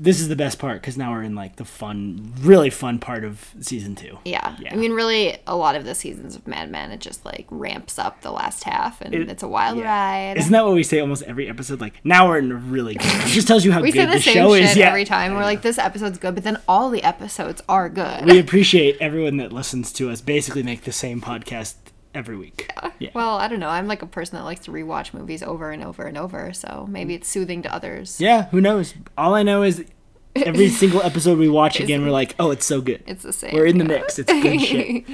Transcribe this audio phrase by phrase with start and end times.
[0.00, 3.24] this is the best part because now we're in like the fun, really fun part
[3.24, 4.18] of season two.
[4.24, 4.56] Yeah.
[4.60, 4.72] Yeah.
[4.72, 7.98] I mean, really, a lot of the seasons of Mad Men, it just like ramps
[7.98, 9.84] up the last half, and It- it's a wild yeah.
[10.30, 10.36] ride.
[10.38, 11.80] Isn't that what we say almost every episode?
[11.80, 13.06] Like now we're in a really good.
[13.06, 14.76] It just tells you how we say good the the same show shit is.
[14.76, 14.88] Yeah.
[14.88, 15.34] every time.
[15.34, 18.24] We're like, this episode's good, but then all the episodes are good.
[18.24, 20.20] we appreciate everyone that listens to us.
[20.20, 21.74] Basically, make the same podcast
[22.14, 22.70] every week.
[22.98, 23.10] Yeah.
[23.14, 23.68] well, I don't know.
[23.68, 26.86] I'm like a person that likes to rewatch movies over and over and over, so
[26.88, 28.20] maybe it's soothing to others.
[28.20, 28.94] Yeah, who knows?
[29.16, 29.84] All I know is
[30.34, 33.02] every single episode we watch again, we're like, oh, it's so good.
[33.06, 33.54] It's the same.
[33.54, 34.00] We're in the yeah.
[34.00, 34.18] mix.
[34.18, 35.04] It's good shit.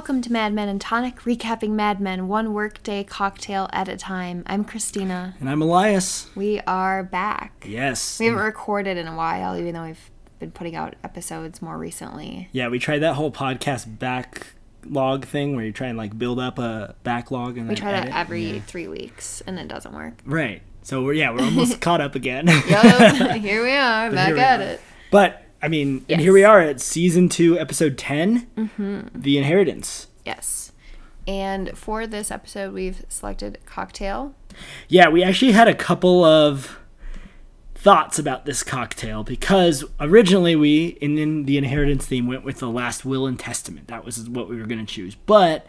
[0.00, 4.44] Welcome to Mad Men and Tonic, recapping Mad Men one workday cocktail at a time.
[4.46, 5.34] I'm Christina.
[5.40, 6.26] And I'm Elias.
[6.34, 7.66] We are back.
[7.68, 8.18] Yes.
[8.18, 12.48] We haven't recorded in a while, even though we've been putting out episodes more recently.
[12.50, 16.58] Yeah, we tried that whole podcast backlog thing where you try and like build up
[16.58, 18.60] a backlog and We then try that every Yeah.
[18.62, 20.14] three weeks, and it doesn't work.
[20.24, 20.62] Right.
[20.80, 22.46] So we're yeah, we're almost caught up again.
[22.46, 24.80] Yup, here we are, back we at it.
[25.10, 29.20] But I mean, and here we are at season two, episode 10 Mm-hmm.
[29.20, 30.06] The Inheritance.
[30.24, 30.72] Yes.
[31.26, 34.34] And for this episode, we've selected cocktail.
[34.88, 36.78] Yeah, we actually had a couple of
[37.74, 42.68] thoughts about this cocktail because originally we, in, in the inheritance theme, went with the
[42.68, 43.88] last will and testament.
[43.88, 45.14] That was what we were going to choose.
[45.14, 45.66] But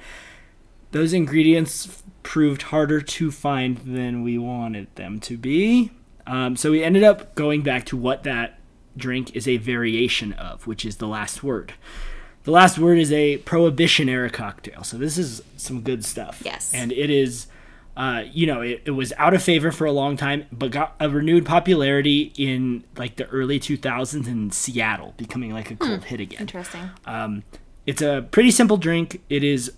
[0.92, 5.92] those ingredients proved harder to find than we wanted them to be.
[6.28, 8.59] Um, so we ended up going back to what that
[8.97, 11.73] drink is a variation of, which is the last word.
[12.44, 14.84] The last word is a prohibition era cocktail.
[14.84, 16.42] So this is some good stuff.
[16.44, 16.73] Yes.
[16.73, 17.47] And it is,
[17.95, 20.95] uh, you know, it, it was out of favor for a long time, but got
[21.00, 26.19] a renewed popularity in like the early 2000s in Seattle, becoming like a cult hit
[26.19, 26.41] again.
[26.41, 26.90] Interesting.
[27.06, 27.44] Um,
[27.85, 29.22] it's a pretty simple drink.
[29.30, 29.74] It is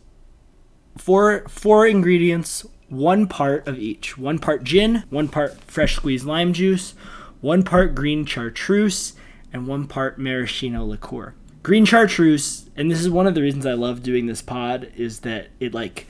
[0.98, 4.18] four four ingredients, one part of each.
[4.18, 6.94] One part gin, one part fresh squeezed lime juice,
[7.44, 9.14] one part green chartreuse,
[9.52, 11.34] and one part maraschino liqueur.
[11.62, 15.20] Green chartreuse, and this is one of the reasons I love doing this pod, is
[15.20, 16.08] that it like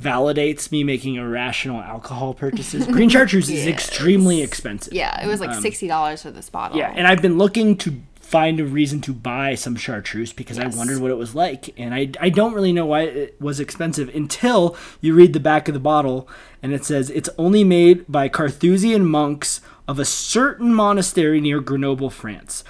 [0.00, 2.86] validates me making irrational alcohol purchases.
[2.86, 4.92] Green chartreuse is extremely expensive.
[4.92, 6.74] Yeah, it was like sixty dollars for this bottle.
[6.76, 10.58] Um, Yeah, and I've been looking to find a reason to buy some chartreuse because
[10.58, 10.74] Yes.
[10.74, 13.58] I wondered what it was like, and I I don't really know why it was
[13.58, 16.28] expensive until you read the back of the bottle
[16.62, 22.10] and it says it's only made by Carthusian monks of a certain monastery near Grenoble,
[22.10, 22.64] France.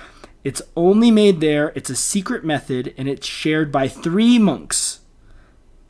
[0.44, 1.72] It's only made there.
[1.74, 5.00] It's a secret method, and it's shared by three monks,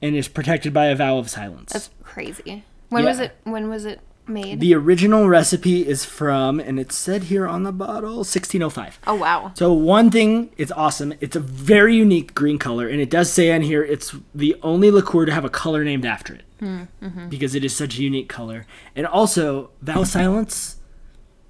[0.00, 1.72] and is protected by a vow of silence.
[1.72, 2.64] that's crazy.
[2.88, 3.34] When was it?
[3.44, 4.60] When was it made?
[4.60, 9.00] the original recipe is from, and it's said here on the bottle, 1605.
[9.06, 9.52] oh wow.
[9.54, 11.14] So one thing, it's awesome.
[11.20, 14.90] It's a very unique green color, and it does say on here it's the only
[14.90, 17.28] liqueur to have a color named after it hmm, mm-hmm.
[17.28, 18.66] because it is such a unique color.
[18.94, 20.76] And also, vow silence.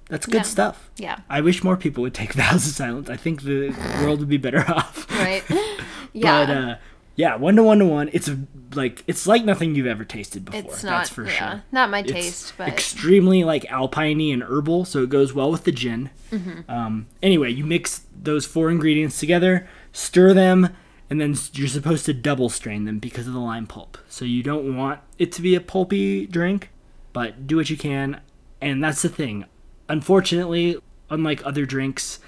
[0.09, 0.41] That's good Yeah.
[0.43, 0.89] stuff.
[0.97, 1.19] Yeah.
[1.29, 3.09] I wish more people would take vows of silence.
[3.09, 3.69] I think the
[4.01, 5.09] world would be better off.
[5.11, 5.43] Right.
[6.13, 6.45] yeah.
[6.45, 6.75] But uh,
[7.15, 8.09] yeah, one to one to one.
[8.13, 8.29] It's
[8.73, 10.59] like it's like nothing you've ever tasted before.
[10.61, 10.89] it's not.
[10.91, 11.63] that's for yeah, sure.
[11.71, 15.63] Not my It's taste, but extremely like alpiney and herbal, so it goes well with
[15.63, 16.09] the gin.
[16.31, 16.69] Mm-hmm.
[16.71, 20.69] Um, anyway, you mix those four ingredients together, stir them,
[21.09, 23.97] and then you're supposed to double strain them because of the lime pulp.
[24.09, 26.71] So you don't want it to be a pulpy drink,
[27.13, 28.21] but do what you can.
[28.59, 29.45] And that's the thing.
[29.89, 30.77] Unfortunately,
[31.09, 32.19] unlike other drinks,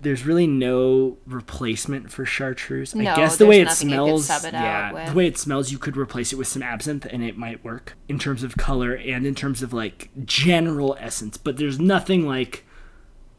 [0.00, 2.94] there's really no replacement for chartreuse.
[2.94, 5.26] I No, guess the way it there's nothing you could smells, it yeah, the way
[5.26, 8.42] it smells, you could replace it with some absinthe and it might work in terms
[8.42, 11.36] of color and in terms of like general essence.
[11.36, 12.64] But there's nothing like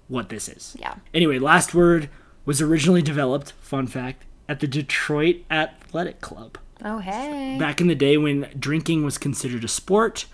[0.07, 0.75] what this is.
[0.79, 0.95] yeah.
[1.13, 2.09] Anyway, last word
[2.45, 3.53] was originally developed.
[3.61, 7.57] Fun fact at the Detroit Athletic Club Oh hey.
[7.59, 10.25] back in the day when drinking was considered a sport.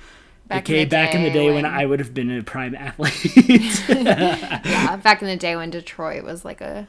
[0.48, 2.42] Back in okay, the back in the day when when- I would have been a
[2.44, 3.84] prime athlete.
[3.90, 4.96] yeah.
[5.04, 6.88] Back in the day when Detroit was like a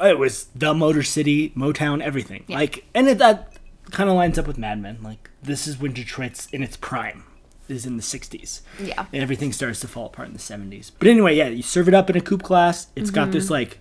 [0.00, 2.44] it was the Motor City, Motown, everything.
[2.48, 3.52] Like, and it, that
[3.90, 4.98] kind of lines up with Mad Men.
[5.02, 7.24] Like, this is when Detroit's in its prime.
[7.68, 8.60] Is in the '60s.
[8.82, 9.06] Yeah.
[9.12, 10.90] And everything starts to fall apart in the '70s.
[10.98, 12.88] But anyway, yeah, you serve it up in a coupe glass.
[12.96, 13.52] It's got this Mm-hmm.
[13.54, 13.78] like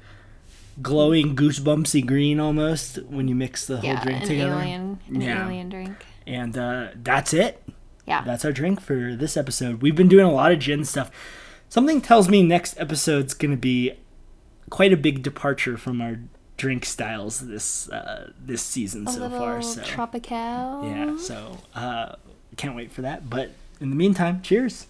[0.81, 4.53] glowing goosebumpsy green almost when you mix the whole yeah drink an together.
[4.53, 5.45] alien an Yeah.
[5.45, 6.05] alien drink.
[6.25, 7.61] And uh, that's it.
[8.05, 8.23] Yeah.
[8.23, 9.81] That's our drink for this episode.
[9.81, 11.09] We've been doing a lot of gin stuff.
[11.69, 13.93] Something tells me next episode's going to be
[14.69, 16.19] quite a big departure from our
[16.57, 19.61] drink styles this uh, this season A so far.
[19.61, 20.81] So tropical.
[20.83, 22.15] yeah, so uh,
[22.57, 23.29] can't wait for that.
[23.29, 24.87] But in the meantime, cheers.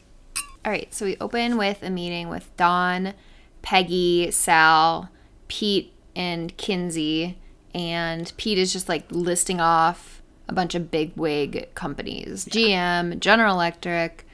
[0.66, 3.14] All right, so we open with a meeting with Don,
[3.62, 5.10] Peggy, Sal,
[5.48, 7.38] Pete, and Kinsey.
[7.76, 10.13] And Pete is just like listing off
[10.48, 14.26] a bunch of big wig companies GM, General Electric,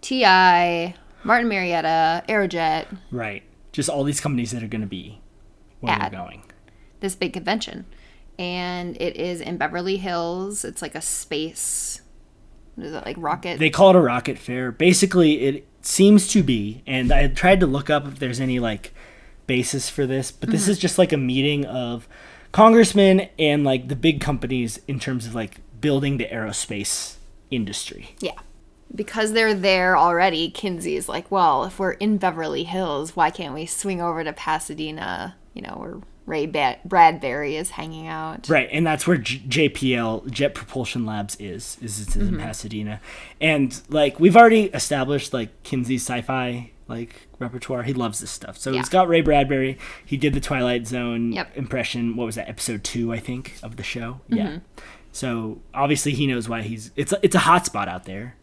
[0.00, 0.94] TI,
[1.24, 5.20] Martin Marietta, Aerojet, Right, just all these companies that are going to be
[5.80, 6.42] where we're going.
[7.00, 7.86] this big convention.
[8.38, 10.64] And it is in Beverly Hills.
[10.64, 12.00] It's like a space.
[12.74, 13.58] What is it, like rocket?
[13.58, 14.72] They call it a rocket fair.
[14.72, 18.92] Basically, it seems to be, and I tried to look up if there's any like
[19.46, 20.72] basis for this, but this mm-hmm.
[20.72, 22.08] is just like a meeting of
[22.54, 27.16] congressmen and like the big companies in terms of like building the aerospace
[27.50, 28.14] industry.
[28.20, 28.38] Yeah.
[28.94, 33.54] Because they're there already, Kinsey is like, well, if we're in Beverly Hills, why can't
[33.54, 35.96] we swing over to Pasadena, you know, where
[36.26, 38.48] Ray ba- Bradbury is hanging out?
[38.48, 41.76] Right, and that's where J- JPL Jet Propulsion Labs is.
[41.82, 42.40] Is it's in mm-hmm.
[42.40, 43.00] Pasadena,
[43.40, 47.82] and like we've already established like Kinsey's sci-fi like repertoire.
[47.84, 48.58] He loves this stuff.
[48.58, 48.78] So Yeah.
[48.78, 49.78] he's got Ray Bradbury.
[50.04, 51.56] He did the Twilight Zone Yep.
[51.56, 52.16] impression.
[52.16, 52.48] What was that?
[52.48, 54.20] Episode two, I think, of the show.
[54.28, 54.58] Yeah.
[55.12, 56.90] So obviously he knows why he's.
[56.96, 58.36] It's a, it's a hot spot out there,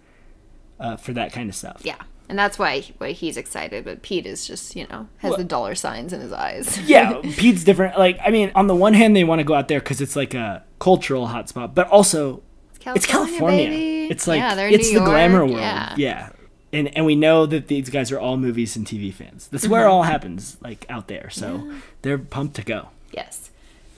[0.79, 1.81] uh, for that kind of stuff.
[1.83, 1.95] Yeah.
[2.29, 5.75] And that's why why he's excited, but Pete is just, you know, has the dollar
[5.75, 6.79] signs in his eyes.
[6.85, 7.99] yeah, Pete's different.
[7.99, 10.15] Like, I mean, on the one hand, they want to go out there because it's
[10.15, 12.41] like a cultural hotspot, but also
[12.85, 13.67] it's California.
[13.67, 14.07] baby.
[14.09, 15.59] It's like yeah, it's New the glamour world.
[15.59, 15.93] Yeah.
[15.97, 16.29] Yeah.
[16.73, 19.47] And and we know that these guys are all movies and TV fans.
[19.49, 19.93] That's where it Mm-hmm.
[19.93, 21.29] all happens, like out there.
[21.29, 21.71] So
[22.01, 22.89] they're pumped to go.
[23.11, 23.49] Yes.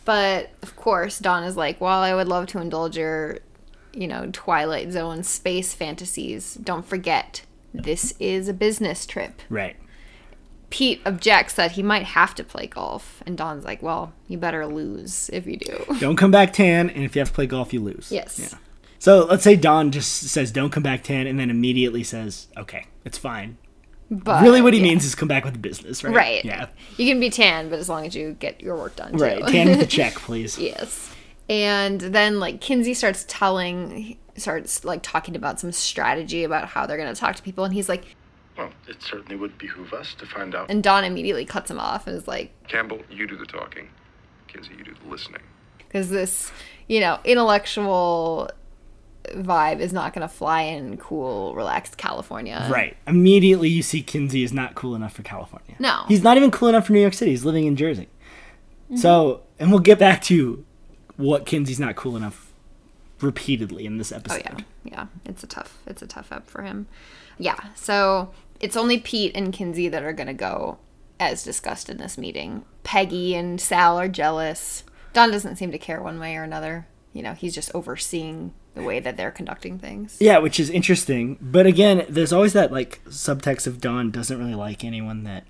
[0.05, 3.37] But of course, Don is like, while I would love to indulge your,
[3.93, 7.43] you know, Twilight Zone space fantasies, don't forget,
[7.73, 9.41] this is a business trip.
[9.49, 9.75] Right.
[10.71, 13.21] Pete objects that he might have to play golf.
[13.27, 15.85] And Don's like, well, you better lose if you do.
[15.99, 18.11] Don't come back tan, and if you have to play golf, you lose.
[18.11, 18.39] Yes.
[18.39, 18.57] Yeah.
[19.03, 22.85] So let's say Don just says, "Don't come back tan," and then immediately says, "Okay,
[23.03, 23.57] it's fine."
[24.09, 24.85] But really, what he yeah.
[24.85, 26.15] means is come back with the business, right?
[26.15, 26.45] Right.
[26.45, 26.67] Yeah.
[26.95, 29.11] You can be tan, but as long as you get your work done.
[29.11, 29.17] Too.
[29.17, 29.45] Right.
[29.45, 30.57] Tan with the check, please.
[30.57, 31.13] Yes.
[31.49, 36.95] And then like Kinsey starts telling starts like talking about some strategy about how they're
[36.95, 38.05] gonna talk to people and he's like
[38.57, 40.71] Well, it certainly would behoove us to find out.
[40.71, 43.89] and Don immediately cuts him off and is like Campbell, you do the talking.
[44.47, 45.41] Kinsey, you do the listening.
[45.77, 46.53] because this,
[46.87, 48.49] you know, intellectual
[49.31, 52.67] vibe is not gonna fly in cool, relaxed California.
[52.71, 52.95] Right.
[53.07, 55.75] Immediately, you see Kinsey is not cool enough for California.
[55.79, 56.03] No.
[56.07, 57.31] He's not even cool enough for New York City.
[57.31, 58.07] He's living in Jersey.
[58.85, 58.97] Mm-hmm.
[58.97, 60.65] So, and we'll get back to
[61.15, 62.51] what Kinsey's not cool enough
[63.21, 64.41] repeatedly in this Oh episode.
[64.45, 65.05] yeah, yeah.
[65.25, 66.87] It's a tough, it's a tough up for him.
[67.37, 67.59] Yeah.
[67.75, 70.77] So it's only Pete and Kinsey that are gonna go,
[71.19, 72.65] as discussed in this meeting.
[72.83, 74.83] Peggy and Sal are jealous.
[75.13, 76.87] Don doesn't seem to care one way or another.
[77.13, 80.17] You know, he's just overseeing the way that they're conducting things.
[80.19, 81.37] Yeah, which is interesting.
[81.41, 85.45] But again, there's always that like subtext of Don doesn't really like anyone that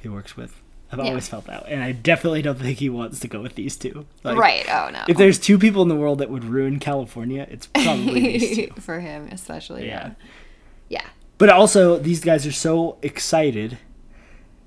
[0.00, 0.60] he works with.
[0.92, 1.06] I've Yeah.
[1.06, 4.06] always felt that, and I definitely don't think he wants to go with these two.
[4.22, 4.64] Like, right.
[4.68, 5.02] Oh no.
[5.08, 8.68] If there's two people in the world that would ruin California, it's probably these two.
[8.80, 9.86] for him, especially.
[9.86, 10.08] Yeah.
[10.08, 11.00] Yeah.
[11.00, 11.06] Yeah.
[11.38, 13.78] But also, these guys are so excited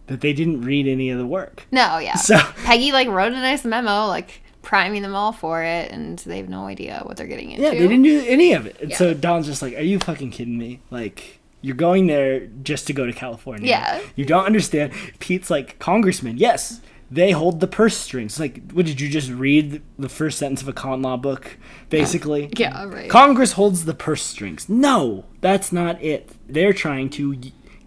[0.08, 1.66] that they didn't read any of the work.
[1.72, 1.98] No.
[2.02, 2.16] Yeah.
[2.16, 6.36] So Peggy like wrote a nice memo, like priming them all for it, and they
[6.38, 7.64] have no idea what they're getting into.
[7.64, 8.78] yeah, they didn't do any of it.
[8.82, 10.82] And so Don's just like, "Are you fucking kidding me?
[10.92, 13.66] Like, you're going there just to go to California?
[13.66, 14.02] Yeah.
[14.18, 18.38] You don't understand." Pete's like, "Congressman, yes." They hold the purse strings.
[18.38, 21.58] Like, what did you just read the first sentence of a con law book,
[21.90, 22.50] basically?
[22.58, 22.84] Yeah.
[22.84, 23.10] Right.
[23.10, 24.68] Congress holds the purse strings.
[24.68, 26.32] No, that's not it.
[26.50, 27.38] They're trying to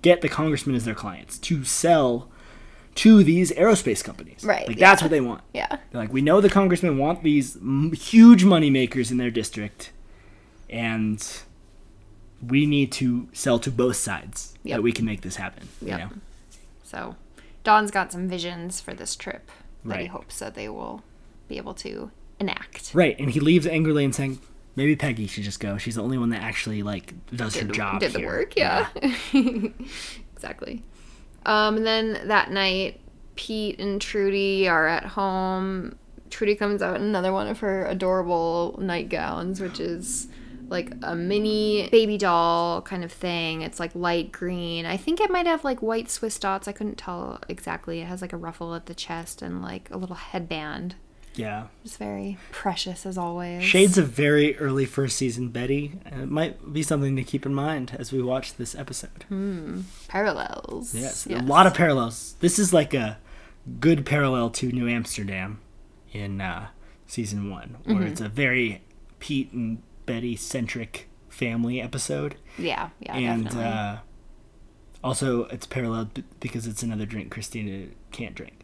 [0.00, 2.29] get the congressman as their clients to sell
[3.00, 4.44] to these aerospace companies.
[4.44, 5.04] Right, Like that's yeah.
[5.06, 5.42] what they want.
[5.54, 5.68] yeah.
[5.68, 9.92] They're like, we know the congressmen want these m- huge money makers in their district,
[10.68, 11.26] and
[12.46, 14.76] we need to sell to both sides Yep.
[14.76, 15.68] that we can make this happen.
[15.80, 15.98] Yep.
[15.98, 16.10] You know?
[16.82, 17.16] So,
[17.64, 19.50] Don's got some visions for this trip
[19.84, 21.02] that he hopes that they will
[21.48, 22.90] be able to enact.
[22.94, 24.40] Right, and he leaves angrily and saying,
[24.76, 25.78] maybe Peggy should just go.
[25.78, 28.00] She's the only one that actually like does her job.
[28.00, 28.88] did the here." work, yeah.
[30.34, 30.82] exactly.
[31.46, 33.00] Um, and then that night,
[33.36, 35.96] Pete and Trudy are at home.
[36.28, 40.28] Trudy comes out in another one of her adorable nightgowns, which is
[40.68, 43.62] like a mini baby doll kind of thing.
[43.62, 44.86] It's like light green.
[44.86, 46.68] I think it might have like white Swiss dots.
[46.68, 48.00] I couldn't tell exactly.
[48.00, 50.94] It has like a ruffle at the chest and like a little headband.
[51.36, 51.68] Yeah.
[51.84, 53.62] It's very precious as always.
[53.62, 55.92] Shades of very early first season Betty.
[56.04, 59.24] And it might be something to keep in mind as we watch this episode.
[59.28, 59.82] Hmm.
[60.08, 60.94] parallels.
[60.94, 62.34] Yes, a lot of parallels.
[62.40, 63.18] This is like a
[63.78, 65.60] good parallel to New Amsterdam
[66.12, 66.68] in uh,
[67.06, 68.06] season one, where Mm-hmm.
[68.06, 68.82] it's a very
[69.20, 73.70] Pete and Betty centric family episode, Yeah, yeah, and definitely.
[73.70, 73.96] uh,
[75.04, 78.59] also it's paralleled because it's another drink Christina can't drink,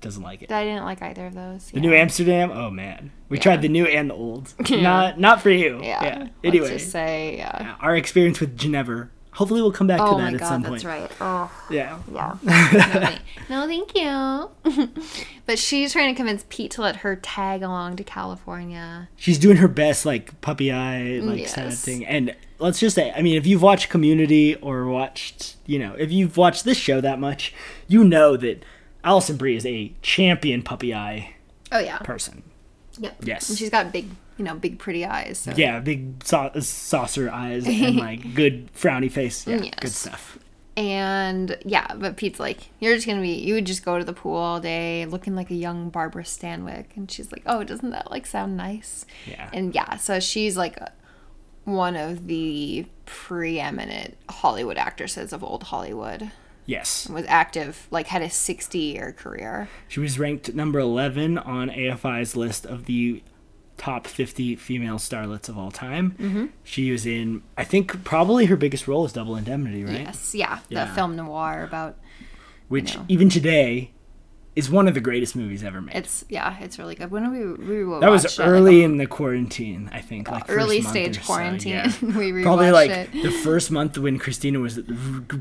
[0.00, 0.52] doesn't like it.
[0.52, 1.70] I didn't like either of those.
[1.70, 1.80] The yeah.
[1.80, 3.42] New Amsterdam, oh man, we Yeah.
[3.42, 4.54] tried the new and the old.
[4.70, 5.80] Not not for you.
[5.82, 6.04] Yeah.
[6.04, 6.18] Yeah.
[6.18, 7.76] Let's Anyway, just say yeah.
[7.80, 9.08] our experience with Geneva.
[9.32, 11.10] Hopefully, we'll come back Oh to that my at god, some that's right.
[11.20, 11.98] Oh, Yeah.
[12.10, 13.18] yeah.
[13.50, 14.88] no, thank- you.
[15.46, 19.08] but she's trying to convince Pete to let her tag along to California.
[19.16, 23.12] she's doing her best like puppy eye like kind of thing and let's just say
[23.14, 27.00] i mean if you've watched community or watched you know if you've watched this show
[27.02, 27.52] that much
[27.88, 28.62] you know that
[29.06, 31.34] alison brie is a champion puppy eye
[31.72, 31.98] Oh yeah.
[31.98, 32.42] person
[32.98, 33.16] Yep.
[33.24, 33.48] Yes.
[33.50, 34.08] And she's got big,
[34.38, 35.38] you know, big pretty eyes.
[35.38, 35.52] So.
[35.56, 40.38] yeah big sau- saucer eyes and like good frowny face yeah good stuff
[40.78, 44.12] And yeah, but Pete's like, you're just gonna be, you would just go to the
[44.12, 48.10] pool all day, looking like a young Barbara Stanwyck, and she's like, oh, doesn't that
[48.10, 49.06] like sound nice?
[49.26, 50.78] yeah And yeah, so she's like
[51.64, 56.30] one of the preeminent Hollywood actresses of old Hollywood.
[56.66, 59.68] Yes Was active, like had a 60 year career.
[59.88, 63.22] she was ranked number 11 on afi's list of the
[63.76, 66.46] top 50 female starlets of all time mm-hmm.
[66.64, 70.60] she was in i think probably her biggest role is double indemnity right Yes, yeah,
[70.70, 71.96] the film noir about
[72.68, 73.04] which know.
[73.08, 73.90] even today
[74.56, 75.94] is one of the greatest movies ever made.
[75.94, 77.10] it's yeah, it's really good.
[77.10, 80.32] When did we we that was it, like, early in the quarantine, I think, uh,
[80.32, 81.72] like first early stage or so, quarantine.
[81.74, 81.84] yeah.
[82.02, 83.12] we rewatched Probably like it.
[83.12, 84.80] the first month when Christina was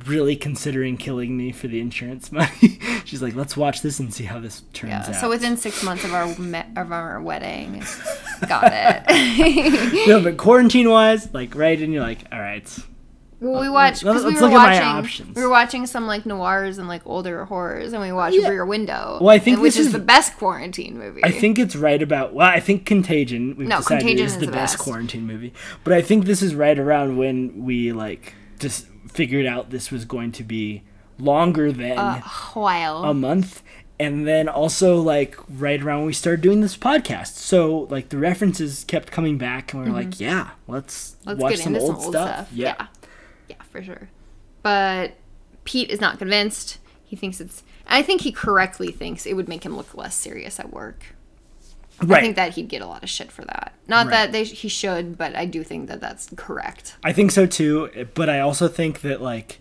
[0.06, 2.80] really considering killing me for the insurance money.
[3.06, 5.82] She's like, "Let's watch this and see how this turns Yeah, out." so within six
[5.82, 7.84] months of our me- of our wedding,
[8.50, 10.08] got it.
[10.08, 12.68] no, but quarantine wise, like right, and you're like, "All right,
[13.40, 14.82] well, we watched because we were watching.
[14.82, 15.36] options.
[15.36, 18.50] We were watching some like noirs and like older horrors, and we watched Yeah.
[18.50, 19.18] Rear Window.
[19.22, 21.24] Well, I think and- which is, is- the best quarantine movie.
[21.24, 22.34] I think it's right about.
[22.34, 23.56] Well, I think Contagion.
[23.58, 24.84] We've No, decided Contagion is is the the best, best.
[24.84, 25.54] quarantine movie.
[25.84, 30.06] But I think this is right around when we like just figured out this was
[30.06, 30.84] going to be
[31.20, 32.20] longer than a
[32.54, 33.04] while.
[33.06, 33.62] a month,
[34.00, 37.36] and then also like right around when we started doing this podcast.
[37.36, 41.30] So like the references kept coming back, and we are like, yeah, let's, Mm-hmm.
[41.30, 42.30] Let's watch get some into old some old stuff.
[42.48, 42.50] stuff.
[42.54, 42.88] Yeah, yeah,
[43.76, 44.10] for sure.
[44.64, 45.14] But
[45.66, 46.78] Pete is not convinced.
[47.04, 47.64] He thinks it's.
[47.88, 51.04] I think he correctly thinks it would make him look less serious at work.
[52.02, 52.20] right.
[52.20, 53.74] I think that he'd get a lot of shit for that.
[53.88, 54.12] Not Right.
[54.12, 56.96] that they he should, but I do think that that's correct.
[57.04, 59.60] I think so too, but I also think that like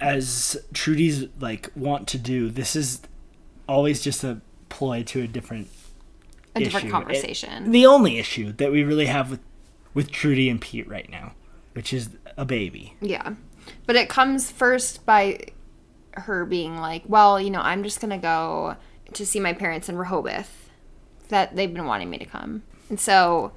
[0.00, 3.00] as Trudy's like want to do, this is
[3.68, 5.68] always just a ploy to a different
[6.54, 7.66] A different conversation.
[7.66, 9.40] It- the only issue that we really have with
[9.94, 11.32] with Trudy and Pete right now,
[11.72, 12.96] which is a baby.
[13.00, 13.34] Yeah.
[13.86, 15.40] But it comes first by
[16.12, 18.76] her being like, well, you know, I'm just going to go
[19.12, 20.70] to see my parents in Rehoboth
[21.28, 22.62] that they've been wanting me to come.
[22.88, 23.52] And so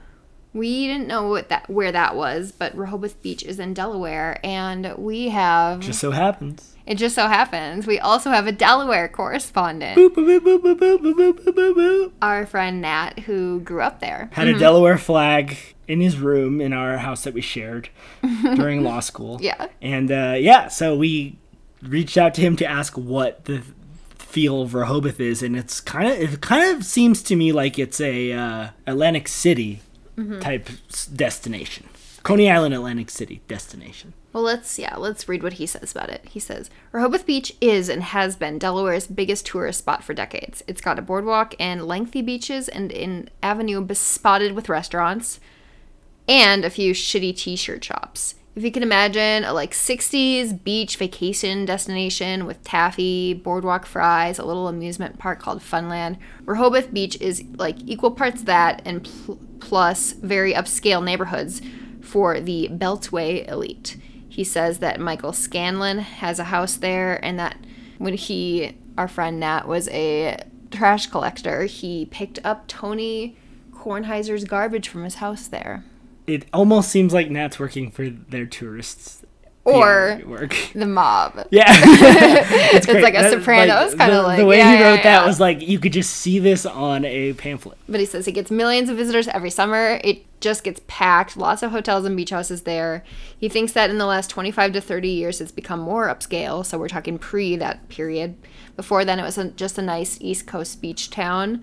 [0.53, 4.93] we didn't know what that where that was, but Rehoboth Beach is in Delaware and
[4.97, 6.75] we have Just so happens.
[6.85, 10.97] it just so happens we also have a Delaware correspondent, Boop, boop, boop, boop, boop,
[10.97, 12.11] boop, boop, boop, boop, boop.
[12.21, 14.29] our friend Nat who grew up there.
[14.31, 14.59] Had a mm-hmm.
[14.59, 15.57] Delaware flag
[15.87, 17.89] in his room in our house that we shared
[18.55, 19.39] during law school.
[19.41, 19.67] Yeah.
[19.81, 21.37] And uh, yeah, so we
[21.81, 23.63] reached out to him to ask what the
[24.15, 27.79] feel of Rehoboth is, and it's kind of it kind of seems to me like
[27.79, 29.81] it's a uh, Atlantic City
[30.41, 30.69] type
[31.15, 31.87] destination,
[32.23, 34.13] Coney Island, Atlantic City destination.
[34.33, 36.25] Well, let's yeah, let's read what he says about it.
[36.29, 40.63] He says, "Rehoboth Beach is and has been Delaware's biggest tourist spot for decades.
[40.67, 45.39] It's got a boardwalk and lengthy beaches and an avenue bespotted with restaurants
[46.27, 48.35] and a few shitty t-shirt shops.
[48.57, 54.45] If you can imagine a like 60s beach vacation destination with taffy, boardwalk fries, a
[54.45, 60.13] little amusement park called Funland, Rehoboth Beach is like equal parts that and pl- plus
[60.13, 61.61] very upscale neighborhoods
[62.01, 63.97] for the Beltway elite.
[64.27, 67.57] He says that Michael Scanlon has a house there and that
[67.99, 70.37] when he, our friend Nat, was a
[70.71, 73.37] trash collector, he picked up Tony
[73.71, 75.83] Kornheiser's garbage from his house there.
[76.27, 79.23] It almost seems like Nat's working for their tourists.
[79.63, 80.21] Or
[80.73, 81.45] the mob.
[81.51, 85.21] Yeah, it's, It's like a Sopranos kinda like- the way yeah, he yeah, wrote that
[85.21, 85.25] yeah.
[85.25, 87.77] was like you could just see this on a pamphlet.
[87.89, 89.99] But he says he gets millions of visitors every summer.
[90.05, 91.35] It just gets packed.
[91.35, 93.03] Lots of hotels and beach houses there.
[93.37, 96.65] He thinks that in the last 25 to 30 years, it's become more upscale.
[96.65, 98.37] So we're talking pre that period.
[98.77, 101.61] Before then, it was a, just a nice East Coast beach town.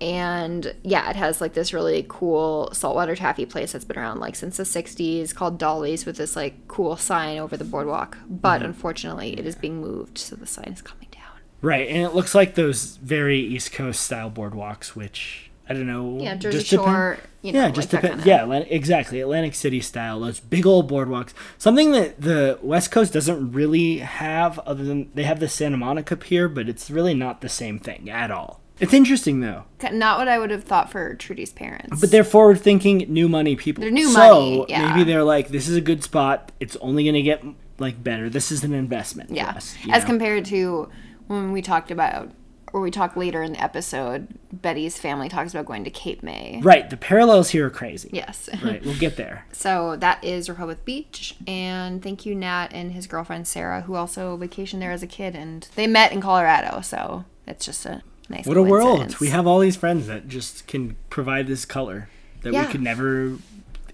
[0.00, 4.36] And yeah, it has like this really cool saltwater taffy place that's been around like
[4.36, 8.18] since the 60s called Dolly's with this like cool sign over the boardwalk.
[8.28, 8.66] But mm-hmm.
[8.66, 10.18] unfortunately, it is being moved.
[10.18, 11.22] So the sign is coming down.
[11.62, 16.18] Right, and it looks like those very East Coast style boardwalks, which I don't know.
[16.20, 17.18] Yeah, Jersey just depend- Shore.
[17.40, 18.24] You know, yeah, like just depend.
[18.24, 19.20] Yeah, Atlantic, exactly.
[19.20, 20.20] Atlantic City style.
[20.20, 21.34] Those big old boardwalks.
[21.58, 26.16] Something that the West Coast doesn't really have, other than they have the Santa Monica
[26.16, 28.60] Pier, but it's really not the same thing at all.
[28.80, 32.00] It's interesting though, Not what I would have thought for Trudy's parents.
[32.00, 33.82] but they're forward thinking, new money people.
[33.82, 34.88] They're new so money, yeah.
[34.88, 36.50] maybe they're like, this is a good spot.
[36.60, 37.44] It's only gonna get
[37.78, 38.28] like better.
[38.28, 39.30] This is an investment.
[39.30, 40.06] yeah, us, as know?
[40.06, 40.88] compared to
[41.28, 42.30] when we talked about,
[42.72, 46.60] or we talk later in the episode, Betty's family talks about going to Cape May.
[46.64, 46.90] right.
[46.90, 48.10] The parallels here are crazy.
[48.12, 48.48] Yes.
[48.64, 49.46] Right, we'll get there.
[49.52, 54.36] So that is Rehoboth Beach, and thank you Nat and his girlfriend Sarah, who also
[54.36, 56.80] vacationed there as a kid, and they met in Colorado.
[56.80, 58.46] So it's just a nice.
[58.46, 59.18] What a world!
[59.20, 62.08] We have all these friends that just can provide this color
[62.42, 62.66] that Yeah.
[62.66, 63.38] we could never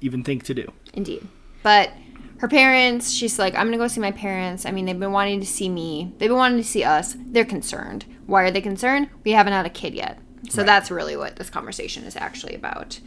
[0.01, 0.73] even think to do.
[0.95, 1.27] Indeed.
[1.63, 1.93] But
[2.39, 4.65] her parents, she's like, I'm gonna go see my parents.
[4.65, 6.13] I mean, they've been wanting to see me.
[6.19, 7.17] They've been wanting to see us.
[7.19, 8.07] They're concerned.
[8.27, 9.09] Why are they concerned?
[9.25, 10.19] We haven't had a kid yet.
[10.49, 12.99] So that's really what this conversation is actually about.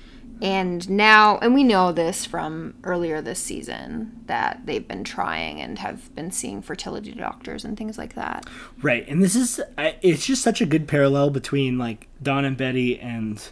[0.42, 5.80] And now, and we know this from earlier this season that they've been trying and
[5.80, 8.46] have been seeing fertility doctors and things like that.
[8.82, 13.00] Right, and this is it's just such a good parallel between like Don and Betty
[13.00, 13.48] and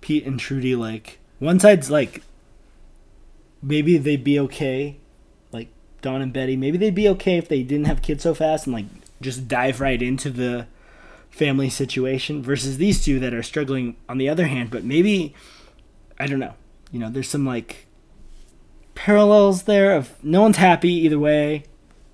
[0.00, 0.74] Pete and Trudy.
[0.74, 2.22] Like one side's like
[3.62, 4.96] maybe they'd be okay,
[5.52, 5.68] like
[6.02, 6.56] Don and Betty.
[6.56, 8.86] Maybe they'd be okay if they didn't have kids so fast and like
[9.20, 10.66] just dive right into the
[11.30, 12.42] family situation.
[12.42, 14.70] Versus these two that are struggling on the other hand.
[14.70, 15.34] But maybe
[16.20, 16.54] I don't know.
[16.92, 17.86] You know, there's some like
[18.94, 21.64] parallels there of no one's happy either way.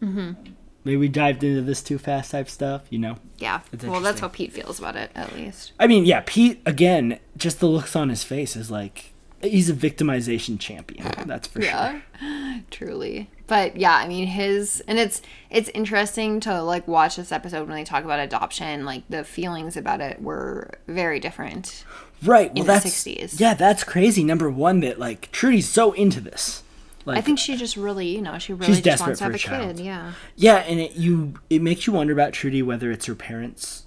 [0.01, 0.53] Mm-hmm.
[0.85, 3.17] Maybe we dived into this too fast type stuff, you know?
[3.39, 3.61] Yeah.
[3.83, 5.73] Well, that's how Pete feels about it, at least.
[5.81, 9.75] I mean, yeah, Pete, again, just the looks on his face is like, he's a
[9.75, 11.11] victimization champion.
[11.27, 11.71] That's for sure.
[11.71, 13.31] Yeah, truly.
[13.47, 17.77] But yeah, I mean his and it's it's interesting to like watch this episode when
[17.77, 18.85] they talk about adoption.
[18.85, 21.85] Like the feelings about it were very different.
[22.23, 22.55] Right.
[22.55, 23.39] Well, the that's, 60s.
[23.41, 24.25] Yeah, that's crazy.
[24.25, 26.63] Number one, that like Trudy's so into this.
[27.05, 29.25] Like, I think she just really, you know, she really She's just desperate wants to
[29.25, 29.77] have for a child.
[29.77, 29.85] kid.
[29.85, 30.13] Yeah.
[30.35, 33.87] Yeah, and it you it makes you wonder about Trudy whether it's her parents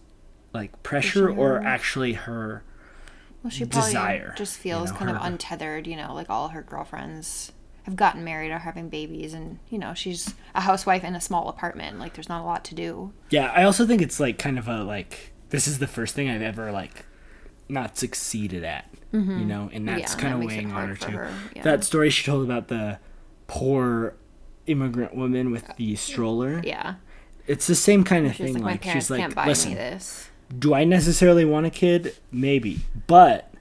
[0.53, 2.63] like pressure or actually her
[3.43, 5.85] Well, she probably Desire, just you feels know, kind of untethered.
[5.85, 7.51] You know, like all her girlfriends
[7.83, 11.49] have gotten married or having babies, and you know, she's a housewife in a small
[11.49, 11.99] apartment.
[11.99, 13.11] Like, there's not a lot to do.
[13.31, 16.29] Yeah, I also think it's like kind of a like this is the first thing
[16.29, 17.05] I've ever like
[17.69, 20.19] not succeeded at, you know, and that's Mm-hmm.
[20.19, 21.11] Yeah, kind of it weighing on her too.
[21.11, 21.61] her, yeah.
[21.61, 22.99] That story she told about the
[23.47, 24.15] poor
[24.67, 26.61] immigrant woman with the stroller.
[26.63, 26.95] Yeah.
[27.47, 28.63] It's the same kind of She's thing.
[28.63, 29.99] like, Like, she's like, listen,
[30.57, 32.15] do I necessarily want a kid?
[32.31, 33.51] Maybe, but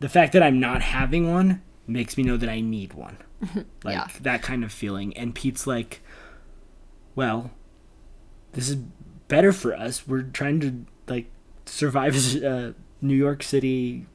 [0.00, 3.16] the fact that I'm not having one makes me know that I need one.
[3.84, 4.06] Like Yeah.
[4.20, 5.16] that kind of feeling.
[5.16, 6.00] And Pete's like,
[7.16, 7.50] well,
[8.52, 8.76] this is
[9.28, 10.06] better for us.
[10.06, 11.26] We're trying to like
[11.66, 14.06] survive as a New York City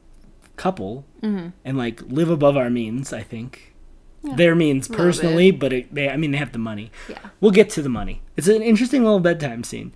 [0.56, 1.50] couple Mm-hmm.
[1.66, 3.12] and like live above our means.
[3.14, 3.76] I think
[4.24, 6.92] their means personally, but it, they, I mean, they have the money.
[7.08, 7.20] Yeah.
[7.40, 8.22] We'll get to the money.
[8.36, 9.94] It's an interesting little bedtime scene.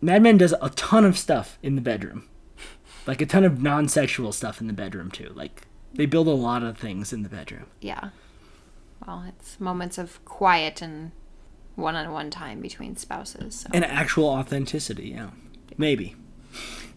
[0.00, 2.28] Mad Men does a ton of stuff in the bedroom,
[3.06, 5.32] like a ton of non-sexual stuff in the bedroom too.
[5.34, 5.62] Like
[5.94, 7.66] they build a lot of things in the bedroom.
[7.80, 8.10] Yeah.
[9.06, 11.12] Well, it's moments of quiet and
[11.76, 13.54] one-on-one time between spouses.
[13.60, 13.68] So.
[13.72, 15.10] and actual authenticity.
[15.10, 15.30] Yeah,
[15.76, 16.14] maybe.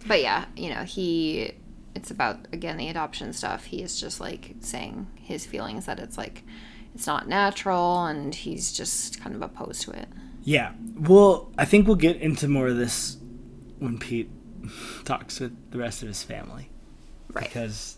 [0.08, 1.54] But yeah, you know, he
[1.96, 3.66] it's about again the adoption stuff.
[3.66, 6.44] He is just like saying his feelings that it's like
[6.96, 10.08] it's not natural and he's just kind of opposed to it.
[10.44, 10.72] Yeah.
[10.98, 13.18] Well, I think we'll get into more of this
[13.80, 14.30] when Pete
[15.06, 16.70] talks with the rest of his family
[17.32, 17.46] Right.
[17.46, 17.98] because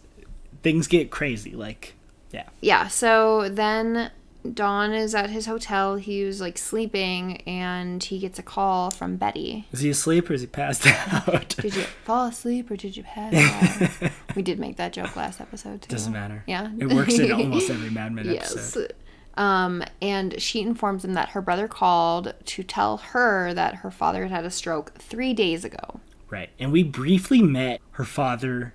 [0.63, 1.51] things get crazy.
[1.53, 1.93] Like,
[2.31, 2.49] yeah.
[2.61, 4.11] Yeah, so then
[4.53, 5.95] Don is at his hotel.
[5.97, 9.67] He was like sleeping and he gets a call from Betty.
[9.71, 11.49] Is he asleep or is he passed out?
[11.61, 14.11] Did you fall asleep or did you pass out?
[14.35, 15.89] we did make that joke last episode too.
[15.89, 16.43] Doesn't matter.
[16.47, 16.71] Yeah.
[16.79, 18.51] It works in almost every Mad Men Yes.
[18.53, 18.93] episode.
[19.37, 24.23] Um, and she informs him that her brother called to tell her that her father
[24.23, 25.99] had had a stroke three days ago.
[26.29, 26.49] Right.
[26.59, 28.73] And we briefly met her father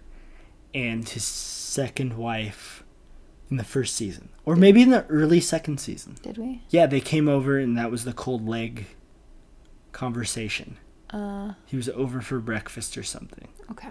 [0.72, 2.75] and his second wife
[3.50, 4.28] in the first season.
[4.44, 6.16] Or maybe in the early second season.
[6.22, 6.62] Did we?
[6.70, 8.86] Yeah, they came over and that was the cold leg
[9.92, 10.76] conversation.
[11.10, 13.48] Uh, He was over for breakfast or something.
[13.70, 13.90] okay.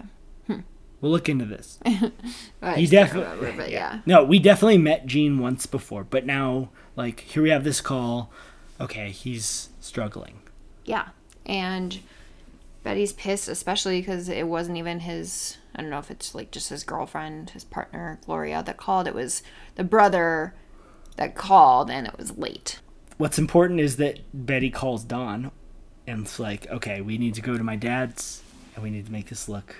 [1.02, 1.78] We'll look into this.
[2.74, 4.00] He definitely but yeah.
[4.06, 8.32] No, we definitely met Gene once before, but now like here we have this call.
[8.80, 10.40] Okay, he's struggling.
[10.86, 11.08] Yeah.
[11.44, 12.00] And
[12.86, 16.68] Betty's pissed, especially because it wasn't even his, I don't know if it's like just
[16.68, 19.08] his girlfriend, his partner, Gloria, that called.
[19.08, 19.42] It was
[19.74, 20.54] the brother
[21.16, 22.78] that called and it was late.
[23.16, 25.50] What's important is that Betty calls Don
[26.06, 28.40] and it's like, okay, we need to go to my dad's
[28.76, 29.74] and we need to make this look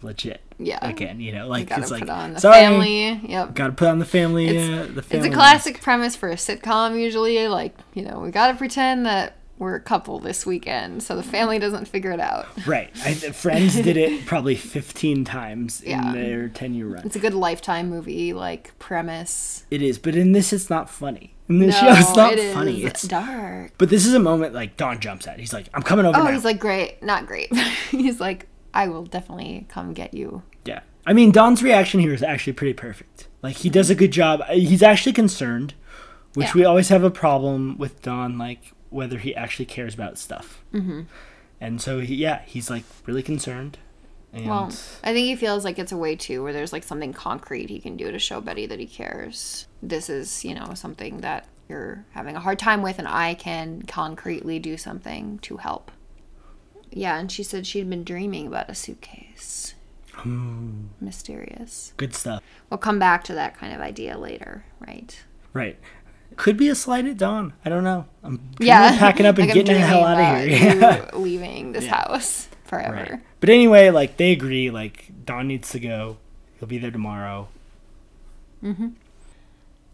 [0.00, 0.40] legit.
[0.60, 0.78] Yeah.
[0.86, 3.20] Again, you know, like it's put like on the sorry, family.
[3.28, 3.54] Yep.
[3.54, 4.46] Got to put on the family.
[4.46, 7.48] It's- uh, the It's a classic premise for a sitcom usually.
[7.48, 11.58] Like, you know, we gotta pretend that we're a couple this weekend so the family
[11.58, 12.46] doesn't figure it out.
[12.66, 12.90] Right.
[13.04, 16.08] I, Friends did it probably 15 times Yeah.
[16.08, 17.06] in their 10 year run.
[17.06, 19.64] It's a good lifetime movie, like premise.
[19.70, 21.34] It is, but in this, it's not funny.
[21.48, 22.84] In this no, show, it's not it funny.
[22.84, 23.72] It's dark.
[23.78, 25.38] but this is a moment like Don jumps at.
[25.40, 27.02] He's like, "I'm coming over Oh, now." he's like, great.
[27.02, 27.50] Not great.
[27.90, 30.42] he's like, I will definitely come get you.
[30.66, 30.80] yeah.
[31.06, 33.28] I mean, Don's reaction here is actually pretty perfect.
[33.40, 34.44] Like he does a good job.
[34.50, 35.72] He's actually concerned,
[36.34, 36.52] which Yeah.
[36.54, 40.62] we always have a problem with Don, like whether he actually cares about stuff.
[40.72, 41.02] Mm-hmm.
[41.60, 43.78] And so, he, yeah, he's like really concerned.
[44.32, 44.66] And Well,
[45.02, 47.80] I think he feels like it's a way too where there's like something concrete he
[47.80, 49.66] can do to show Betty that he cares.
[49.82, 53.82] This is, you know, something that you're having a hard time with, and I can
[53.82, 55.90] concretely do something to help.
[56.90, 59.74] Yeah, and she said she'd been dreaming about a suitcase.
[61.00, 61.92] Mysterious.
[61.96, 62.42] good stuff.
[62.70, 65.18] We'll come back to that kind of idea later, right?
[65.52, 65.78] Right.
[66.36, 67.52] Could be a slight at Don.
[67.64, 68.06] I don't know.
[68.22, 71.08] I'm Yeah, packing up and Like, I'm getting the hell out of here.
[71.14, 71.96] leaving this Yeah.
[72.04, 72.94] house forever.
[72.94, 73.20] Right.
[73.40, 76.18] But anyway, like they agree, like Don needs to go.
[76.58, 77.48] He'll be there tomorrow.
[78.62, 78.88] Mm-hmm.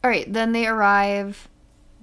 [0.02, 1.48] All right, then they arrive,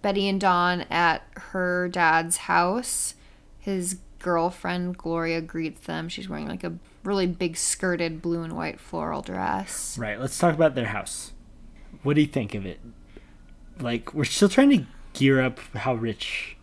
[0.02, 3.14] Betty and Don, at her dad's house.
[3.60, 6.10] His girlfriend, Gloria, greets them.
[6.10, 9.98] She's wearing like a really big skirted blue and white floral dress.
[10.00, 10.20] Right.
[10.20, 11.32] Let's talk about their house.
[12.04, 12.80] What do you think of it?
[13.82, 16.58] Like we're still trying to gear up how rich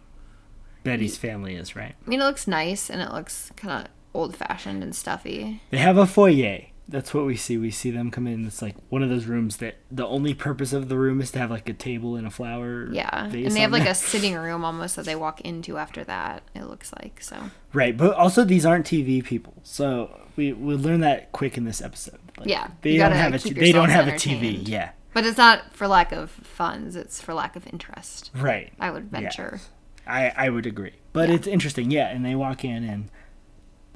[0.85, 1.94] Betty's family is, right?
[2.07, 5.61] I mean, it looks nice and it looks kind of old fashioned and stuffy.
[5.70, 6.62] They have a foyer.
[6.90, 7.59] That's what we see.
[7.59, 8.46] We see them come in.
[8.46, 11.38] It's like one of those rooms that the only purpose of the room is to
[11.38, 12.88] have like a table and a flower.
[12.90, 13.26] Yeah.
[13.26, 13.92] And they have like there.
[13.92, 17.22] a sitting room almost that they walk into after that, it looks like.
[17.22, 17.37] So,
[17.74, 21.83] Right, but also these aren't TV people, so we we learn that quick in this
[21.83, 22.20] episode.
[22.38, 24.66] Like, Yeah, they don't have a they don't have a TV.
[24.66, 28.72] Yeah, but it's not for lack of funds, it's for lack of interest, right.
[28.78, 29.61] I would venture.
[30.07, 31.35] I I would agree, but Yeah.
[31.35, 31.90] it's interesting.
[31.90, 33.11] Yeah, and they walk in and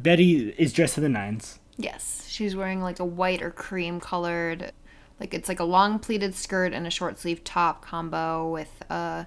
[0.01, 1.59] Betty is dressed to the nines.
[1.77, 4.73] Yes, she's wearing like a white or cream colored,
[5.21, 9.27] like it's like a long pleated skirt and a short sleeve top combo with a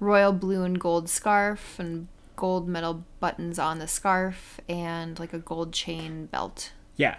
[0.00, 5.38] royal blue and gold scarf and gold metal buttons on the scarf and like a
[5.38, 6.72] gold chain belt.
[6.96, 7.16] Yeah,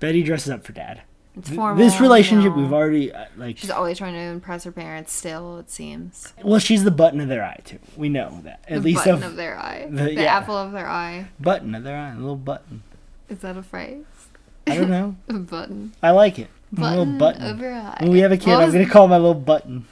[0.00, 1.02] Betty dresses up for Dad.
[1.36, 1.76] It's formal.
[1.84, 2.62] this relationship you know.
[2.62, 3.58] we've already uh, like.
[3.58, 5.12] She's always trying to impress her parents.
[5.12, 6.32] Still, it seems.
[6.44, 7.78] well, she's the button of their eye too.
[7.96, 9.86] We know that at the least button of, of their eye.
[9.90, 10.36] the- The, yeah.
[10.36, 11.28] apple of their eye.
[11.40, 12.82] button of their eye, a little button.
[13.28, 14.04] Is that a phrase?
[14.66, 15.16] I don't know.
[15.28, 15.92] A button.
[16.02, 16.48] I like it.
[16.72, 17.42] A Button, little button.
[17.42, 17.98] of her eye.
[18.00, 19.86] When we have a kid, I'm was- gonna call my little button.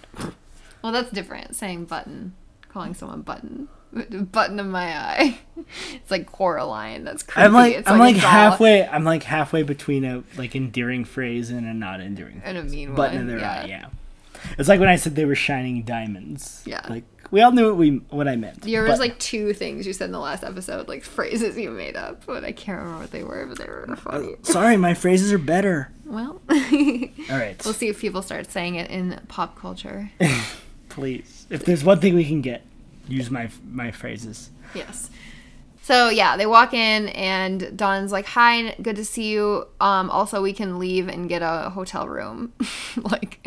[0.83, 1.55] Well, that's different.
[1.57, 2.35] Saying button,
[2.68, 5.38] calling someone button, button of my eye.
[5.92, 7.05] It's like Coraline.
[7.05, 7.46] That's creepy.
[7.46, 11.50] I'm like it's I'm like doll halfway I'm like halfway between a like endearing phrase
[11.50, 13.22] and a not endearing and a mean button one.
[13.22, 13.62] of their yeah.
[13.62, 13.64] eye.
[13.66, 13.87] Yeah,
[14.59, 16.62] it's like when I said they were shining diamonds.
[16.66, 16.85] Yeah.
[16.88, 18.62] like we all knew what we what I meant.
[18.62, 21.70] There was but- like two things you said in the last episode, like phrases you
[21.70, 24.37] made up, but I can't remember what they were, but they were oh, funny.
[24.42, 25.90] sorry, my phrases are better.
[26.05, 26.59] Well, All
[27.31, 30.11] right, we'll see if people start saying it in pop culture.
[30.90, 31.46] please.
[31.48, 32.62] If there's one thing we can get,
[33.09, 34.51] use my my phrases.
[34.75, 35.11] Yes.
[35.83, 39.67] So yeah, they walk in and Don's like, "Hi, good to see you.
[39.81, 42.53] Um, also, we can leave and get a hotel room.
[42.97, 43.41] like,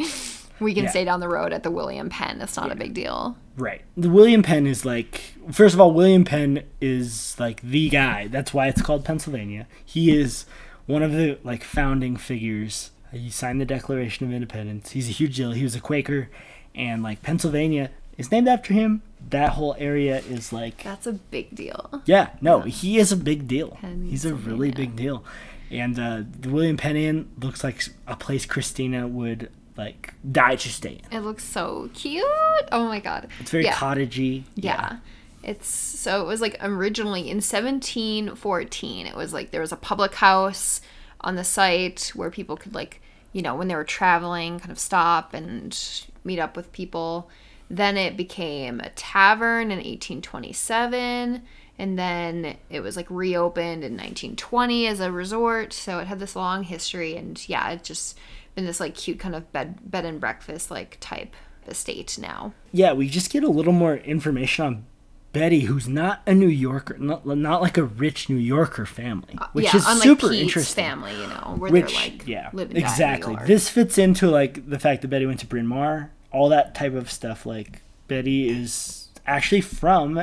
[0.60, 0.90] we can Yeah.
[0.90, 2.42] stay down the road at the William Penn.
[2.42, 3.38] It's not a big deal.
[3.58, 3.84] Right.
[3.96, 8.28] The William Penn is like first of all, William Penn is like the guy.
[8.28, 9.66] That's why it's called Pennsylvania.
[9.86, 10.46] He is
[10.88, 12.92] one of the like founding figures.
[13.14, 14.92] He signed the Declaration of Independence.
[14.92, 15.54] He's a huge deal.
[15.54, 16.30] He was a Quaker
[16.76, 19.02] and like Pennsylvania is named after him.
[19.30, 22.02] That whole area is like That's a big deal.
[22.06, 23.78] yeah, no, he is a big deal.
[24.04, 25.24] He's a really big deal.
[25.72, 30.70] And uh, the William Penn Inn looks like a place Christina would like die to
[30.70, 31.18] stay in.
[31.18, 32.24] It looks so cute.
[32.72, 33.28] Oh my god.
[33.40, 33.74] It's very yeah.
[33.74, 34.44] cottagey.
[34.56, 34.98] Yeah.
[35.44, 40.16] It's so it was like originally in 1714 it was like there was a public
[40.16, 40.82] house
[41.22, 43.02] on the site where people could like,
[43.34, 45.78] you know, when they were traveling kind of stop and
[46.24, 47.30] meet up with people.
[47.70, 51.42] Then it became a tavern in 1827
[51.78, 55.74] and then it was like reopened in 1920 as a resort.
[55.74, 58.18] So it had this long history and yeah, it's just
[58.54, 61.34] been this like cute kind of bed bed and breakfast like type
[61.68, 62.54] estate now.
[62.72, 64.86] yeah, we just get a little more information on
[65.34, 69.66] Betty, who's not a New Yorker, not, not like a rich New Yorker family, which
[69.66, 70.86] Uh, yeah, is super Pete's interesting.
[70.86, 73.36] family, you know, where Which, they're like yeah, live and die in New exactly.
[73.46, 76.94] This fits into like the fact that Betty went to Bryn Mawr, all that type
[76.94, 77.46] of stuff.
[77.46, 80.22] Like Betty is actually from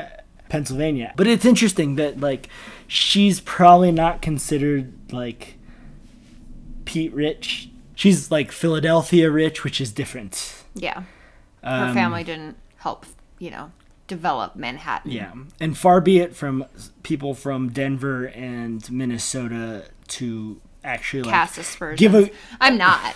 [0.49, 1.13] Pennsylvania.
[1.17, 2.49] But it's interesting that like
[2.87, 5.57] she's probably not considered like
[6.85, 7.69] Pete rich.
[7.95, 10.65] She's like Philadelphia rich, which is different.
[10.75, 11.03] Yeah.
[11.63, 13.07] Her Um, family didn't help,
[13.39, 13.71] you know,
[14.09, 15.13] develop Manhattan.
[15.13, 16.65] Yeah, and far be it from
[17.03, 22.01] people from Denver and Minnesota to actually like Cast aspersions.
[22.01, 23.15] give a I'm not.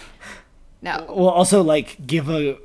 [0.82, 1.04] No.
[1.08, 2.58] well also like give a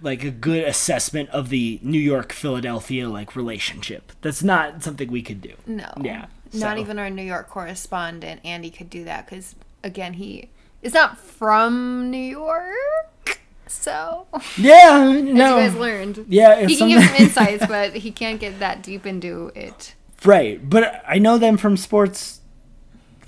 [0.00, 4.12] like a good assessment of the New York Philadelphia like relationship.
[4.20, 5.54] That's not something we could do.
[5.66, 5.90] No.
[6.00, 6.26] Yeah.
[6.52, 10.50] Not so- even our New York correspondent, Andy, could do that because, again, he
[10.82, 13.40] is not from New York.
[13.66, 15.58] So, Yeah, as no.
[15.58, 16.24] you guys learned.
[16.28, 19.94] yeah, He can give some insights, but he can't get that deep into it.
[20.24, 22.40] Right, but I know them from sports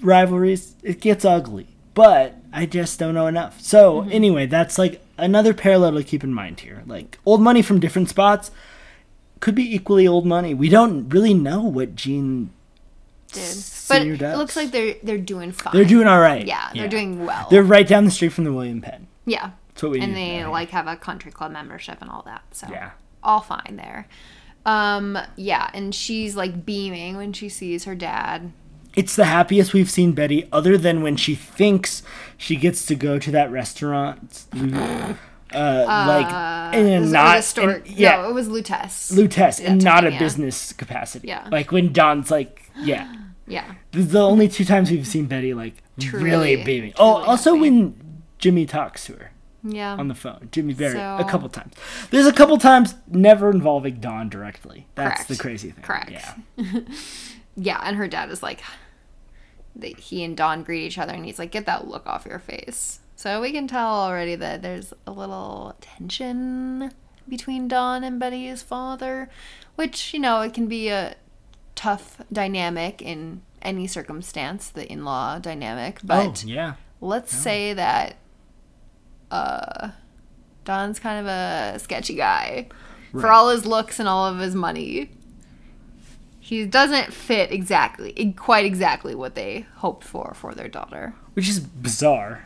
[0.00, 0.74] rivalries.
[0.83, 3.61] It gets ugly, but I just don't know enough.
[3.61, 4.12] So Mm-hmm.
[4.12, 6.83] anyway, that's like another parallel to keep in mind here.
[6.87, 8.50] Like old money from different spots
[9.40, 10.52] could be equally old money.
[10.54, 12.50] We don't really know what Gene.
[13.33, 13.56] Did.
[13.88, 14.37] But it does.
[14.38, 15.72] looks like they're they're doing fine.
[15.72, 16.44] They're doing all right.
[16.46, 17.46] Yeah, they're doing well.
[17.50, 19.06] They're right down the street from the William Penn.
[19.24, 19.50] yeah.
[19.68, 20.50] That's what we and they now.
[20.50, 22.42] like have a country club membership and all that.
[22.50, 22.90] So Yeah.
[23.22, 24.09] all fine there.
[24.66, 28.52] Um, yeah, and she's like beaming when she sees her dad.
[28.94, 32.03] It's the happiest we've seen Betty, other than when she thinks
[32.37, 34.44] she gets to go to that restaurant.
[35.53, 36.33] Uh, like,
[36.74, 39.12] and was, not it a and- yeah, No, it was Lutèce.
[39.12, 40.18] Lutèce, Yeah, and not a Titania.
[40.20, 41.26] business capacity.
[41.29, 41.48] Yeah.
[41.50, 43.12] Like when Don's like, yeah.
[43.46, 43.74] Yeah.
[43.90, 46.92] This is the only two times we've seen Betty like really beaming.
[46.96, 47.61] Oh, also happy.
[47.62, 49.33] when Jimmy talks to her
[49.64, 49.96] Yeah.
[49.96, 50.50] on the phone.
[50.53, 51.74] Jimmy very a couple times.
[52.11, 54.87] There's a couple times never involving Don directly.
[54.94, 55.29] That's Correct.
[55.31, 55.83] the crazy thing.
[55.83, 56.12] Correct.
[56.12, 56.35] Yeah.
[57.61, 58.62] yeah, and her dad is like,
[59.77, 62.38] they, he and Don greet each other, and he's like, "Get that look off your
[62.38, 66.90] face." So we can tell already that there's a little tension
[67.29, 69.29] between Don and Betty's father,
[69.77, 71.16] which you know it can be a
[71.75, 76.01] tough dynamic in any circumstance, the in-law dynamic.
[76.03, 76.75] But oh, yeah.
[77.01, 78.16] let's say that
[79.31, 79.90] uh,
[80.64, 82.68] Don's kind of a sketchy guy
[83.12, 85.11] for all his looks and all of his money.
[86.51, 91.15] He doesn't fit exactly, quite exactly what they hoped for for their daughter.
[91.35, 92.43] Which is bizarre.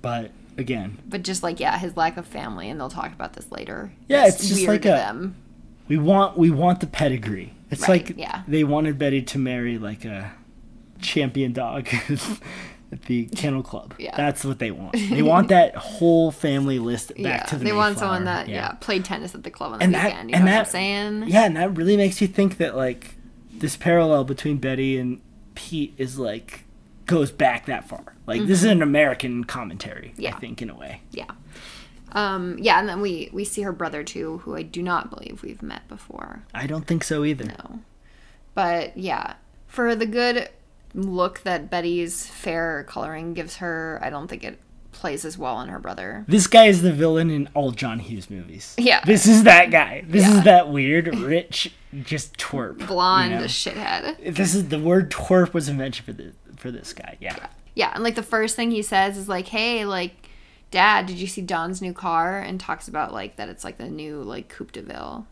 [0.00, 3.50] But again, But just like yeah, his lack of family, and they'll talk about this
[3.50, 3.90] later.
[4.06, 5.34] Yeah, it's just weird like a- them.
[5.88, 7.52] we want we want the pedigree.
[7.68, 8.42] It's Right, like yeah.
[8.46, 10.30] they wanted Betty to marry like a
[11.00, 11.88] champion dog
[13.06, 13.94] the kennel club.
[13.98, 14.16] Yeah.
[14.16, 14.92] That's what they want.
[14.94, 18.72] They want that whole family list back Yeah, to the they want someone that yeah.
[18.80, 20.30] played tennis at the club on the And that- weekend.
[20.30, 21.24] you and know what I'm that- saying?
[21.28, 23.14] Yeah, and that really makes you think that like
[23.52, 25.20] this parallel between Betty and
[25.54, 26.64] Pete is like
[27.06, 28.14] goes back that far.
[28.26, 30.22] Like this is an American commentary, Mm-hmm.
[30.22, 30.34] Yeah.
[30.36, 31.02] I think, in a way.
[31.12, 31.26] Yeah.
[32.12, 35.42] Um, yeah, and then we we see her brother too, who I do not believe
[35.42, 36.42] we've met before.
[36.52, 37.44] I don't think so either.
[37.44, 37.80] No.
[38.54, 39.34] But yeah,
[39.68, 40.48] for the good
[40.94, 44.58] look that Betty's fair coloring gives her, I don't think it
[44.92, 46.24] plays as well on her brother.
[46.28, 48.74] This guy is the villain in all John Hughes movies.
[48.76, 49.02] Yeah.
[49.04, 50.02] This is that guy.
[50.06, 50.38] This Yeah.
[50.38, 51.72] is that weird, rich,
[52.02, 52.80] just twerp.
[52.80, 53.42] you Blonde know?
[53.44, 54.34] shithead.
[54.34, 57.16] This is the word twerp was invented for this for this guy.
[57.20, 57.46] Yeah.
[57.74, 60.28] Yeah, and like the first thing he says is like, "Hey, like,
[60.72, 63.88] Dad, did you see Don's new car?" And talks about like that it's like the
[63.88, 65.26] new like Coupe de Ville.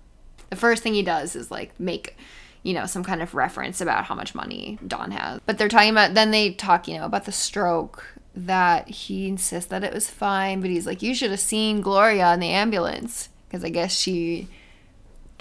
[0.49, 2.17] The first thing he does is like make,
[2.63, 5.41] you know, some kind of reference about how much money Don has.
[5.47, 9.71] But they're talking about then they talk, you know, about the stroke that he insists
[9.71, 13.31] that it was fine, but he's like, "You should have seen Gloria in the ambulance."
[13.49, 14.49] Because I guess she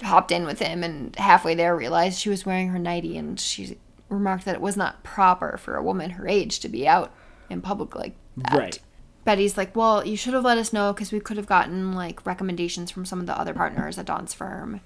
[0.02, 3.76] hopped in with him and halfway there realized she was wearing her nightie and she
[4.08, 7.12] remarked that it was not proper for a woman her age to be out
[7.50, 8.58] in public like that.
[8.58, 8.80] Right.
[9.24, 12.24] Betty's like, well, you should have let us know because we could have gotten like
[12.24, 14.80] recommendations from some of the other partners at Don's firm.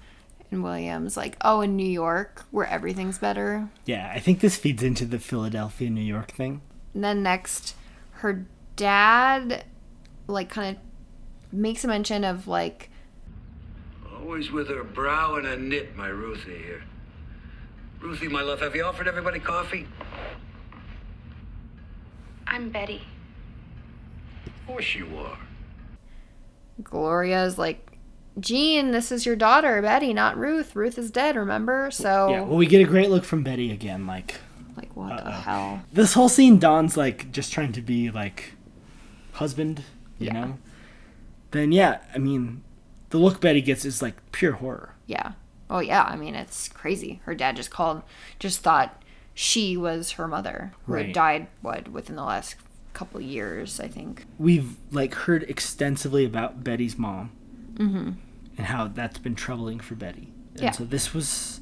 [0.53, 3.69] And William's like, oh, in New York where everything's better.
[3.87, 6.61] Yeah, I think this feeds into the Philadelphia, New York thing.
[6.93, 7.75] And then next,
[8.11, 9.65] her dad
[10.27, 10.83] like kind of
[11.51, 12.91] makes a mention of like
[14.15, 16.83] Always with her brow in a knit, my Ruthie here.
[17.99, 19.87] Ruthie, my love, have you offered everybody coffee?
[22.45, 23.01] I'm Betty.
[24.45, 25.39] Of course you are.
[26.83, 27.92] Gloria's like,
[28.39, 30.75] Gene, this is your daughter, Betty, not Ruth.
[30.75, 31.91] Ruth is dead, remember?
[31.91, 32.41] So Yeah.
[32.41, 34.07] Well, we get a great look from Betty again.
[34.07, 34.39] Like
[34.75, 35.81] like what the hell?
[35.93, 38.53] this whole scene, Don's like just trying to be like
[39.33, 39.83] husband,
[40.17, 40.33] you Yeah.
[40.33, 40.57] know.
[41.51, 42.63] Then yeah, I mean,
[43.11, 44.95] the look Betty gets is like pure horror.
[45.05, 45.33] Yeah.
[45.69, 47.21] Oh yeah, I mean it's crazy.
[47.25, 48.01] Her dad just called
[48.39, 49.03] just thought
[49.35, 51.05] she was her mother who Right.
[51.07, 52.55] had died what within the last
[52.93, 54.25] couple years, I think.
[54.39, 57.31] We've like heard extensively about Betty's mom,
[57.75, 58.11] mm-hmm.
[58.57, 60.31] and how that's been troubling for Betty.
[60.53, 60.71] And Yeah.
[60.71, 61.61] so this was,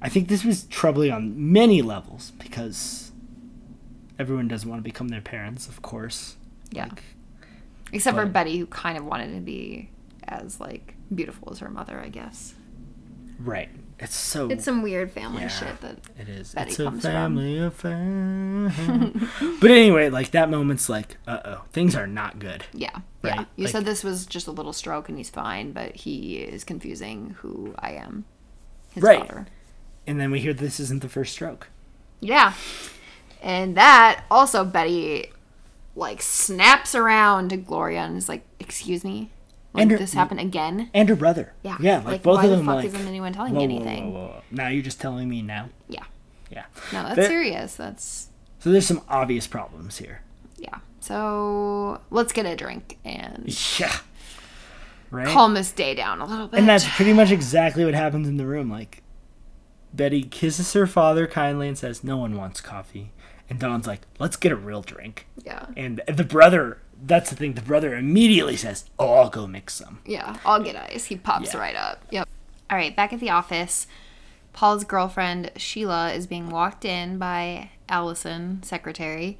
[0.00, 3.12] I think this was troubling on many levels because
[4.18, 6.36] everyone doesn't want to become their parents, of course.
[6.70, 6.84] Yeah.
[6.84, 7.02] Like,
[7.92, 9.90] Except for Betty, who kind of wanted to be
[10.24, 12.54] as like beautiful as her mother, I guess.
[13.38, 13.68] right.
[14.02, 14.48] It's so.
[14.48, 15.48] It's some weird family Yeah.
[15.48, 16.52] shit that It is.
[16.54, 17.10] Betty it's a comes from.
[17.12, 18.72] family affair.
[19.60, 22.64] but anyway, like that moment's like, uh oh, things are not good.
[22.72, 22.90] Yeah.
[23.24, 23.44] Yeah.
[23.56, 26.64] You like- said this was just a little stroke and he's fine, but he is
[26.64, 28.24] confusing who I am.
[28.94, 29.20] His Right.
[29.20, 29.46] daughter.
[30.06, 31.68] And then we hear this isn't the first stroke.
[32.20, 32.54] Yeah.
[33.40, 35.26] And that also Betty
[35.94, 39.30] like snaps around to Gloria and is like, "Excuse me,
[39.74, 41.52] like And her- this happened again." And her brother.
[41.62, 41.76] Yeah.
[41.80, 42.66] Yeah, like, Like, both why of the them.
[42.66, 44.12] fuck like, isn't anyone telling whoa, me anything?
[44.12, 44.42] Whoa, whoa.
[44.50, 45.70] Now you're just telling me now.
[45.88, 46.04] Yeah.
[46.50, 46.64] Yeah.
[46.92, 47.76] No, that's There- serious.
[47.76, 50.22] That's So there's some obvious problems here.
[50.58, 50.76] yeah.
[51.00, 53.44] So let's get a drink and
[53.80, 53.92] Yeah.
[55.10, 55.26] Right.
[55.28, 56.58] calm this day down a little bit.
[56.60, 58.70] And that's pretty much exactly what happens in the room.
[58.70, 59.02] Like,
[59.92, 63.10] Betty kisses her father kindly and says, "No one wants coffee."
[63.50, 65.66] And Don's like, "Let's get a real drink." yeah.
[65.76, 67.54] And the brother, that's the thing.
[67.54, 71.06] The brother immediately says, "Oh, I'll go mix some." Yeah, I'll get ice.
[71.06, 71.60] He pops Yeah.
[71.60, 72.02] right up.
[72.10, 72.28] Yep.
[72.70, 73.86] All right, back at the office,
[74.52, 79.38] Paul's girlfriend Sheila is being walked in by Allison, secretary,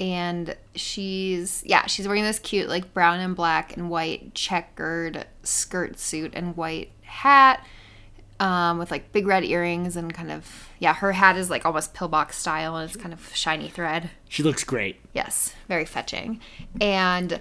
[0.00, 5.98] and she's yeah, she's wearing this cute like brown and black and white checkered skirt
[5.98, 7.64] suit and white hat.
[8.38, 11.94] Um, with like big red earrings and kind of yeah, her hat is like almost
[11.94, 14.10] pillbox style and it's kind of shiny thread.
[14.28, 15.00] She looks great.
[15.14, 16.40] Yes, very fetching.
[16.78, 17.40] And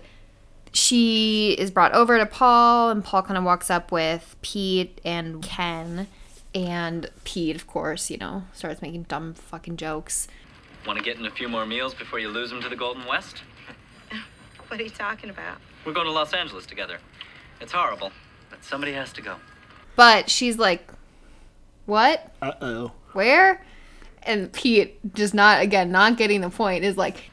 [0.76, 5.42] she is brought over to Paul, and Paul kind of walks up with Pete and
[5.42, 6.08] Ken.
[6.54, 10.28] And Pete, of course, you know, starts making dumb fucking jokes.
[10.86, 13.06] Want to get in a few more meals before you lose them to the Golden
[13.06, 13.44] West?
[14.68, 15.60] What are you talking about?
[15.86, 16.98] We're going to Los Angeles together.
[17.62, 18.12] It's horrible,
[18.50, 19.36] but somebody has to go.
[19.96, 20.90] But she's like,
[21.86, 22.32] What?
[22.42, 22.92] Uh oh.
[23.14, 23.64] Where?
[24.24, 27.30] And Pete, just not, again, not getting the point, is like,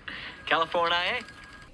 [0.47, 1.23] California, eh?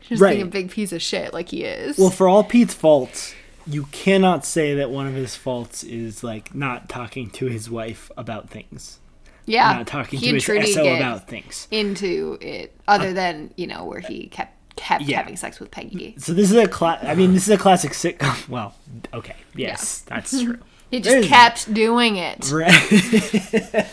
[0.09, 0.35] just Right.
[0.37, 1.99] being a big piece of shit like he is.
[1.99, 3.35] Well, for all Pete's faults,
[3.67, 8.11] you cannot say that one of his faults is like not talking to his wife
[8.17, 9.01] about things.
[9.45, 9.73] yeah.
[9.73, 11.67] not talking he to his Trudy SO about things.
[11.71, 15.17] into it, other than, you know, where he kept, kept Yeah.
[15.19, 16.15] having sex with Peggy.
[16.19, 18.49] So this is a cla- I mean, this is a classic sitcom.
[18.49, 18.75] Well,
[19.13, 20.59] okay, yes, that's true.
[20.91, 22.51] He just There's- kept doing it.
[22.53, 22.73] Right.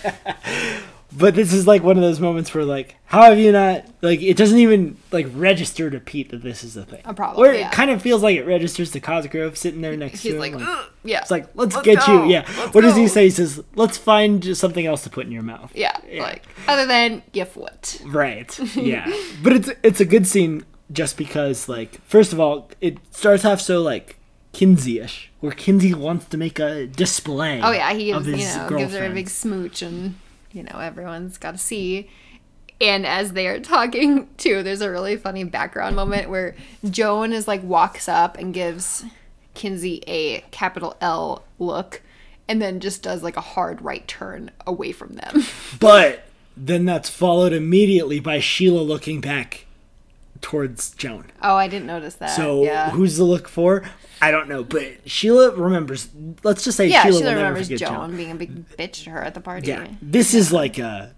[1.17, 4.21] but this is like one of those moments where like, how have you not like
[4.21, 7.01] it doesn't even like register to Pete that this is a thing.
[7.05, 7.67] A problem, Where yeah.
[7.67, 10.53] it kind of feels like it registers to Cosgrove sitting there next He's to him.
[10.53, 11.21] like, like, yeah.
[11.21, 12.25] it's like let's, Let's get go.
[12.25, 12.31] you.
[12.31, 12.45] Yeah.
[12.57, 13.25] Let's what does he say?
[13.25, 16.23] He says, "Let's find just something else to put in your mouth." yeah, Yeah.
[16.23, 18.01] like other than gift what?
[18.05, 18.57] Right.
[18.75, 19.05] Yeah.
[19.41, 23.61] but it's it's a good scene just because like first of all it starts off
[23.61, 24.17] so like
[24.55, 27.59] Kinsey-ish, where Kinsey wants to make a display.
[27.61, 30.15] Oh yeah, he of gives you know gives her a big smooch, and
[30.53, 32.09] you know everyone's got to see.
[32.79, 36.55] And as they are talking too, there's a really funny background moment where
[36.89, 39.03] Joan is like walks up and gives
[39.55, 42.01] Kinsey a capital L look,
[42.47, 45.43] and then just does like a hard right turn away from them.
[45.81, 46.23] But
[46.55, 49.64] then that's followed immediately by Sheila looking back
[50.41, 51.31] towards Joan.
[51.41, 52.35] oh, I didn't notice that.
[52.35, 52.91] So yeah.
[52.91, 53.83] who's the look for?
[54.21, 56.09] I don't know, but Sheila remembers.
[56.43, 58.15] Let's just say yeah, Sheila, Sheila remembers Joan Joan.
[58.17, 59.67] being a big bitch to her at the party.
[59.67, 61.13] Yeah, this is like a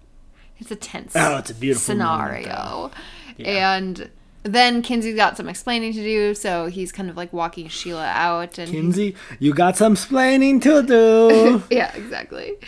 [0.58, 2.91] It's a tense Oh, it's a beautiful scenario.
[3.39, 4.10] And
[4.43, 8.58] then Kinsey's got some explaining to do, so he's kind of like walking Sheila out
[8.58, 9.15] and Kinsey.
[9.39, 11.63] You got some splaining to do.
[11.69, 12.53] Yeah, exactly.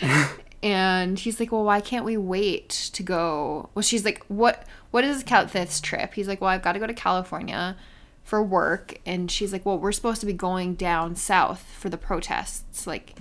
[0.62, 5.04] and he's like, "Well, why can't we wait to go?" Well, she's like, "What what
[5.04, 7.76] is this trip?" He's like, "Well, I've got to go to California
[8.22, 11.98] for work." And she's like, "Well, we're supposed to be going down south for the
[11.98, 12.86] protests.
[12.86, 13.14] Like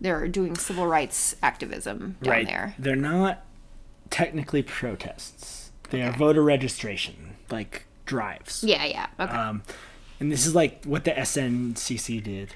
[0.00, 2.46] they're doing civil rights activism down right.
[2.46, 3.44] there." They're not
[4.10, 5.72] technically protests.
[5.90, 8.62] They are voter registration, like drives.
[8.62, 9.06] Yeah, yeah.
[9.18, 9.32] Okay.
[9.32, 9.62] Um,
[10.20, 12.54] and this is like what the SNCC did.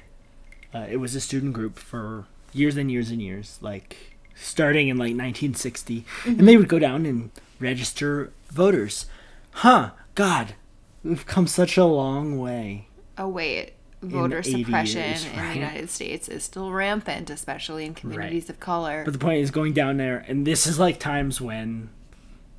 [0.73, 4.97] Uh, it was a student group for years and years and years, like starting in
[4.97, 6.47] like 1960, and mm-hmm.
[6.47, 9.07] they would go down and register voters.
[9.53, 9.91] Huh?
[10.15, 10.55] God,
[11.03, 12.89] we've come such a long way.
[13.19, 13.73] oh wait.
[14.03, 18.61] Voter 80 suppression years, in the United States is still rampant, especially in communities of
[18.61, 19.03] color.
[19.03, 21.89] But the point is going down there, and this is like times when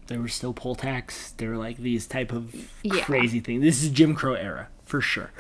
[0.08, 1.32] there were still poll tax.
[1.38, 3.04] There were like these type of Yeah.
[3.04, 3.62] crazy things.
[3.62, 5.32] This is Jim Crow era for sure.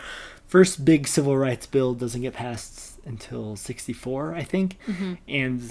[0.46, 5.14] First big civil rights bill doesn't get passed until '64, I think, mm-hmm.
[5.28, 5.62] and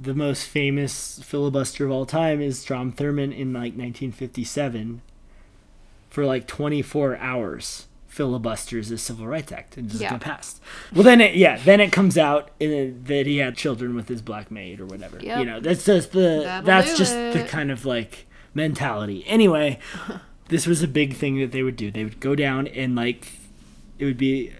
[0.00, 5.02] the most famous filibuster of all time is Strom Thurmond in like 1957
[6.10, 10.10] for like 24 hours filibusters the Civil Rights Act and just Yeah.
[10.10, 10.60] get passed.
[10.92, 14.50] Well, then it, yeah, then it comes out that he had children with his black
[14.50, 15.18] maid or whatever.
[15.22, 19.24] You know, that's just the That'll that's just the kind of like mentality.
[19.26, 19.78] Anyway,
[20.48, 21.90] this was a big thing that they would do.
[21.90, 23.28] They would go down and like
[23.98, 24.52] it would be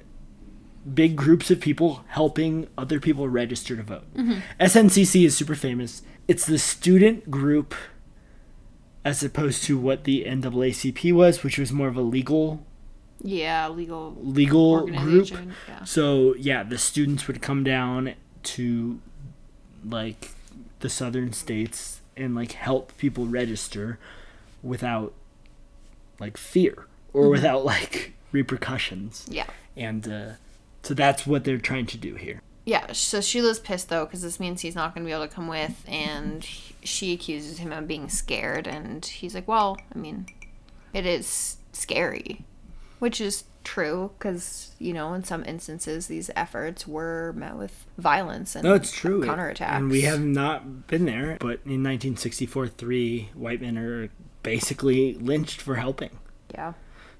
[0.94, 4.14] big groups of people helping other people register to vote.
[4.60, 6.02] SNCC is super famous.
[6.28, 7.74] It's the student group
[9.04, 12.64] as opposed to what the NAACP was, which was more of a legal
[13.22, 15.30] Yeah, legal legal group.
[15.68, 15.84] Yeah.
[15.84, 18.14] So yeah, the students would come down
[18.44, 19.00] to
[19.84, 20.30] like
[20.80, 23.98] the southern states and like help people register
[24.62, 25.14] without
[26.20, 29.26] like fear or without like repercussions.
[29.28, 29.46] Yeah.
[29.76, 30.28] And uh,
[30.82, 32.40] so that's what they're trying to do here.
[32.64, 35.34] Yeah, so Sheila's pissed though because this means he's not going to be able to
[35.34, 40.26] come with, and she accuses him of being scared, and he's like, "Well, I mean,
[40.92, 42.44] it is scary,"
[43.00, 48.56] which is true because you know in some instances these efforts were met with violence
[48.56, 49.22] and No, it's true.
[49.24, 49.76] counterattacks.
[49.76, 51.36] And we have not been there.
[51.40, 54.08] But in 1964, three white men are
[54.42, 56.10] basically lynched for helping.
[56.52, 56.72] yeah,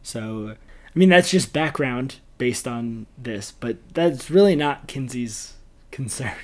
[0.03, 5.53] So, I mean, that's just background based on this, but that's really not Kinsey's
[5.93, 6.35] concern.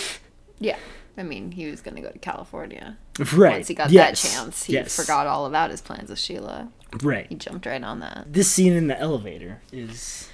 [0.58, 0.76] yeah.
[1.16, 2.98] I mean, he was going to go to California
[3.32, 3.54] Right.
[3.54, 4.20] once he got yes.
[4.20, 4.64] that chance.
[4.64, 4.94] He yes.
[4.94, 6.68] forgot all about his plans with Sheila.
[7.02, 7.26] Right.
[7.30, 8.26] He jumped right on that.
[8.30, 10.28] This scene in the elevator is.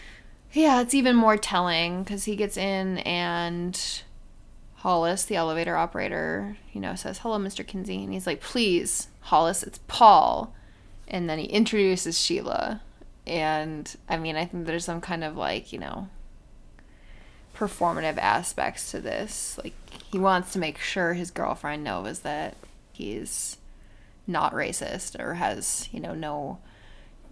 [0.53, 3.81] Yeah, it's even more telling because he gets in and
[4.79, 7.65] Hollis, the elevator operator, you know, says, Hello, Mr.
[7.65, 8.03] Kinsey.
[8.03, 10.53] And he's like, Please, Hollis, it's Paul.
[11.07, 12.81] And then he introduces Sheila.
[13.27, 16.09] And I mean, I think there's some kind of like, you know,
[17.55, 19.59] performative aspects to this.
[19.63, 19.75] Like,
[20.11, 22.57] he wants to make sure his girlfriend knows that
[22.93, 23.57] he's
[24.27, 26.59] not racist or has, you know, no.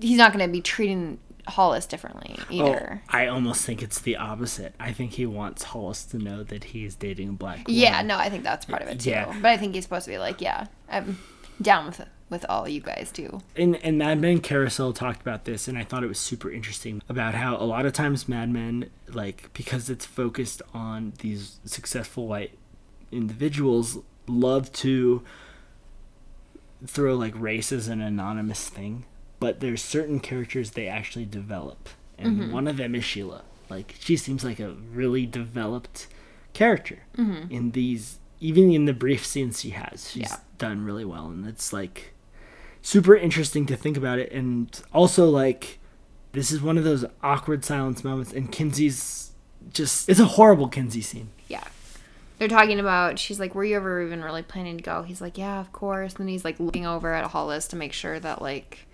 [0.01, 3.03] He's not going to be treating Hollis differently Oh, either.
[3.09, 4.75] I almost think it's the opposite.
[4.81, 7.81] I think he wants Hollis to know that he's dating a black woman.
[7.81, 9.11] Yeah, no, I think that's part of it too.
[9.11, 9.37] Yeah.
[9.41, 11.19] But I think he's supposed to be like, yeah, I'm
[11.61, 12.01] down with
[12.33, 13.41] with all you guys do.
[13.55, 17.01] and and Mad Men Carousel talked about this, and I thought it was super interesting
[17.09, 22.27] about how a lot of times Mad Men, like because it's focused on these successful
[22.27, 22.59] white
[23.13, 25.23] individuals, love to
[26.87, 29.05] throw like race as an anonymous thing,
[29.39, 32.53] but there's certain characters they actually develop, and mm-hmm.
[32.53, 33.43] one of them is Sheila.
[33.69, 36.09] Like she seems like a really developed
[36.53, 37.51] character mm-hmm.
[37.51, 40.11] in these, even in the brief scenes she has.
[40.11, 40.37] She's Yeah.
[40.59, 42.12] done really well, and it's like
[42.83, 45.79] super interesting to think about it and also like
[46.33, 49.31] this is one of those awkward silence moments and kinsey's
[49.73, 51.65] just it's a horrible kinsey scene Yeah.
[52.39, 55.03] They're talking about she's like, Were you ever even really planning to go?
[55.05, 56.15] He's like, Yeah, of course.
[56.15, 58.87] And then he's like looking over at Hollis to make sure that like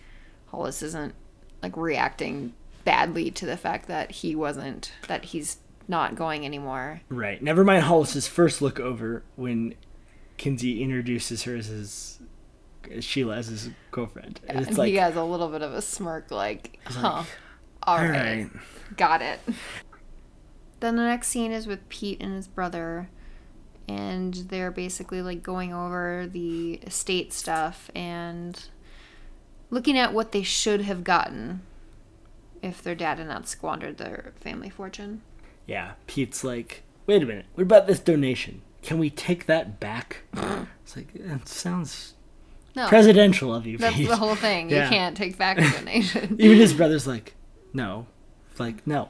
[0.49, 1.15] Hollis isn't
[1.63, 2.53] like reacting
[2.85, 5.57] badly to the fact that he wasn't that he's
[5.89, 7.01] not going anymore.
[7.09, 9.75] right never mind hollis's first look over when
[10.37, 12.18] kinsey introduces her as his
[13.01, 15.83] sheila as his girlfriend and And it's like he has a little bit of a
[15.83, 17.07] smirk like, huh.
[17.09, 17.27] all
[17.83, 18.11] all right.
[18.13, 18.51] right
[18.97, 19.41] Got it.
[20.81, 23.09] Then the next scene is with Pete and his brother,
[23.89, 28.67] and they're basically like going over the estate stuff and
[29.71, 31.63] looking at what they should have gotten
[32.63, 35.23] if their dad had not squandered their family fortune.
[35.67, 40.23] yeah pete's like wait a minute what about this donation can we take that back
[40.83, 42.15] it's like it sounds
[42.79, 44.09] No, presidential of you that's Pete.
[44.09, 44.71] the whole thing.
[44.71, 44.85] Yeah.
[44.85, 46.37] You can't take back a donation.
[46.39, 47.35] Even his brother's like,
[47.73, 48.07] no,
[48.59, 49.09] like no.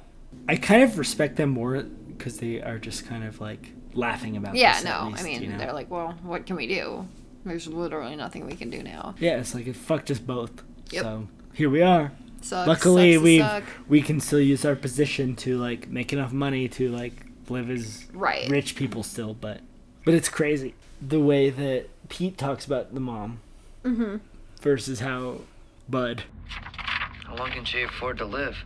[0.48, 4.54] I kind of respect them more because they are just kind of like laughing about.
[4.54, 5.08] yeah, this, no.
[5.08, 5.58] least, I mean, you know?
[5.58, 7.06] they're like, well, what can we do?
[7.44, 9.14] There's literally nothing we can do now.
[9.18, 10.62] yeah, it's like it fucked us both.
[10.90, 11.02] Yep.
[11.02, 12.12] So here we are.
[12.40, 13.44] Sucks, Luckily, we
[13.88, 17.12] we can still use our position to like make enough money to like
[17.48, 18.48] live as Right.
[18.48, 19.60] rich people still, but
[20.04, 23.40] but it's crazy the way that Pete talks about the mom
[23.84, 24.16] Mm-hmm.
[24.60, 25.40] versus how
[25.88, 26.24] Bud.
[26.48, 28.56] How long can she afford to live?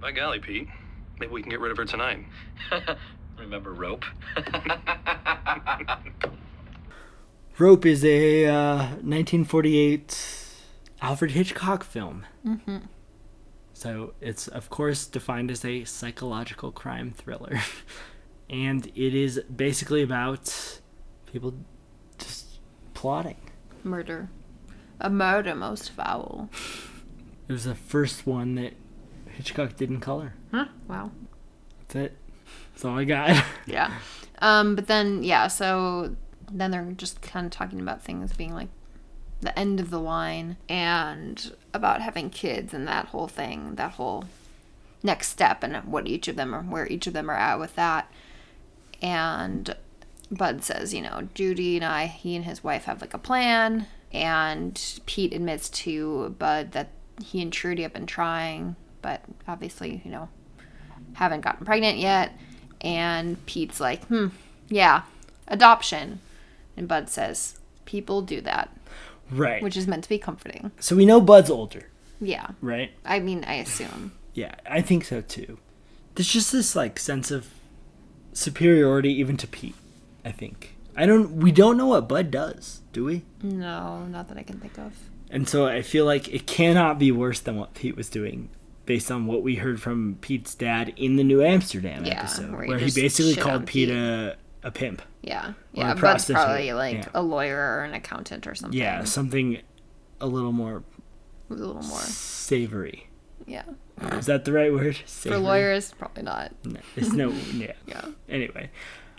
[0.00, 0.68] By golly, Pete.
[1.18, 2.24] Maybe we can get rid of her tonight.
[3.38, 4.04] Remember rope?
[7.58, 10.46] Rope is a uh, 1948
[11.02, 12.24] Alfred Hitchcock film.
[12.46, 12.78] Mm-hmm.
[13.72, 17.58] So it's, of course, defined as a psychological crime thriller.
[18.50, 20.80] and it is basically about
[21.26, 21.54] people
[22.18, 22.60] just
[22.94, 23.47] plotting.
[23.84, 24.28] Murder.
[25.00, 26.48] A murder most foul.
[27.48, 28.74] It was the first one that
[29.28, 30.34] Hitchcock did in color.
[30.50, 30.66] Huh?
[30.88, 31.12] Wow.
[31.80, 32.16] That's it.
[32.72, 33.44] That's all I got.
[33.66, 33.92] Yeah.
[34.40, 36.16] Um, but then yeah, so
[36.50, 38.68] then they're just kind of talking about things being like
[39.40, 44.24] the end of the line and about having kids and that whole thing, that whole
[45.02, 47.74] next step and what each of them are where each of them are at with
[47.76, 48.10] that.
[49.00, 49.76] And
[50.30, 53.86] Bud says, you know, Judy and I, he and his wife have like a plan.
[54.12, 56.90] And Pete admits to Bud that
[57.22, 60.28] he and Trudy have been trying, but obviously, you know,
[61.14, 62.32] haven't gotten pregnant yet.
[62.80, 64.28] And Pete's like, hmm,
[64.68, 65.02] yeah,
[65.46, 66.20] adoption.
[66.76, 68.70] And Bud says, people do that,
[69.30, 69.62] Right.
[69.62, 70.70] which is meant to be comforting.
[70.78, 71.88] so we know Bud's older,
[72.20, 72.48] Yeah.
[72.62, 72.92] right?
[73.04, 74.12] I mean, I assume.
[74.32, 75.58] Yeah, I think so too.
[76.14, 77.48] There's just this like sense of
[78.32, 79.74] superiority even to Pete,
[80.28, 80.76] I think.
[80.94, 83.24] I don't we don't know what Bud does, do we?
[83.42, 84.92] No, not that I can think of.
[85.30, 88.50] And so I feel like it cannot be worse than what Pete was doing
[88.84, 92.66] based on what we heard from Pete's dad in the New Amsterdam Yeah, episode where
[92.66, 93.96] where, he basically called Pete Pete.
[93.96, 95.02] a, a pimp.
[95.22, 95.52] Yeah.
[95.72, 95.94] Yeah.
[95.94, 97.08] Bud's probably like yeah.
[97.14, 98.78] a lawyer or an accountant or something.
[98.78, 99.60] Yeah, something
[100.20, 100.82] a little more
[101.50, 102.00] a little more.
[102.00, 103.08] savory.
[103.46, 103.64] Yeah.
[104.12, 104.96] Is that the right word?
[104.96, 105.38] For Savory?
[105.40, 106.52] lawyers, probably not.
[106.64, 107.72] No, it's no yeah.
[107.86, 108.04] Yeah.
[108.28, 108.70] Anyway,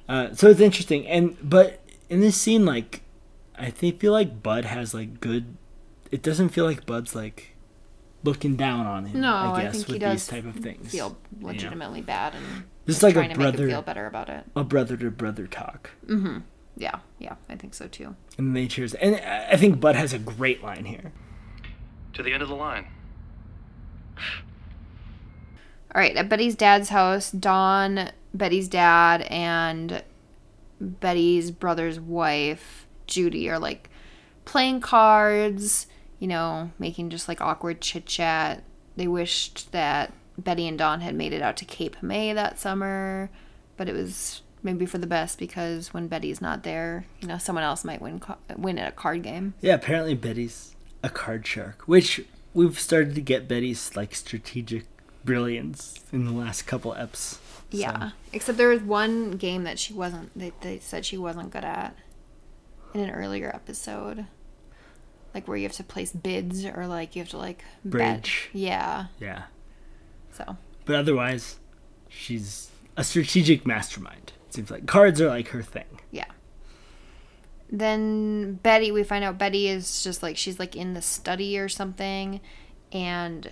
[0.10, 1.80] uh, so it's interesting, and but
[2.10, 3.04] in this scene, like,
[3.58, 5.56] I think feel like Bud has like good.
[6.12, 7.56] It doesn't feel like Bud's like
[8.24, 9.22] looking down on him.
[9.22, 10.92] No, I I guess think he with does these type of things.
[10.92, 14.08] Feel legitimately bad and This is like trying a to make him brother, feel better
[14.08, 14.44] about it.
[14.56, 15.92] a brother to brother talk,
[16.76, 17.00] Yeah.
[17.20, 17.36] Yeah.
[17.48, 18.16] I think so too.
[18.38, 18.94] and they cheers.
[18.96, 21.12] And I I think Bud has a great line here.
[22.14, 22.88] To the end of the line.
[25.96, 30.04] All right, at Betty's dad's house, Don, Betty's dad, and
[30.80, 33.90] Betty's brother's wife, Judy, are like
[34.46, 35.88] playing cards,
[36.20, 38.64] you know, making just like awkward chit chat.
[38.96, 43.30] They wished that Betty and Don had made it out to Cape May that summer,
[43.78, 47.64] but it was maybe for the best because when Betty's not there, you know, someone
[47.64, 49.54] else might win ca- win at a card game.
[49.62, 52.22] Yeah, apparently Betty's a card shark, which
[52.54, 54.86] we've started to get Betty's like strategic
[55.30, 57.16] brilliance in the last couple eps.
[57.16, 57.40] so-
[57.72, 58.12] Yeah.
[58.34, 61.96] Except there was one game that she wasn't they, they said she wasn't good at
[62.94, 64.26] in an earlier episode.
[65.36, 67.92] Like where you have to place bids or like you have to like bet.
[68.24, 68.50] Bridge.
[68.54, 69.06] Yeah.
[69.20, 69.44] Yeah.
[70.32, 71.58] So But otherwise,
[72.08, 74.34] she's a strategic mastermind.
[74.48, 76.00] It seems like cards are like her thing.
[76.12, 76.26] yeah.
[77.72, 81.70] Then Betty we find out Betty is just like she's like in the study or
[81.70, 82.42] something
[82.92, 83.52] and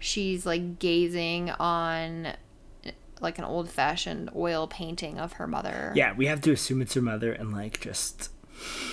[0.00, 2.34] she's like gazing on
[3.20, 5.92] like an old fashioned oil painting of her mother.
[5.94, 8.30] Yeah, we have to assume it's her mother and like just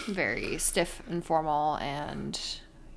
[0.05, 2.39] very stiff and formal and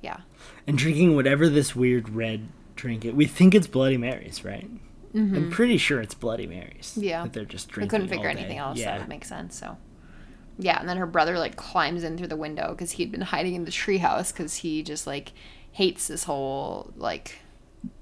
[0.01, 0.21] yeah
[0.65, 3.05] and drinking whatever this weird red drink.
[3.05, 3.15] It.
[3.15, 4.69] We think it's Bloody Marys, right?
[5.13, 6.93] I'm pretty sure it's Bloody Marys.
[6.95, 7.03] Mm-hmm.
[7.03, 7.27] Yeah.
[7.29, 7.87] they're just drinking.
[7.87, 9.75] we couldn't figure anything else Yeah, that would make sense so
[10.57, 13.55] yeah and then her brother like climbs in through the window because he'd been hiding
[13.55, 15.31] in the treehouse because he just like
[15.71, 17.39] hates this whole like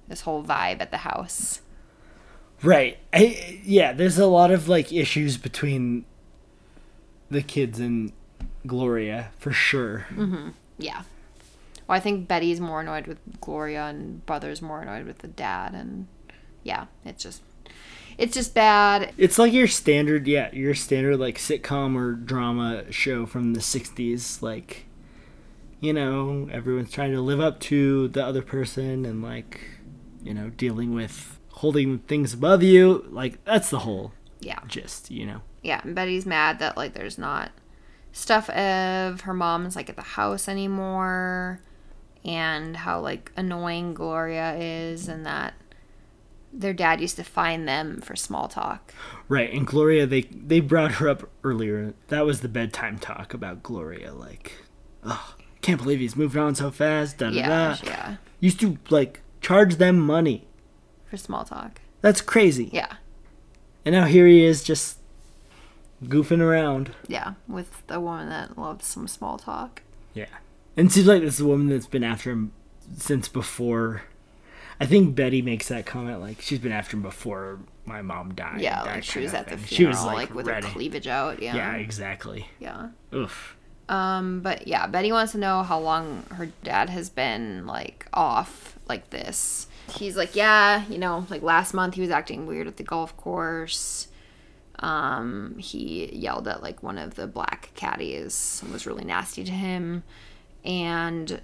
[0.09, 1.61] this whole vibe at the house
[2.61, 2.97] right.
[3.13, 6.03] I, yeah, there's a lot of like issues between
[7.31, 8.11] the kids and
[8.67, 10.07] Gloria for sure.
[10.11, 10.49] Mm-hmm.
[10.77, 11.03] yeah
[11.87, 15.73] well i think betty's more annoyed with gloria and brother's more annoyed with the dad
[15.73, 16.07] and
[16.63, 17.41] yeah it's just
[18.17, 23.25] it's just bad It's like your standard, yeah, your standard like sitcom or drama show
[23.25, 24.41] from the '60s.
[24.41, 24.87] Like,
[25.79, 29.61] you know, everyone's trying to live up to the other person and like,
[30.23, 33.05] you know, dealing with holding things above you.
[33.09, 35.41] Like, that's the whole yeah gist, you know.
[35.63, 37.51] yeah, and Betty's mad that like there's not
[38.11, 41.61] stuff of her mom's like at the house anymore
[42.25, 45.53] and how like annoying Gloria is and that
[46.51, 48.93] their dad used to find them for small talk.
[49.27, 51.93] Right, and Gloria, they they brought her up earlier.
[52.07, 54.13] That was the bedtime talk about Gloria.
[54.13, 54.53] Like,
[55.03, 57.19] oh, can't believe he's moving on so fast.
[57.19, 57.77] Da da Yeah, da.
[57.83, 60.47] yeah, Used to like charge them money.
[61.09, 61.81] for small talk.
[62.01, 62.69] That's crazy.
[62.71, 62.93] Yeah.
[63.85, 64.97] And now here he is, just
[66.03, 66.91] goofing around.
[67.07, 69.81] Yeah, with the woman that loves some small talk.
[70.13, 70.25] Yeah.
[70.77, 72.51] And it seems like this is a woman that's been after him
[72.97, 74.03] since before.
[74.79, 78.61] I think Betty makes that comment like she's been after him before my mom died.
[78.61, 80.65] Yeah, like she was at the funeral, She was like, with ready.
[80.65, 81.41] her cleavage out.
[81.41, 81.55] Yeah.
[81.55, 82.47] Yeah, exactly.
[82.59, 82.89] Yeah.
[83.13, 83.57] Oof.
[83.89, 88.78] Um, but yeah, Betty wants to know how long her dad has been like off
[88.89, 89.67] like this.
[89.95, 93.15] He's like, yeah, you know, like last month he was acting weird at the golf
[93.17, 94.07] course.
[94.79, 99.51] Um, he yelled at like one of the black caddies and was really nasty to
[99.51, 100.03] him.
[100.63, 101.41] And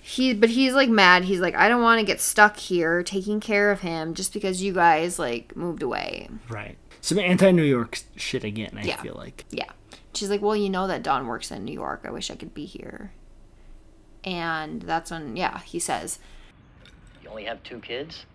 [0.00, 1.24] he but he's like mad.
[1.24, 4.62] He's like, I don't want to get stuck here taking care of him just because
[4.62, 6.28] you guys like moved away.
[6.48, 6.76] Right.
[7.00, 9.00] Some anti New York shit again, I Yeah.
[9.02, 9.44] feel like.
[9.50, 9.70] Yeah.
[10.14, 12.02] She's like, Well, you know that Don works in New York.
[12.04, 13.12] I wish I could be here.
[14.22, 16.18] And that's when, yeah, he says,
[17.30, 18.26] only have two kids?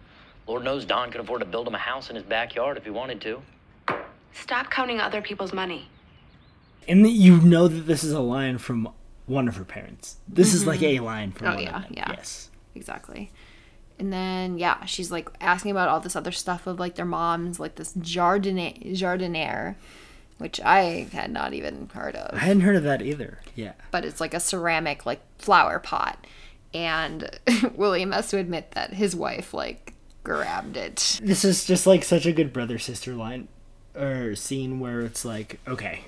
[0.47, 2.89] Lord knows Don could afford to build him a house in his backyard if he
[2.89, 3.41] wanted to.
[4.33, 5.89] Stop counting other people's money.
[6.87, 8.89] And you know that this is a line from
[9.25, 10.17] one of her parents.
[10.27, 11.01] This is like mm-hmm.
[11.03, 11.93] a line from Oh, one yeah, of them.
[11.95, 12.11] yeah.
[12.11, 12.49] Yes.
[12.75, 13.31] exactly.
[13.97, 17.59] And then, yeah, she's like asking about all this other stuff of like their moms,
[17.59, 19.75] like this jardinier, jardiniere,
[20.37, 22.35] which I had not even heard of.
[22.35, 23.39] I hadn't heard of that either.
[23.55, 23.71] Yeah.
[23.91, 26.27] but it's like a ceramic like flower pot
[26.75, 27.29] and
[27.75, 32.25] william has to admit that his wife like grabbed it This is just like such
[32.25, 33.47] a good brother sister line
[33.95, 36.01] or scene where it's like, okay,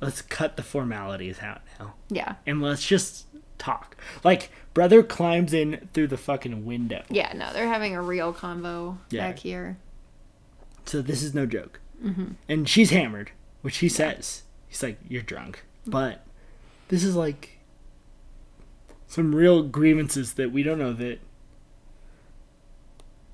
[0.00, 1.94] let's cut the formalities out now.
[2.10, 3.26] yeah And let's just
[3.58, 3.96] talk.
[4.24, 7.02] Like, brother climbs in through the fucking window.
[7.08, 9.28] yeah no they're having a real convo Yeah.
[9.28, 9.78] back here
[10.84, 11.80] So this is no joke.
[12.04, 12.32] Mm-hmm.
[12.48, 13.30] And she's hammered,
[13.62, 14.42] which he says.
[14.66, 16.24] He's like, "You're drunk," but
[16.88, 17.49] this is like
[19.10, 21.18] some real grievances that we don't know that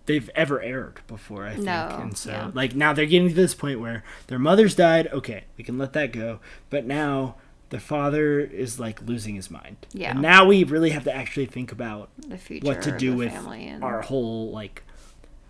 [0.07, 1.45] they've ever aired before.
[1.47, 2.51] I think, No, and so yeah.
[2.55, 5.07] like now they're getting to this point where their mother's died.
[5.12, 6.41] Okay, we can let that go.
[6.70, 7.35] But now
[7.68, 9.77] the father is like losing his mind.
[9.93, 10.12] Yeah.
[10.12, 13.33] And now we really have to actually think about the future what to do with
[13.33, 14.83] family and our whole like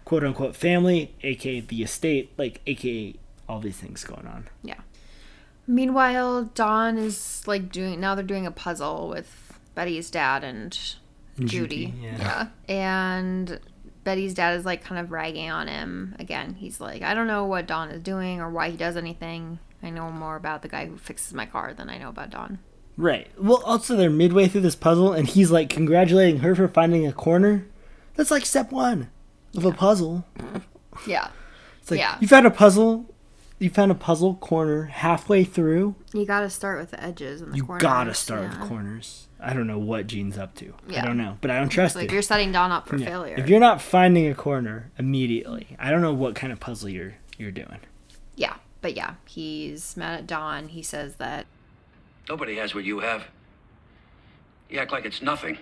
[0.05, 3.15] quote unquote family, aka the estate, like aka
[3.49, 4.49] all these things going on.
[4.65, 4.81] yeah
[5.69, 9.46] meanwhile don is like doing now they're doing a puzzle with
[9.77, 10.73] betty's dad and
[11.39, 12.17] judy, Judy, yeah.
[12.19, 13.61] yeah and
[14.03, 17.45] betty's dad is like kind of ragging on him again he's like i don't know
[17.45, 20.87] what Don is doing or why he does anything i know more about the guy
[20.87, 22.59] who fixes my car than i know about Don.
[22.99, 23.29] Right.
[23.39, 27.13] Well, also they're midway through this puzzle, and he's like congratulating her for finding a
[27.13, 27.67] corner.
[28.15, 29.11] That's like step one
[29.55, 30.25] of a puzzle.
[31.07, 31.29] yeah
[31.83, 32.17] It's like Yeah.
[32.21, 33.15] you found a puzzle.
[33.59, 35.95] You found a puzzle corner halfway through.
[36.13, 38.61] you gotta start with the edges and the You corners gotta start yeah.
[38.61, 39.29] with corners.
[39.41, 40.75] I don't know what Gene's up to.
[40.95, 42.13] I don't know, but I don't trust like it.
[42.13, 43.07] you're setting don up for Yeah.
[43.07, 46.89] failure If you're not finding a corner immediately, I don't know what kind of puzzle
[46.91, 47.79] you're you're doing.
[48.35, 51.47] yeah but yeah he's mad at don he says that
[52.29, 53.25] Nobody has what you have.
[54.69, 55.59] You act like it's nothing.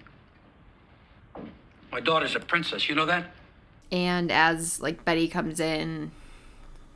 [1.92, 3.26] My daughter's a princess, you know that?
[3.92, 6.10] And as like Betty comes in,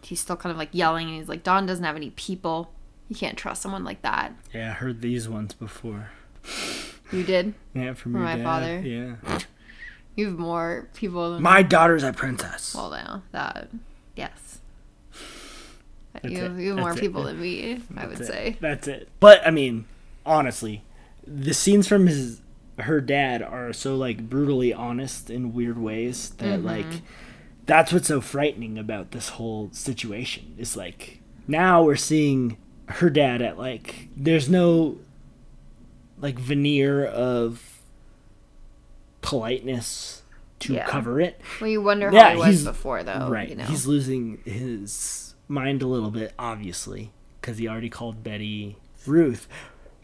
[0.03, 2.71] he's still kind of like yelling and he's like, Don doesn't have any people.
[3.09, 4.33] You can't trust someone like that.
[4.55, 6.11] Yeah, I heard these ones before.
[7.13, 7.55] You did?
[7.75, 8.45] Yeah, from, From your my dad.
[8.45, 8.81] father?
[8.81, 9.17] Yeah.
[10.17, 12.75] You have more people than My daughter's a princess.
[12.75, 13.69] well now that
[14.17, 14.59] yes.
[16.13, 17.01] That's you, have, you have more it.
[17.01, 18.27] people than me, I would it.
[18.27, 18.57] say.
[18.61, 19.09] That's it.
[19.21, 19.85] But I mean,
[20.27, 20.83] honestly,
[21.27, 22.41] the scenes from his
[22.79, 26.67] her dad are so like brutally honest in weird ways that Mm-hmm.
[26.67, 27.03] like
[27.69, 30.57] that's what's so frightening about this whole situation.
[30.59, 32.57] Is like now we're seeing
[32.89, 34.99] her dad at like there's no
[36.21, 37.81] like veneer of
[39.21, 40.23] politeness
[40.61, 40.87] to Yeah.
[40.87, 41.41] cover it.
[41.61, 43.29] Well you wonder Yeah, how he was before though.
[43.29, 43.49] right.
[43.49, 43.65] You know.
[43.65, 49.47] He's losing his mind a little bit, obviously, because he already called Betty Ruth.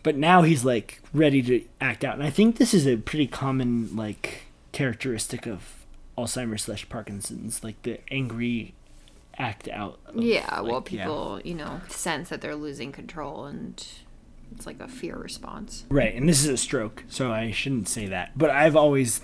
[0.02, 3.26] But now he's like ready to act out, and I think this is a pretty
[3.26, 4.42] common like
[4.72, 5.83] characteristic of
[6.16, 8.74] Alzheimer's slash Parkinson's, like the angry
[9.36, 9.98] act out.
[10.06, 11.02] of, yeah, well like, yeah.
[11.04, 13.84] people, you know, sense that they're losing control and
[14.52, 15.84] it's like a fear response.
[15.88, 18.36] Right, and this is a stroke, so I shouldn't say that.
[18.36, 19.22] But I've always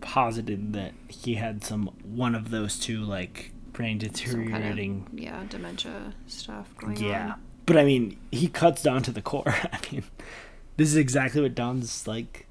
[0.00, 5.18] posited that he had some one of those two like brain Some kind deteriorating of
[5.18, 7.32] yeah, dementia stuff going Yeah.
[7.32, 7.42] on.
[7.66, 9.44] But I mean, he cuts Don to the core.
[9.72, 10.02] I mean,
[10.76, 12.46] this is exactly what Don's like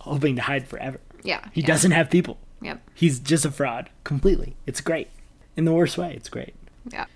[0.00, 1.00] hoping to hide forever.
[1.22, 1.44] Yeah.
[1.52, 1.66] He yeah.
[1.66, 2.38] doesn't have people.
[2.62, 2.90] Yep.
[2.94, 4.56] He's just a fraud completely.
[4.66, 5.08] It's great.
[5.56, 6.54] In the worst way, it's great.
[6.90, 7.06] Yeah.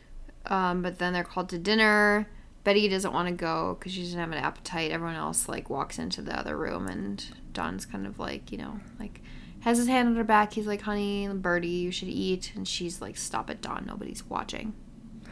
[0.47, 2.29] Um, but then they're called to dinner.
[2.65, 4.91] Betty doesn't want to go because she doesn't have an appetite.
[4.91, 8.81] Everyone else like walks into the other room, and Don's kind of like, you know,
[8.99, 9.21] like
[9.61, 10.53] has his hand on her back.
[10.53, 13.85] He's like, "Honey, Birdie, you should eat," and she's like, "Stop it, Don.
[13.87, 14.75] Nobody's watching,"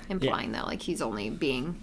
[0.08, 1.80] implying that like he's only being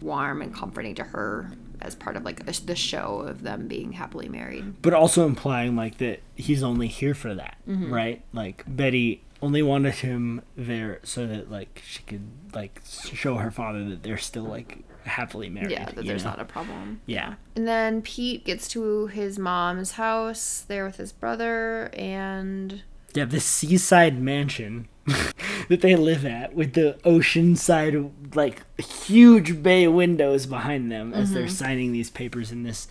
[0.00, 1.52] warm and comforting to her
[1.84, 4.80] as part of like a, the show of them being happily married.
[4.82, 7.92] But also implying like that he's only here for that, Mm-hmm.
[7.92, 8.22] right?
[8.32, 13.84] Like Betty only wanted him there so that like she could like show her father
[13.90, 15.70] that they're still like happily married.
[15.72, 16.30] Yeah, that there's know?
[16.30, 17.02] not a problem.
[17.04, 17.34] Yeah.
[17.54, 22.82] And then Pete gets to his mom's house there with his brother, and
[23.12, 24.88] Yeah, this seaside mansion
[25.68, 31.32] that they live at with the ocean oceanside, like huge bay windows behind them as
[31.32, 31.52] they're mm-hmm.
[31.52, 32.88] signing these papers in this,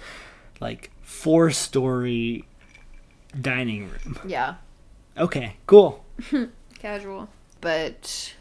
[0.59, 2.45] like, four story
[3.39, 4.20] dining room.
[4.26, 4.55] yeah,
[5.18, 6.03] Okay, cool.
[6.80, 7.30] casual.
[7.61, 8.34] But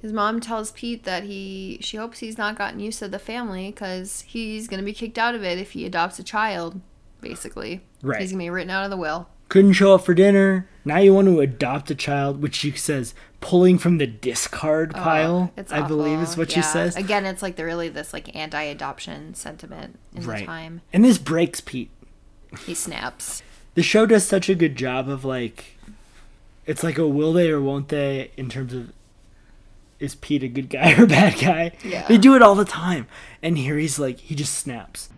[0.00, 3.70] his mom tells Pete that he she hopes he's not gotten used to the family
[3.70, 6.80] because he's gonna be kicked out of it if he adopts a child.
[7.20, 7.80] basically.
[8.02, 8.20] Right.
[8.20, 9.28] He's gonna be written out of the will.
[9.54, 10.66] Couldn't show up for dinner.
[10.84, 14.98] Now you want to adopt a child, which she says pulling from the discard oh,
[14.98, 15.52] pile.
[15.56, 16.40] Oh, It's I believe is awful.
[16.40, 16.96] what she says.
[16.96, 20.44] Again, it's like the really this like anti-adoption sentiment in the Right.
[20.44, 20.80] time.
[20.92, 21.92] And this breaks Pete.
[22.66, 23.44] He snaps.
[23.76, 25.78] the show does such a good job of like
[26.66, 28.92] it's like a will they or won't they in terms of
[30.00, 31.70] is Pete a good guy or a bad guy?
[31.84, 32.08] Yeah.
[32.08, 33.06] They do it all the time.
[33.40, 35.10] And here he's like he just snaps.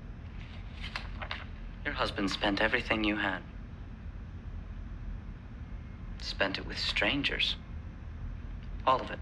[1.87, 3.41] Your husband spent everything you had.
[6.27, 7.55] Spent it with strangers.
[8.85, 9.21] All of it.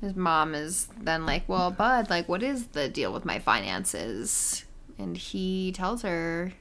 [0.00, 4.66] His mom is then like, "Well, Bud, like, what is the deal with my finances?"
[4.98, 6.52] And he tells her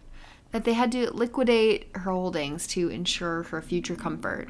[0.51, 4.49] that they had to liquidate her holdings to ensure her future comfort.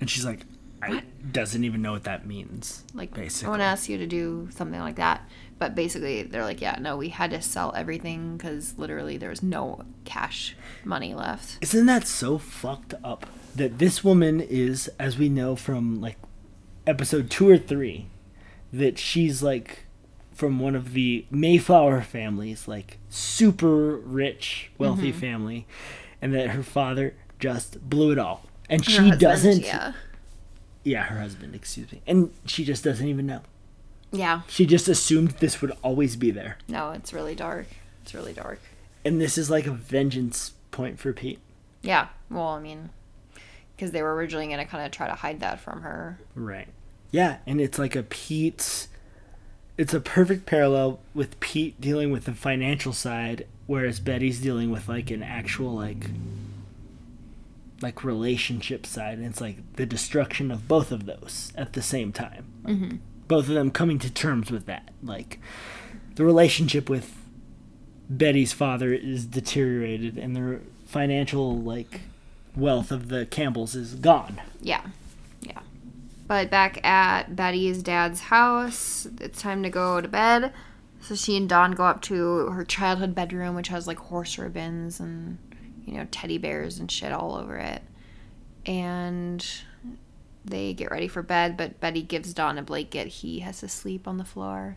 [0.00, 0.44] And she's like
[0.82, 1.02] I
[1.32, 2.84] doesn't even know what that means.
[2.94, 3.46] Like, basically.
[3.46, 5.28] I want to ask you to do something like that.
[5.58, 9.42] But basically, they're like, "Yeah, no, we had to sell everything because literally there was
[9.42, 13.26] no cash money left." Isn't that so fucked up
[13.56, 16.16] that this woman is, as we know from like
[16.86, 18.06] episode two or three,
[18.72, 19.84] that she's like
[20.32, 25.20] from one of the Mayflower families, like super rich, wealthy Mm-hmm.
[25.20, 25.66] family,
[26.22, 28.46] and that her father just blew it all.
[28.70, 29.92] And Her she doesn't, Yeah.
[30.84, 32.00] Yeah, her husband, excuse me.
[32.06, 33.40] And she just doesn't even know.
[34.12, 34.42] Yeah.
[34.48, 36.58] She just assumed this would always be there.
[36.68, 37.66] No, it's really dark.
[38.02, 38.60] It's really dark.
[39.04, 41.38] And this is like a vengeance point for Pete.
[41.82, 42.08] Yeah.
[42.30, 42.90] Well, I mean,
[43.76, 46.18] because they were originally going to kind of try to hide that from her.
[46.34, 46.68] Right.
[47.10, 48.88] Yeah, and it's like a Pete's.
[49.76, 54.88] It's a perfect parallel with Pete dealing with the financial side, whereas Betty's dealing with
[54.88, 56.10] like an actual like
[57.82, 62.12] like relationship side, and it's like the destruction of both of those at the same
[62.12, 62.46] time.
[62.64, 62.96] Mm-hmm.
[63.28, 65.40] Both of them coming to terms with that, like
[66.16, 67.16] the relationship with
[68.08, 72.00] Betty's father is deteriorated, and the financial like
[72.56, 74.40] wealth of the Campbells is gone.
[74.60, 74.82] Yeah.
[75.40, 75.60] Yeah.
[76.26, 80.52] But back at Betty's dad's house, it's time to go to bed.
[81.00, 85.00] So she and don go up to her childhood bedroom, which has like horse ribbons
[85.00, 85.38] and,
[85.90, 87.82] you know, teddy bears and shit all over it.
[88.64, 89.44] And
[90.44, 93.08] they get ready for bed, but Betty gives Don a blanket.
[93.08, 94.76] He has to sleep on the floor.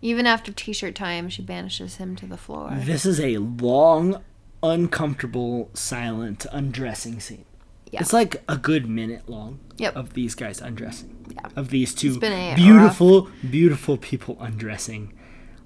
[0.00, 2.72] Even after t shirt time, she banishes him to the floor.
[2.74, 4.20] This is a long,
[4.62, 7.44] uncomfortable, silent undressing scene.
[7.92, 8.00] Yeah.
[8.00, 9.94] It's like a good minute long Yep.
[9.96, 11.26] of these guys undressing.
[11.34, 11.48] Yeah.
[11.54, 15.12] Of these two beautiful, beautiful people undressing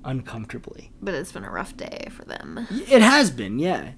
[0.05, 0.91] uncomfortably.
[1.01, 2.66] But it's been a rough day for them.
[2.70, 3.91] It has been, yeah.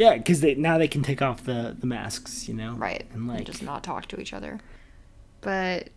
[0.00, 2.72] Yeah, because they now they can take off the, the masks, you know?
[2.72, 3.04] Right.
[3.12, 4.58] And like, just not talk to each other.
[5.42, 5.90] But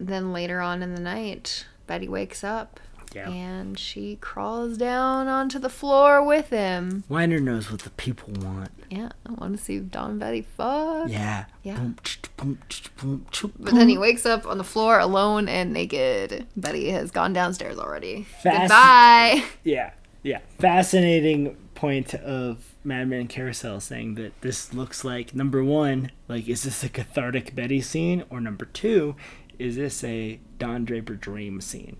[0.00, 2.80] then later on in the night, Betty wakes up
[3.14, 3.28] Yeah.
[3.28, 7.04] and she crawls down onto the floor with him.
[7.10, 8.70] Weiner knows what the people want.
[8.90, 11.10] Yeah, I want to see Don and Betty fuck.
[11.10, 11.44] Yeah.
[11.62, 11.76] Yeah.
[11.76, 11.96] Boom,
[12.38, 12.58] boom,
[12.96, 13.26] boom,
[13.58, 16.46] But then he wakes up on the floor alone and naked.
[16.56, 18.22] Betty has gone downstairs already.
[18.42, 19.44] Fast- Goodbye.
[19.62, 19.90] Yeah,
[20.22, 20.38] yeah.
[20.58, 26.62] Fascinating point of Mad Men Carousel saying that this looks like number one, like is
[26.64, 29.14] this a cathartic Betty scene, or number two,
[29.58, 31.96] is this a Don Draper dream scene?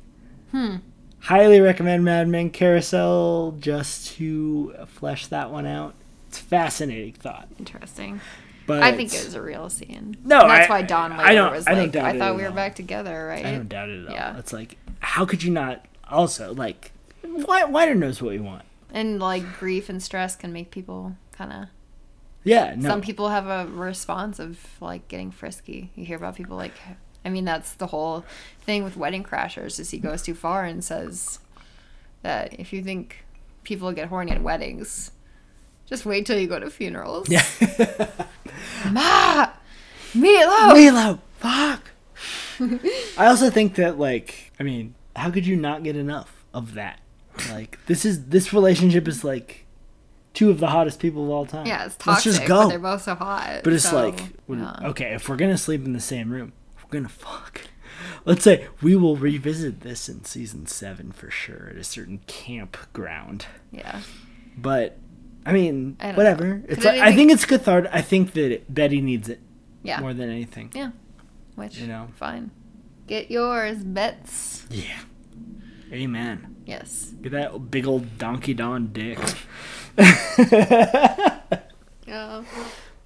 [0.51, 0.77] Hmm.
[1.21, 5.95] Highly recommend Mad Men Carousel just to flesh that one out.
[6.29, 8.21] It's a fascinating thought, Interesting.
[8.67, 10.17] but I think it was a real scene.
[10.25, 12.43] No, And that's I- why Don I later don't- was I like, I thought we
[12.43, 12.55] were all.
[12.55, 13.45] back together, right?
[13.47, 14.15] I don't doubt it at all.
[14.15, 14.39] Yeah.
[14.39, 15.85] It's like, how could you not?
[16.11, 16.91] Also, like,
[17.25, 18.65] Weiner knows what we want.
[18.93, 21.69] And like grief and stress can make people kind of
[22.45, 22.89] Yeah, no.
[22.89, 25.91] Some people have a response of like getting frisky.
[25.97, 26.75] You hear about people like,
[27.25, 28.25] I mean, that's the whole
[28.61, 31.39] thing with Wedding Crashers is he goes too far and says
[32.23, 33.25] that if you think
[33.65, 35.13] people get horny at weddings,
[35.87, 37.29] just wait till you go to funerals.
[37.29, 37.45] Yeah.
[38.91, 39.51] Ma,
[40.15, 40.75] Milo.
[40.75, 41.91] Milo, fuck.
[43.19, 46.99] I also think that like, I mean, how could you not get enough of that?
[47.51, 49.67] Like, this is this relationship is like
[50.35, 51.67] two of the hottest people of all time.
[51.67, 52.63] Yeah, it's Let's toxic, just go.
[52.65, 53.61] but they're both so hot.
[53.65, 54.77] But it's so, like, when- yeah.
[54.91, 57.63] okay, if we're gonna sleep in the same room, we're gonna fuck.
[58.25, 63.47] Let's say we will revisit this in season seven for sure at a certain campground.
[63.71, 64.01] yeah.
[64.57, 64.99] But
[65.47, 66.59] I mean, I whatever.
[66.59, 66.63] know.
[66.69, 67.91] It's like, I think it's cathartic.
[67.93, 69.41] I think that it, Betty needs it
[69.83, 70.01] Yeah.
[70.01, 70.71] more than anything.
[70.75, 70.91] Yeah.
[71.57, 72.09] Which, You know.
[72.17, 72.51] fine.
[73.07, 74.65] Get yours, bets.
[74.71, 74.85] Yeah.
[75.93, 76.57] Amen.
[76.67, 77.13] Yes.
[77.23, 79.19] Get that big old Donkey Don dick.
[82.07, 82.43] Yeah.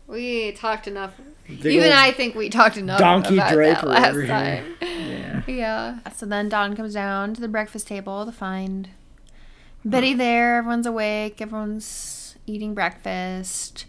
[0.09, 1.15] We talked enough.
[1.47, 4.29] Big Even I think we talked enough Donkey about Draper that last over here.
[4.29, 4.75] time.
[4.81, 5.43] Yeah.
[5.47, 5.99] Yeah.
[6.15, 8.89] So then Don comes down to the breakfast table to find
[9.85, 13.87] Betty there, everyone's awake, everyone's eating breakfast.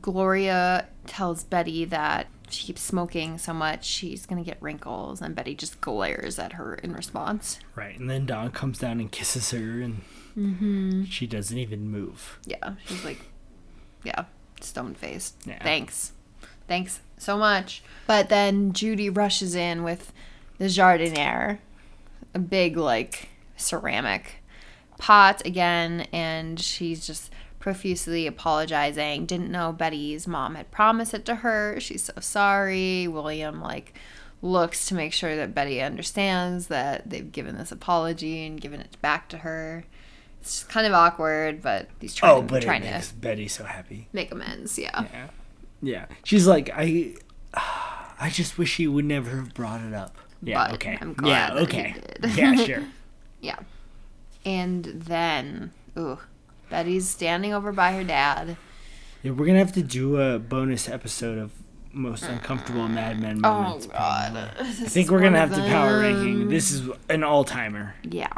[0.00, 5.54] Gloria tells Betty that she keeps smoking so much she's gonna get wrinkles, and Betty
[5.54, 7.58] just glares at her in response.
[7.74, 10.02] Right, and then Don comes down and kisses her, and
[10.38, 11.04] Mm-hmm.
[11.04, 12.38] she doesn't even move.
[12.46, 13.18] Yeah, she's like,
[14.04, 14.24] yeah,
[14.60, 15.34] stone faced.
[15.44, 15.62] Yeah.
[15.62, 16.12] Thanks.
[16.68, 17.82] Thanks so much.
[18.06, 20.12] But then Judy rushes in with
[20.58, 21.58] the jardiniere,
[22.32, 24.36] a big, like, ceramic
[24.98, 29.26] pot again, and she's just profusely apologizing.
[29.26, 31.78] Didn't know Betty's mom had promised it to her.
[31.78, 33.06] She's so sorry.
[33.06, 33.94] William, like,
[34.42, 38.96] looks to make sure that Betty understands that they've given this apology and given it
[39.00, 39.84] back to her.
[40.40, 43.64] It's kind of awkward, but he's trying, Oh, to, but it trying to Betty so
[43.64, 44.08] happy.
[44.12, 44.78] make amends.
[44.78, 45.04] Yeah.
[45.12, 45.26] Yeah,
[45.82, 46.06] yeah.
[46.24, 47.14] She's like, I,
[47.54, 50.16] I just wish he would never have brought it up.
[50.42, 50.64] Yeah.
[50.68, 50.96] But okay.
[50.98, 51.50] I'm yeah.
[51.50, 51.94] glad that he Okay.
[52.22, 52.36] did.
[52.36, 52.54] yeah.
[52.56, 52.84] Sure.
[53.42, 53.56] Yeah.
[54.44, 56.18] And then, ooh,
[56.70, 58.56] Betty's standing over by her dad.
[59.22, 61.52] Yeah, we're gonna have to do a bonus episode of
[61.92, 63.86] most uncomfortable Mad Men moments.
[63.90, 64.52] oh God.
[64.60, 66.48] I think we're gonna have to power ranking.
[66.48, 67.94] This is an all timer.
[68.02, 68.32] Yeah.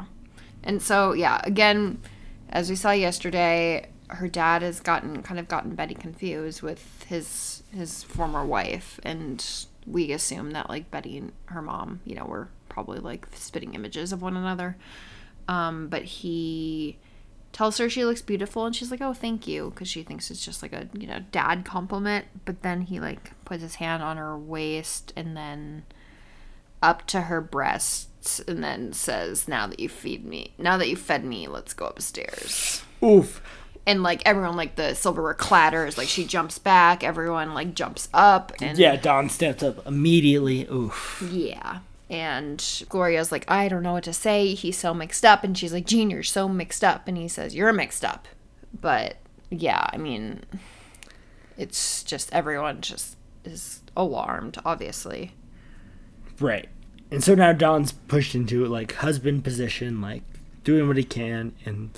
[0.64, 2.01] And so, yeah, again,
[2.49, 7.62] as we saw yesterday, her dad has gotten kind of gotten Betty confused with his
[7.72, 9.45] his former wife, and
[9.87, 14.12] we assume that like Betty and her mom, you know, were probably like spitting images
[14.12, 14.76] of one another.
[15.49, 16.99] Um, but he
[17.53, 20.44] tells her she looks beautiful, and she's like, "Oh, thank you," because she thinks it's
[20.44, 22.26] just like a you know dad compliment.
[22.44, 25.84] But then he like puts his hand on her waist, and then
[26.82, 30.96] up to her breasts and then says, "Now that you feed me, now that you
[30.96, 33.42] fed me, let's go upstairs." Oof.
[33.84, 37.03] And like everyone, like the silverware clatters, like she jumps back.
[37.03, 40.66] Everyone like jumps up, and Yeah, don steps up immediately.
[40.70, 41.22] Oof.
[41.32, 41.80] yeah.
[42.12, 44.52] And Gloria's like, I don't know what to say.
[44.52, 47.54] He's so mixed up, and she's like, Gene, you're so mixed up, and he says,
[47.54, 48.28] You're mixed up.
[48.78, 49.16] But
[49.48, 50.44] yeah, I mean,
[51.56, 55.32] it's just everyone just is alarmed, obviously.
[56.38, 56.68] Right.
[57.10, 60.22] And so now Don's pushed into like husband position, like
[60.64, 61.90] doing what he can, and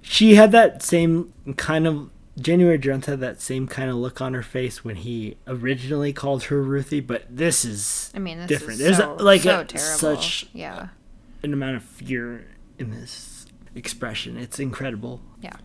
[0.00, 2.08] she had that same kind of
[2.38, 6.44] January Jones had that same kind of look on her face when he originally called
[6.44, 8.78] her Ruthie, but this is I mean, this different.
[8.78, 10.88] There's so, a, like so a, such yeah,
[11.42, 12.46] an amount of fear
[12.78, 14.36] in this expression.
[14.36, 15.20] It's incredible.
[15.42, 15.56] yeah.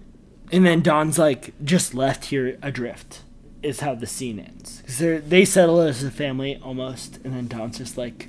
[0.52, 3.22] And then Don's like just left here adrift.
[3.64, 4.84] Is how the scene ends.
[4.86, 8.28] 'Cause they're- they settle as a family almost, and then Don's just like,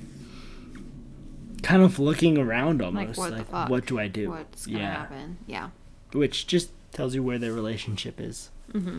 [1.61, 3.69] kind of looking around almost, what like, the fuck?
[3.69, 4.29] what do I do?
[4.31, 5.37] What's gonna yeah, happen?
[5.45, 5.69] Yeah.
[6.13, 8.49] which just tells you where their relationship is.
[8.73, 8.97] Mm-hmm.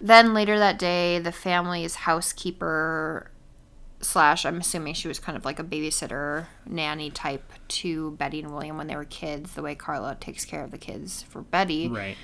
[0.00, 3.30] Then later that day, the family's housekeeper
[4.00, 8.52] slash I'm assuming she was kind of like a babysitter nanny type to Betty and
[8.52, 11.88] William when they were kids, the way Carla takes care of the kids for Betty.
[11.88, 12.16] Right.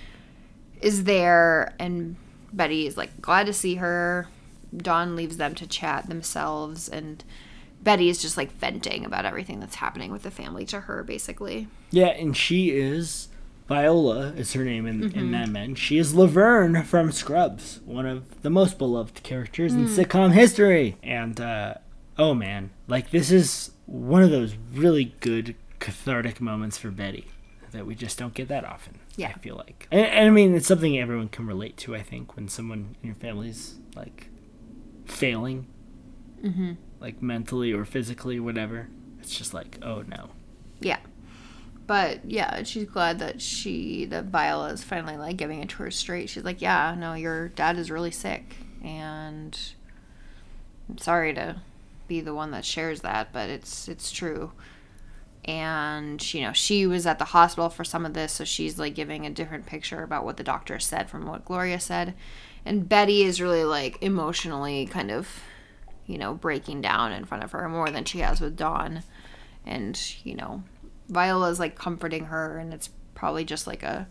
[0.83, 2.17] is there and
[2.53, 4.29] Betty is like glad to see her.
[4.77, 7.25] Don leaves them to chat themselves and
[7.83, 11.69] Betty is just like venting about everything that's happening with the family to her basically.
[11.91, 13.29] Yeah, and she is
[13.69, 15.19] Viola is her name in, Mm-hmm.
[15.19, 15.75] in Mad Men.
[15.75, 19.79] She is Laverne from Scrubs, one of the most beloved characters Mm.
[19.79, 20.97] in sitcom history.
[21.03, 21.75] And uh,
[22.19, 27.27] oh man, like this is one of those really good cathartic moments for Betty
[27.73, 28.99] that we just don't get that often.
[29.17, 29.29] Yeah.
[29.35, 31.95] I feel like, and, and I mean, it's something everyone can relate to.
[31.97, 34.29] I think when someone in your family's like
[35.07, 35.67] failing,
[36.45, 36.73] Mm-hmm.
[37.01, 38.89] like mentally or physically, whatever,
[39.21, 40.31] it's just like, oh no.
[40.81, 40.99] Yeah.
[41.93, 45.91] But yeah, she's glad that she that Viola is finally like giving it to her
[45.91, 46.31] straight.
[46.31, 49.59] She's like, "Yeah, no, your dad is really sick and
[50.89, 51.57] I'm sorry to
[52.09, 54.53] be the one that shares that, but it's it's true."
[55.45, 58.95] And you know, she was at the hospital for some of this, so she's like
[58.95, 62.15] giving a different picture about what the doctor said from what Gloria said.
[62.65, 65.29] And Betty is really like emotionally kind of,
[66.07, 69.03] you know, breaking down in front of her more than she has with Don.
[69.67, 70.63] And, you know,
[71.09, 74.07] Viola's like comforting her and it's probably just like a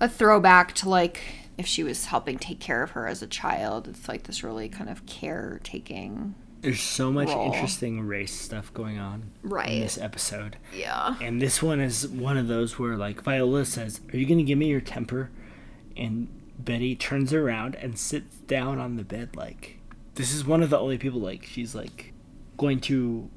[0.00, 1.20] a throwback to like
[1.58, 3.86] if she was helping take care of her as a child.
[3.88, 6.34] It's like this really kind of caretaking.
[6.62, 7.46] There's so much role.
[7.52, 9.70] interesting race stuff going on Right.
[9.70, 10.56] in this episode.
[10.74, 11.16] Yeah.
[11.20, 14.44] And this one is one of those where like Viola says, "Are you going to
[14.44, 15.30] give me your temper?"
[15.96, 16.28] And
[16.58, 19.78] Betty turns around and sits down on the bed like
[20.16, 22.12] this is one of the only people like she's like
[22.58, 23.28] going to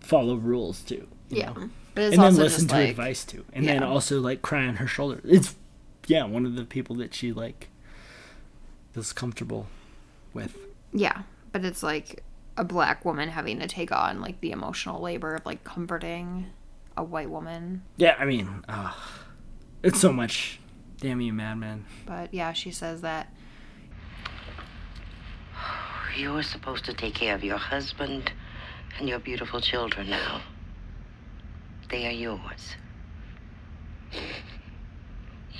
[0.00, 1.06] follow rules to.
[1.32, 1.52] You Yeah.
[1.52, 1.70] know?
[1.94, 4.40] But it's and then also listen just to like advice too, And then also like
[4.42, 5.20] cry on her shoulder.
[5.24, 5.54] It's
[6.06, 7.68] yeah, one of the people that she like
[8.92, 9.66] feels comfortable
[10.32, 10.56] with.
[10.92, 11.22] Yeah,
[11.52, 12.22] but it's like
[12.56, 16.46] a black woman having to take on like the emotional labor of like comforting
[16.96, 17.82] a white woman.
[17.96, 18.92] Yeah, I mean, uh,
[19.82, 20.60] It's so much.
[21.00, 21.84] Damn you, madman.
[22.06, 23.32] But yeah, she says that.
[26.16, 28.32] You were supposed to take care of your husband
[28.98, 30.42] and your beautiful children now.
[31.92, 32.76] They are yours.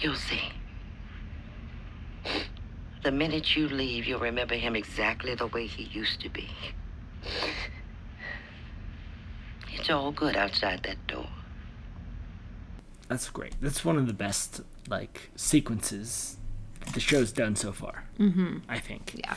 [0.00, 0.40] You'll see.
[3.04, 6.48] The minute you leave, you'll remember him exactly the way he used to be.
[9.74, 11.28] It's all good outside that door.
[13.08, 13.54] That's great.
[13.60, 16.38] That's one of the best like sequences
[16.94, 18.04] the show's done so far.
[18.18, 18.58] Mm-hmm.
[18.70, 19.12] I think.
[19.14, 19.34] Yeah.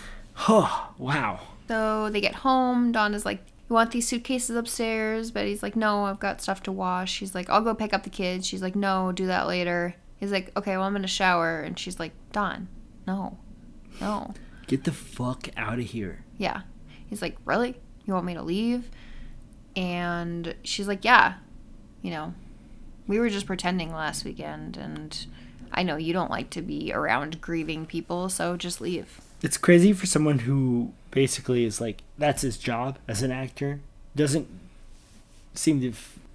[0.48, 1.42] Oh wow.
[1.68, 2.94] So they get home.
[2.94, 5.32] Donna's like, You want these suitcases upstairs?
[5.32, 7.12] Betty's like, No, I've got stuff to wash.
[7.12, 8.46] She's like, I'll go pick up the kids.
[8.46, 9.96] She's like, No, do that later.
[10.18, 11.62] He's like, Okay, well, I'm going to shower.
[11.62, 12.68] And she's like, Don,
[13.08, 13.38] no,
[14.00, 14.34] no.
[14.68, 16.24] Get the fuck out of here.
[16.38, 16.62] Yeah.
[17.08, 17.76] He's like, Really?
[18.06, 18.90] You want me to leave?
[19.76, 21.36] And she's like, Yeah.
[22.04, 22.34] You know,
[23.08, 24.78] we were just pretending last weekend.
[24.78, 25.26] And
[25.72, 29.22] I know you don't like to be around grieving people, so just leave.
[29.46, 33.80] It's crazy for someone who basically is like that's his job as an actor
[34.16, 34.48] doesn't
[35.54, 35.94] seem to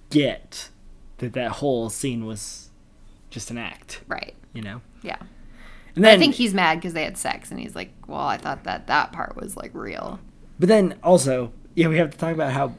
[0.09, 0.69] get
[1.17, 2.69] that that whole scene was
[3.29, 3.99] just an act.
[4.07, 4.33] Right.
[4.53, 4.81] You know.
[5.01, 5.17] Yeah.
[5.93, 8.37] And then I think he's mad because they had sex, and he's like, "Well, I
[8.37, 10.21] thought that that part was like real."
[10.57, 12.75] But then also, yeah, we have to talk about how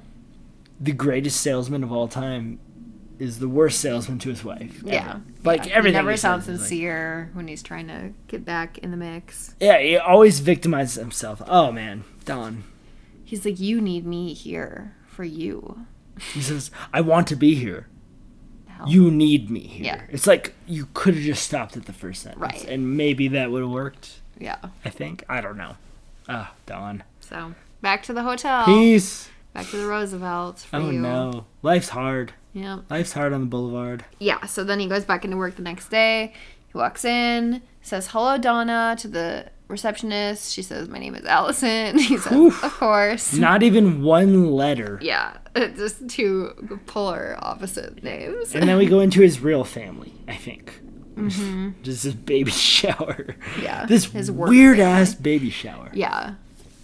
[0.81, 2.59] the greatest salesman of all time
[3.23, 4.81] is the worst salesman to his wife.
[4.81, 4.89] ever.
[4.93, 5.75] Yeah, Like yeah.
[5.75, 5.95] everything.
[5.99, 8.91] He never he sounds says is like- sincere when he's trying to get back in
[8.91, 9.55] the mix.
[9.61, 11.41] yeah, he always victimizes himself.
[11.47, 12.65] Oh man, Don.
[13.25, 15.87] He's like, "You need me here for you."
[16.35, 17.87] He says, "I want to be here.
[18.67, 18.87] Hell.
[18.89, 20.03] You need me here." Yeah.
[20.11, 22.65] It's like you could have just stopped at the first sentence, Right.
[22.69, 24.21] And maybe that would have worked.
[24.39, 24.57] Yeah.
[24.85, 25.25] I think.
[25.29, 25.77] I don't know.
[26.29, 27.05] Ah, Don.
[27.21, 28.65] So back to the hotel.
[28.67, 29.29] Peace.
[29.55, 30.99] Back to the Roosevelt for Oh you.
[30.99, 32.33] no, life's hard.
[32.53, 32.81] Yeah.
[32.91, 34.05] Life's hard on the boulevard.
[34.19, 34.45] Yeah.
[34.47, 36.33] So then he goes back into work the next day.
[36.71, 40.53] He walks in, says hello, Donna, to the receptionist.
[40.53, 42.63] She says, "My name is Allison." He says, Oof.
[42.65, 44.99] "Of course." Not even one letter.
[45.03, 48.55] Yeah, just two polar opposite names.
[48.55, 50.73] And then we go into his real family, I think.
[51.15, 51.75] Mhm.
[51.83, 53.37] Just his baby shower.
[53.61, 55.91] Yeah, This weird ass baby shower.
[55.93, 56.35] Yeah,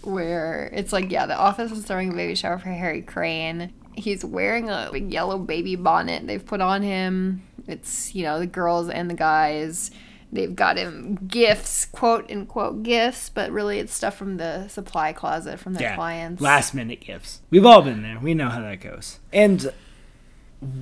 [0.03, 3.73] where it's like, yeah, the office is throwing a baby shower for Harry Crane.
[3.99, 7.43] He's wearing a big yellow baby bonnet they've put on him.
[7.67, 9.91] It's, you know, the girls and the guys.
[10.31, 15.59] They've got him gifts, quote unquote gifts, but really it's stuff from the supply closet
[15.59, 15.95] from their Yeah.
[15.95, 16.41] clients.
[16.41, 17.41] Last minute gifts.
[17.49, 18.19] We've all been there.
[18.19, 19.19] We know how that goes.
[19.33, 19.71] And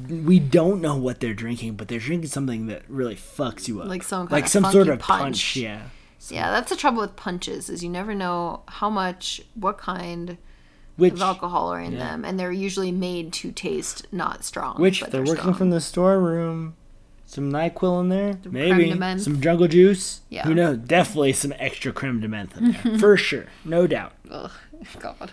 [0.10, 3.88] we don't know what they're drinking, but they're drinking something that really fucks you up.
[3.88, 5.22] Like some kind like of some sort of punch.
[5.22, 5.56] punch.
[5.58, 5.82] Yeah.
[6.30, 10.38] Yeah, that's the trouble with punches is you never know how much, what kind
[10.98, 12.00] Which- of alcohol are in yeah.
[12.00, 14.82] them, and they're usually made to taste not strong.
[14.82, 15.56] Which but they're, they're working strong.
[15.56, 16.76] from the storeroom.
[17.30, 20.22] Some Nyquil in there, creme maybe some jungle juice.
[20.30, 20.46] Yeah.
[20.46, 20.78] Who knows?
[20.78, 24.14] Definitely some extra creme de menthe in there for sure, no doubt.
[24.32, 24.52] Ugh,
[25.00, 25.32] God,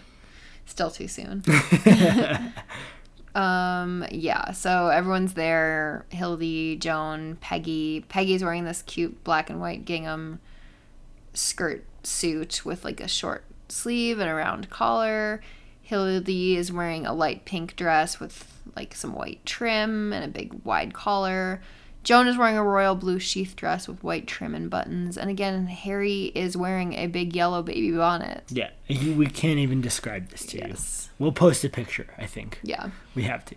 [0.66, 1.44] still too soon.
[3.36, 4.50] um, yeah.
[4.50, 6.04] So everyone's there.
[6.08, 8.04] Hildy, Joan, Peggy.
[8.08, 10.40] Peggy's wearing this cute black and white gingham
[11.32, 15.40] skirt suit with like a short sleeve and a round collar.
[15.82, 20.52] Hildy is wearing a light pink dress with like some white trim and a big
[20.64, 21.60] wide collar.
[22.02, 25.16] Joan is wearing a royal blue sheath dress with white trim and buttons.
[25.16, 28.44] And again, Harry is wearing a big yellow baby bonnet.
[28.50, 31.08] Yeah, we can't even describe this to Yes.
[31.18, 31.24] you.
[31.24, 32.06] We'll post a picture.
[32.18, 32.60] I think.
[32.62, 32.90] Yeah.
[33.14, 33.54] we have to.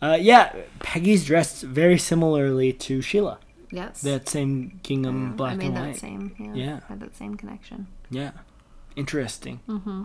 [0.00, 3.38] Uh, yeah, Peggy's dressed very similarly to Sheila.
[3.72, 4.00] Yes.
[4.02, 5.96] That same gingham black I made that white.
[5.96, 6.34] same.
[6.38, 6.54] Yeah.
[6.54, 6.80] Yeah.
[6.88, 7.88] Had that same connection.
[8.10, 8.30] Yeah,
[8.98, 9.60] interesting.
[9.68, 10.04] Mm-hmm.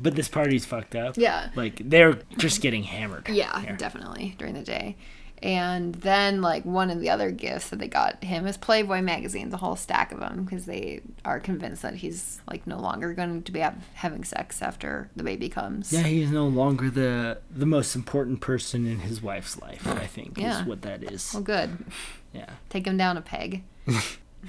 [0.00, 1.16] But this party's fucked up.
[1.16, 1.50] Yeah.
[1.54, 3.28] like they're just getting hammered.
[3.28, 3.76] Yeah, here.
[3.76, 4.96] definitely during the day.
[5.42, 9.52] And then, like, one of the other gifts that they got him is Playboy magazines,
[9.52, 13.42] a whole stack of them, because they are convinced that he's, like, no longer going
[13.42, 13.62] to be
[13.94, 15.92] having sex after the baby comes.
[15.92, 19.86] Yeah, he's no longer the the most important person in his wife's life.
[19.86, 20.60] I think Yeah.
[20.62, 21.30] is what that is.
[21.34, 21.84] Well, good.
[22.32, 22.48] Yeah.
[22.70, 23.62] Take him down a peg.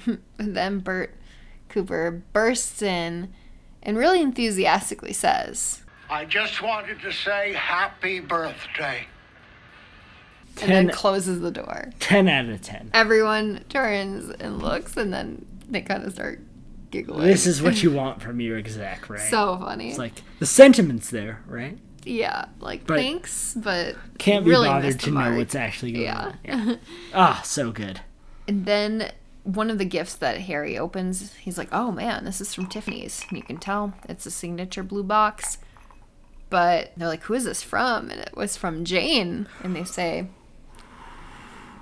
[0.38, 1.14] then Bert
[1.68, 3.34] Cooper bursts in
[3.88, 9.06] and really enthusiastically says, I just wanted to say happy birthday.
[10.60, 11.90] and then closes the door.
[11.98, 12.90] Ten out of ten.
[12.92, 16.40] Everyone turns and looks, and then they kind of start
[16.90, 17.26] giggling.
[17.26, 19.20] This is what you want from your exec, right?
[19.30, 19.88] So funny.
[19.88, 21.78] It's like the sentiment's there, right?
[22.04, 26.18] yeah, like But- thanks, but Can't be really bothered to know what's actually going Yeah.
[26.20, 26.38] on.
[26.44, 26.76] Yeah.
[27.14, 28.00] Ah, so good.
[28.46, 29.10] And then
[29.54, 33.24] one of the gifts that Harry opens, he's like, "Oh man, this is from Tiffany's."
[33.28, 35.58] And you can tell it's a signature blue box.
[36.50, 39.48] But they're like, "Who is this from?" And it was from Jane.
[39.62, 40.28] And they say,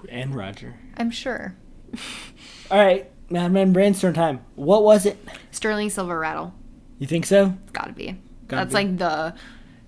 [0.09, 0.75] And Roger.
[0.97, 1.57] I'm sure.
[2.71, 4.41] All right, Madman brainstorm time.
[4.55, 5.19] What was it?
[5.51, 6.55] Sterling silver rattle.
[6.99, 7.55] You think so?
[7.65, 8.17] It's Gotta be.
[8.49, 8.75] Gotta That's be.
[8.75, 9.35] like the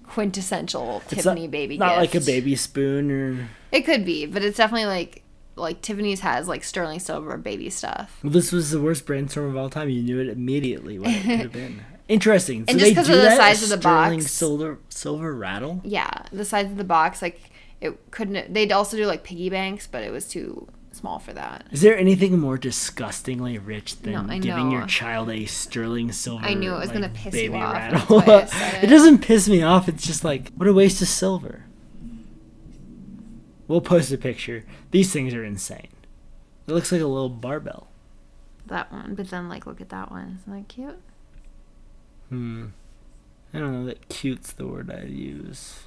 [0.04, 2.14] quintessential It's Tiffany not, baby Not gift.
[2.14, 3.48] like a baby spoon or.
[3.70, 5.22] It could be, but it's definitely like
[5.58, 8.18] like Tiffany's has like sterling silver baby stuff.
[8.22, 9.88] Well, this was the worst brainstorm of all time.
[9.88, 11.82] You knew it immediately what it could have been.
[12.08, 12.64] Interesting.
[12.68, 14.32] And just they 'cause do of the size of the sterling box.
[14.32, 15.80] silver silver rattle.
[15.84, 17.38] Yeah, the size of the box, like
[17.80, 18.54] it couldn't.
[18.54, 21.64] They'd also do like piggy banks, but it was too small for that.
[21.70, 26.44] Is there anything more disgustingly rich than No, giving your child a sterling silver?
[26.44, 28.90] I knew it was like, gonna piss you off, that's why I said it it.
[28.90, 29.88] doesn't piss me off.
[29.88, 31.64] It's just like what a waste of silver.
[33.68, 34.64] We'll post a picture.
[34.90, 35.88] These things are insane.
[36.66, 37.88] It looks like a little barbell.
[38.66, 40.40] That one, but then like look at that one.
[40.42, 40.98] Isn't that cute?
[42.28, 42.66] Hmm.
[43.54, 45.80] I don't know that cute's the word I'd use.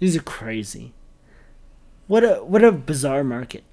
[0.00, 0.92] These are crazy.
[2.06, 3.64] What a what a bizarre market.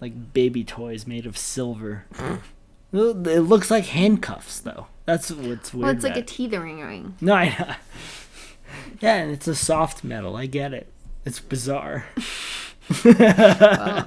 [0.00, 2.04] Like baby toys made of silver.
[2.92, 4.86] It looks like handcuffs though.
[5.04, 5.84] That's what's weird.
[5.84, 7.14] Well, it's like a teethering ring.
[7.20, 7.74] No, I know.
[9.00, 10.36] Yeah, and it's a soft metal.
[10.36, 10.92] I get it.
[11.24, 12.06] It's bizarre.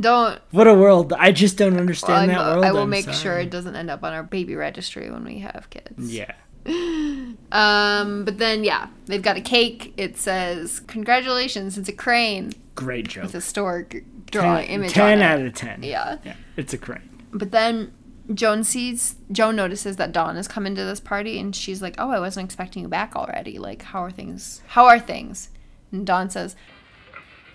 [0.00, 0.40] Don't.
[0.50, 1.12] What a world.
[1.12, 2.64] I just don't understand I'm- that world.
[2.64, 5.38] I will I'm make sure it doesn't end up on our baby registry when we
[5.40, 6.12] have kids.
[6.12, 6.32] Yeah.
[7.52, 9.92] Um, but then yeah, they've got a cake.
[9.96, 11.78] It says congratulations.
[11.78, 13.24] It's a crane Great joke.
[13.24, 13.94] with a stork
[14.30, 15.22] drawing 10, image 10 on it.
[15.22, 15.82] out of 10.
[15.84, 16.18] Yeah.
[16.24, 16.34] Yeah.
[16.56, 17.08] It's a crane.
[17.32, 17.92] But then
[18.32, 22.10] Joan sees Joan notices that Don has come into this party and she's like, "Oh,
[22.10, 23.58] I wasn't expecting you back already.
[23.58, 24.60] Like, how are things?
[24.68, 25.50] How are things?"
[25.92, 26.56] And Don says,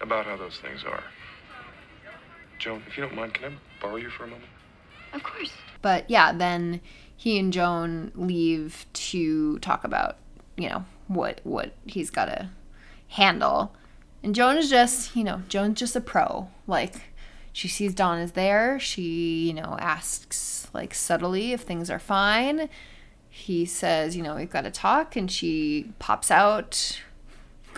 [0.01, 1.03] About how those things are.
[2.57, 4.49] Joan, if you don't mind, can I borrow you for a moment?
[5.13, 5.51] Of course.
[5.81, 6.81] But yeah, then
[7.15, 10.17] he and Joan leave to talk about,
[10.57, 12.49] you know, what what he's got to
[13.09, 13.75] handle.
[14.23, 16.49] And Joan is just, you know, Joan's just a pro.
[16.67, 16.95] Like
[17.51, 18.79] she sees Don is there.
[18.79, 22.69] She, you know, asks like subtly if things are fine.
[23.29, 27.01] He says, you know, we've got to talk and she pops out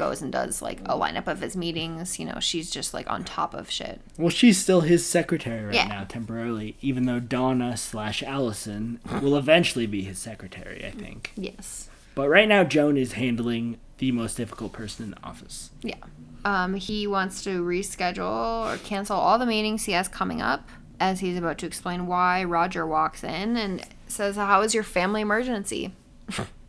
[0.01, 3.23] goes and does like a lineup of his meetings, you know, she's just like on
[3.23, 4.01] top of shit.
[4.17, 5.85] Well, she's still his secretary right Yeah.
[5.87, 11.31] now, temporarily, even though Donna slash Allison will eventually be his secretary, I think.
[11.35, 11.87] Yes.
[12.15, 15.69] But right now, Joan is handling the most difficult person in the office.
[15.83, 15.95] Yeah.
[16.43, 20.67] Um, he wants to reschedule or cancel all the meetings he has coming up
[20.99, 25.21] as he's about to explain why Roger walks in and says, How was your family
[25.21, 25.93] emergency?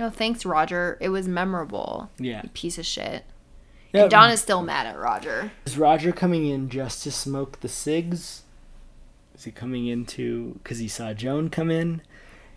[0.00, 0.96] no, thanks, Roger.
[0.98, 2.10] It was memorable.
[2.18, 2.40] Yeah.
[2.42, 3.26] You piece of shit.
[3.92, 5.52] Yeah, and Don is still mad at Roger.
[5.66, 8.44] Is Roger coming in just to smoke the cigs?
[9.34, 12.00] Is he coming in to because he saw Joan come in?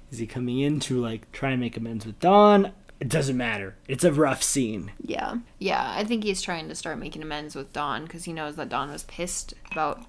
[0.09, 2.71] Is he coming in to like try and make amends with Don?
[3.01, 3.75] It doesn't matter.
[3.89, 4.93] It's a rough scene.
[5.01, 5.39] Yeah.
[5.59, 8.69] Yeah, I think he's trying to start making amends with Don because he knows that
[8.69, 10.01] Don was pissed about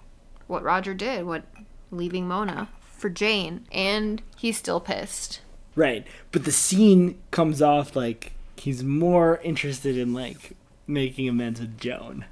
[0.46, 1.44] what Roger did, what
[1.90, 5.40] leaving Mona for Jane, and he's still pissed.
[5.74, 6.06] Right.
[6.32, 10.56] But the scene comes off like he's more interested in like
[10.86, 12.24] making amends with Joan.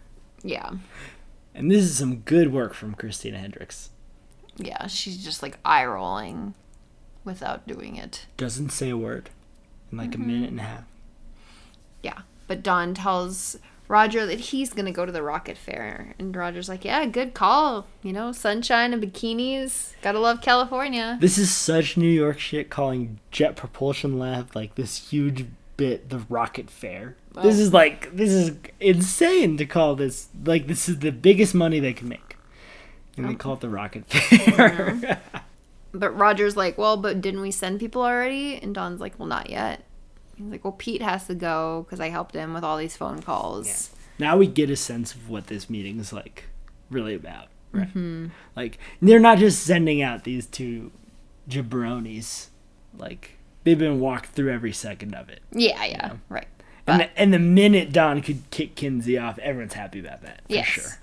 [0.43, 0.71] Yeah.
[1.55, 3.91] And this is some good work from Christina Hendricks.
[4.57, 6.55] Yeah, she's just like eye rolling
[7.25, 8.27] without doing it.
[8.37, 9.31] Doesn't say a word
[9.91, 10.27] in like a mm-hmm.
[10.27, 10.85] minute and a half.
[12.03, 12.23] Yeah.
[12.47, 16.15] But Don tells Roger that he's going to go to the rocket fair.
[16.19, 17.87] And Roger's like, yeah, good call.
[18.03, 19.93] You know, sunshine and bikinis.
[20.03, 21.19] Gotta love California.
[21.21, 25.47] This is such New York shit calling Jet Propulsion Lab like this huge
[25.77, 27.17] bit the rocket fair.
[27.43, 31.81] This is like this is insane to call this like this is the biggest money
[31.81, 32.37] they can make.
[33.17, 35.21] And they call it the rocket fair.
[35.95, 38.57] But Roger's like, well, but didn't we send people already?
[38.57, 39.85] And Don's like, well, not yet.
[40.37, 43.21] He's like, well, Pete has to go because I helped him with all these phone
[43.23, 43.91] calls.
[44.19, 46.45] now we get a sense of what this meeting is like
[46.91, 47.49] really about.
[47.73, 47.93] Right.
[47.95, 48.31] Mhm.
[48.55, 50.91] Like they're not just sending out these two
[51.49, 52.49] jabronis.
[52.97, 55.41] Like they've been walked through every second of it.
[55.53, 56.47] Yeah, yeah, right.
[56.87, 60.43] And the, and the minute Don could kick Kinsey off, everyone's happy about that.
[60.49, 60.67] For yes.
[60.67, 60.99] sure.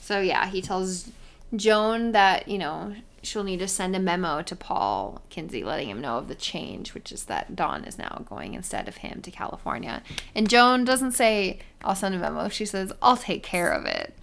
[0.00, 1.10] So yeah, he tells
[1.56, 6.00] Joan that you know she'll need to send a memo to Paul Kinsey, letting him
[6.00, 9.30] know of the change, which is that Don is now going instead of him to
[9.30, 10.02] California.
[10.34, 12.48] And Joan doesn't say I'll send a memo.
[12.48, 14.14] She says I'll take care of it,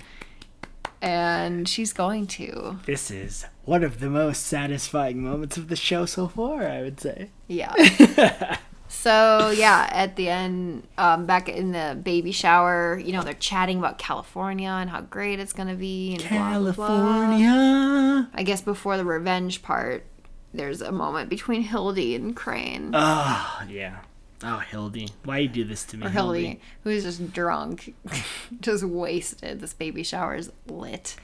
[1.01, 2.79] and she's going to.
[2.85, 6.99] This is one of the most satisfying moments of the show so far, I would
[6.99, 7.29] say.
[7.47, 8.57] Yeah.
[8.89, 13.77] so yeah, at the end, um, back in the baby shower, you know, they're chatting
[13.77, 16.15] about California and how great it's gonna be.
[16.15, 16.87] And blah, blah, blah.
[16.87, 18.29] California.
[18.33, 20.05] I guess before the revenge part,
[20.53, 22.91] there's a moment between Hildy and Crane.
[22.93, 23.99] Ah, yeah.
[24.43, 27.93] Oh, Hildy, why you do this to me, or Hildy, who's just drunk,
[28.61, 29.59] just wasted.
[29.59, 31.15] This baby shower is lit.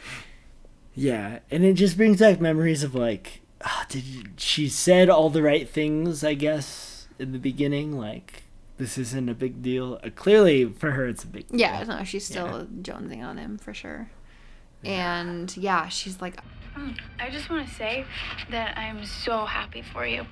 [0.94, 5.30] Yeah, and it just brings back memories of like, ah, did you, she said all
[5.30, 6.24] the right things?
[6.24, 8.44] I guess in the beginning, like
[8.78, 10.00] this isn't a big deal.
[10.04, 11.48] Uh, clearly, for her, it's a big.
[11.48, 11.60] deal.
[11.60, 14.10] Yeah, no, she's still jonesing on him for sure.
[14.84, 16.40] And yeah, she's like,
[16.78, 18.06] Mm, I just want to say
[18.52, 20.26] that I'm so happy for you.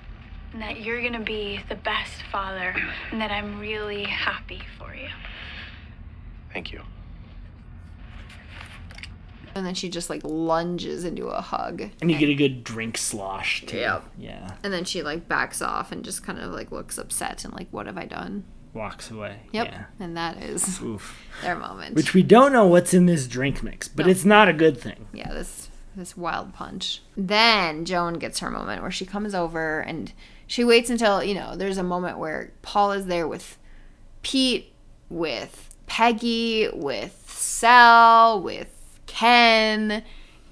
[0.51, 2.75] And that you're going to be the best father.
[3.11, 5.07] And that I'm really happy for you.
[6.51, 6.81] Thank you.
[9.55, 11.83] And then she just like lunges into a hug.
[12.01, 13.77] And you get a good drink slosh too.
[13.77, 14.03] Yep.
[14.17, 14.51] Yeah.
[14.63, 17.67] And then she like backs off and just kind of like looks upset and like,
[17.71, 18.43] what have I done?
[18.73, 19.41] Walks away.
[19.51, 19.67] Yep.
[19.67, 19.83] Yeah.
[19.99, 21.19] And that is Oof.
[21.43, 21.95] their moment.
[21.95, 24.11] Which we don't know what's in this drink mix, but No.
[24.11, 25.07] it's not a good thing.
[25.13, 27.03] yeah, this this wild punch.
[27.15, 30.11] Then Joan gets her moment where she comes over and
[30.47, 33.59] she waits until, you know, there's a moment where Paul is there with
[34.23, 34.73] Pete,
[35.09, 38.72] with Peggy, with Sal, with
[39.13, 40.03] Ken,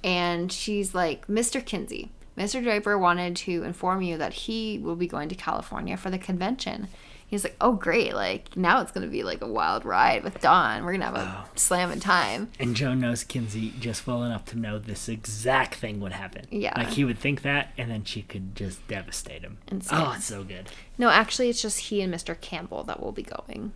[0.03, 1.65] and she's like, Mr.
[1.65, 2.61] Kinsey, Mr.
[2.61, 6.87] Draper wanted to inform you that he will be going to California for the convention.
[7.25, 8.13] He's like, oh, great.
[8.13, 10.83] Like, now it's going to be like a wild ride with Don.
[10.83, 12.51] We're going to have a slamming time.
[12.59, 16.45] And Joan knows Kinsey just well enough to know this exact thing would happen.
[16.51, 16.73] Yeah.
[16.77, 19.57] Like he would think that, and then she could just devastate him.
[19.69, 19.99] Insane.
[19.99, 20.69] Oh, it's so good.
[20.99, 22.39] No, actually, it's just he and Mr.
[22.39, 23.71] Campbell that will be going.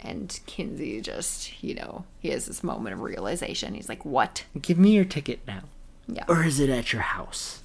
[0.00, 3.74] And Kinsey just, you know, he has this moment of realization.
[3.74, 4.44] He's like, what?
[4.60, 5.62] Give me your ticket now.
[6.06, 6.24] Yeah.
[6.28, 7.60] Or is it at your house?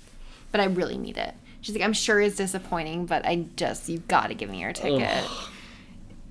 [0.52, 1.36] But I really need it.
[1.62, 4.74] She's like, I'm sure it's disappointing, but I just, you've got to give me your
[4.74, 5.24] ticket.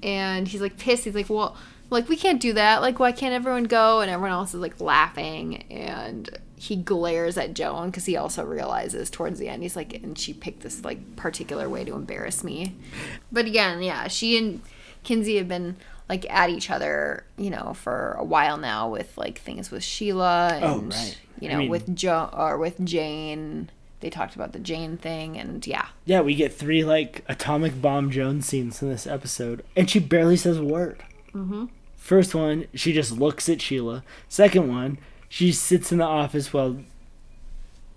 [0.02, 1.04] And he's like pissed.
[1.04, 1.56] He's like, well,
[1.90, 2.82] like, we can't do that.
[2.82, 4.00] Like, why can't everyone go?
[4.00, 5.62] And everyone else is like laughing.
[5.70, 10.18] And he glares at Joan because he also realizes towards the end, he's like, and
[10.18, 12.74] she picked this like particular way to embarrass me.
[13.32, 14.60] But again, yeah, she and
[15.04, 15.76] Kinsey have been
[16.08, 20.50] like at each other, you know, for a while now with like things with Sheila
[20.54, 21.18] and Oh, right.
[21.40, 23.70] you I know mean- with Jo or with Jane.
[24.00, 28.10] They talked about the Jane thing, and yeah, Yeah, we get three like atomic bomb
[28.10, 31.02] Jones scenes in this episode, and she barely says a word.
[31.34, 31.66] mm-hmm.
[31.96, 34.02] First one, she just looks at Sheila.
[34.26, 34.96] Second one,
[35.28, 36.78] she sits in the office while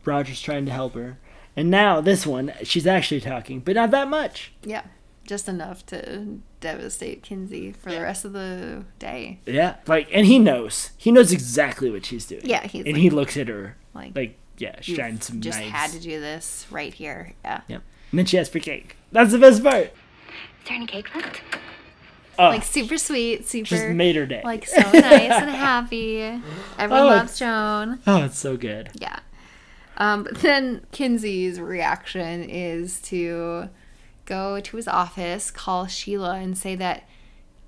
[0.05, 1.17] Roger's trying to help her.
[1.55, 4.51] And now this one, she's actually talking, but not that much.
[4.63, 4.83] yeah,
[5.25, 9.39] just enough to devastate Kinsey for the rest of the day.
[9.45, 10.89] Yeah, like, and he knows.
[10.97, 12.41] He knows exactly what she's doing.
[12.45, 15.59] Yeah, he's and like- he looks at her like, like, yeah, You've shine some just
[15.59, 15.71] knives.
[15.71, 17.33] had to do this right here.
[17.43, 17.81] Yeah, Yep.
[18.11, 18.95] And then she asks for cake.
[19.11, 19.85] That's the best part.
[19.85, 19.89] Is
[20.67, 21.41] there any cake left?
[22.39, 24.41] Oh, like super sweet, super just made her day.
[24.43, 26.21] like so nice and happy.
[26.79, 27.99] Everyone Oh, loves Joan.
[28.07, 28.89] oh, it's so good.
[28.95, 29.19] Yeah.
[29.97, 33.69] Um, but then Kinsey's reaction is to
[34.25, 37.07] go to his office, call Sheila, and say that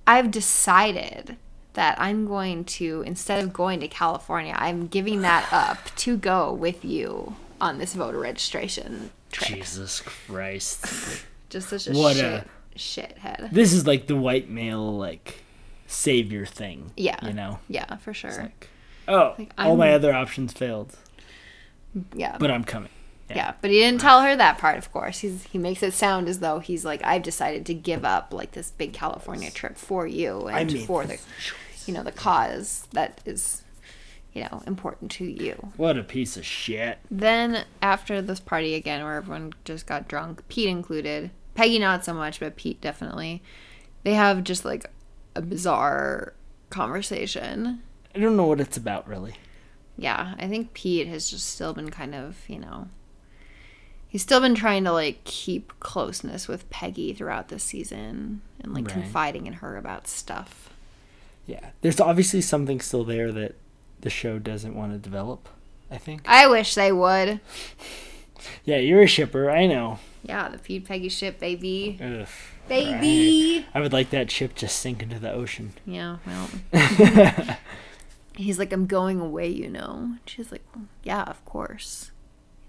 [0.07, 1.37] I've decided
[1.73, 6.53] that I'm going to, instead of going to California, I'm giving that up to go
[6.53, 9.59] with you on this voter registration trip.
[9.59, 11.25] Jesus Christ.
[11.49, 12.45] Just such a What shit, a-
[12.77, 13.51] shithead.
[13.51, 15.43] This is like the white male like
[15.87, 16.91] savior thing.
[16.97, 17.23] Yeah.
[17.25, 17.59] You know.
[17.67, 18.51] Yeah, for sure.
[19.07, 20.95] Oh, Like, all my other options failed,
[22.15, 22.37] yeah.
[22.39, 22.89] but I'm coming.
[23.29, 23.53] Yeah.
[23.59, 25.19] but he didn't tell her that part, of course.
[25.19, 28.51] He's he makes it sound as though he's like, I've decided to give up like
[28.51, 31.19] this big California trip for you I and for the
[31.87, 33.63] you know, the cause that is,
[34.33, 35.71] you know, important to you.
[35.77, 36.99] What a piece of shit.
[37.09, 41.31] Then after this party again where everyone just got drunk, Pete included.
[41.53, 43.41] Peggy not so much, but Pete definitely.
[44.03, 44.85] They have just like
[45.35, 46.33] a bizarre
[46.69, 47.81] conversation.
[48.13, 49.35] I don't know what it's about really.
[49.97, 52.87] yeah, I think Pete has just still been kind of, you know,
[54.15, 58.85] he's still been trying to like keep closeness with Peggy throughout this season and like
[58.85, 58.93] Right.
[58.93, 60.69] confiding in her about stuff.
[61.45, 63.55] Yeah, there's obviously something still there that
[63.99, 65.49] the show doesn't want to develop.
[65.91, 66.21] I think.
[66.25, 67.41] I wish they would.
[68.63, 69.49] Yeah, you're a shipper.
[69.51, 69.99] I know.
[70.23, 71.97] Yeah, the Pete Peggy ship, baby.
[72.01, 72.27] Ugh.
[72.69, 73.65] Baby.
[73.73, 75.73] I would like that ship just sink into the ocean.
[75.85, 76.49] Yeah, well.
[78.35, 80.15] He's like, I'm going away, you know.
[80.25, 80.63] She's like,
[81.03, 82.11] yeah, of course.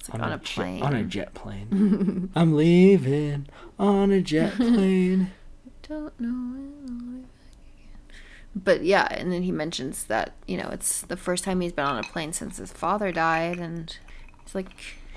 [0.09, 0.83] It's like on, a, jet- plane.
[0.83, 2.31] on a jet plane.
[2.35, 3.47] I'm leaving
[3.79, 5.33] on a jet plane.
[5.89, 7.27] Don't know when I'll be.
[8.55, 11.85] But yeah, and then he mentions that, you know, it's the first time he's been
[11.85, 13.59] on a plane since his father died.
[13.59, 13.97] And
[14.43, 14.69] it's like,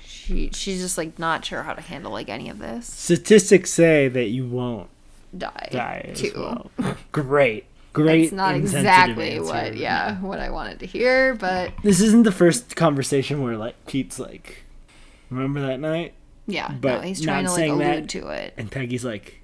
[0.04, 2.86] she, she's just like not sure how to handle like any of this.
[2.86, 4.90] Statistics say that you won't
[5.36, 5.68] Die.
[5.72, 6.32] die too.
[6.36, 6.96] well.
[7.12, 8.24] Great, great.
[8.24, 9.44] It's not exactly answer.
[9.44, 13.74] what, yeah, what I wanted to hear, but This isn't the first conversation where like
[13.86, 14.64] Pete's like,
[15.30, 16.14] "Remember that night?"
[16.46, 18.08] yeah, But no, he's trying to like saying allude that.
[18.10, 18.54] to it.
[18.56, 19.40] And Peggy's like,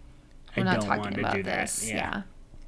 [0.57, 1.61] I we're not don't talking want to about do that.
[1.63, 1.89] this.
[1.89, 1.95] Yeah.
[1.97, 2.23] yeah.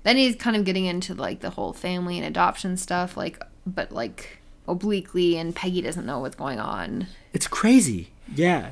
[0.05, 3.91] Then he's kind of getting into like the whole family and adoption stuff, like, but
[3.93, 4.39] like
[4.69, 7.09] obliquely, and Peggy doesn't know what's going on.
[7.33, 8.11] It's crazy.
[8.35, 8.71] Yeah.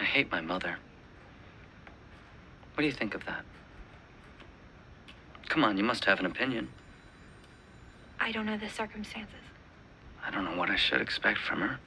[0.00, 0.78] I hate my mother.
[2.74, 3.44] What do you think of that?
[5.48, 6.68] Come on, you must have an opinion.
[8.20, 9.34] I don't know the circumstances.
[10.24, 11.78] I don't know what I should expect from her.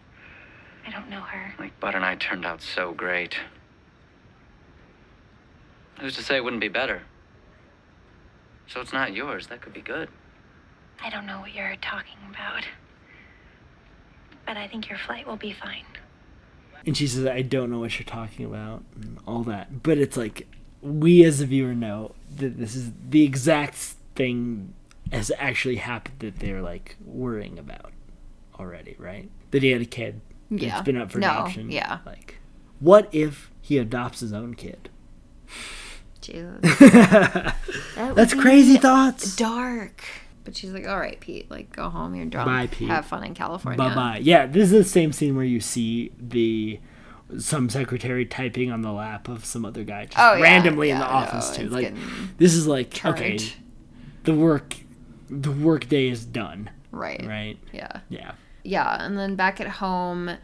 [0.86, 1.54] I don't know her.
[1.60, 3.38] Like, Bud and I turned out so great.
[6.00, 7.04] Who's to say it wouldn't be better?
[8.68, 9.48] So it's not yours.
[9.48, 10.10] That could be good.
[11.04, 12.64] I don't know what you're talking about.
[14.46, 15.86] But I think your flight will be fine.
[16.86, 19.84] And she says, I don't know what you're talking about, and all that.
[19.84, 20.48] But it's like,
[20.82, 23.76] we as a viewer know that this is the exact
[24.16, 24.74] thing
[25.12, 27.92] has actually happened that they're like worrying about
[28.60, 29.30] already, right?
[29.52, 30.22] That he had a kid.
[30.60, 30.82] Yeah.
[30.82, 31.72] been up for No, adoption.
[31.72, 32.00] yeah.
[32.06, 32.38] Like,
[32.80, 34.90] what if he adopts his own kid?
[36.22, 36.60] Jesus.
[37.96, 39.36] That That's crazy thoughts.
[39.36, 40.04] Dark.
[40.44, 42.16] But she's like, all right, Pete, like go home.
[42.16, 42.48] You're drunk.
[42.48, 42.90] Bye, Pete.
[42.90, 43.78] Have fun in California.
[43.78, 44.20] Bye bye.
[44.24, 46.80] Yeah, this is the same scene where you see the
[47.38, 50.98] some secretary typing on the lap of some other guy just Oh, yeah, randomly in
[51.00, 51.70] the know, office too.
[51.70, 51.94] Like
[52.38, 53.38] this is like okay,
[54.24, 54.76] the work
[55.30, 56.70] the work day is done.
[56.92, 57.24] Right.
[57.26, 57.58] Right.
[57.72, 58.00] Yeah.
[58.10, 58.32] Yeah.
[58.64, 60.38] Yeah, and then back at home,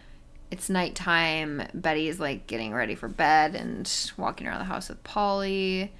[0.49, 1.63] it's nighttime.
[1.73, 5.93] Betty's like getting ready for bed and walking around the house with Polly.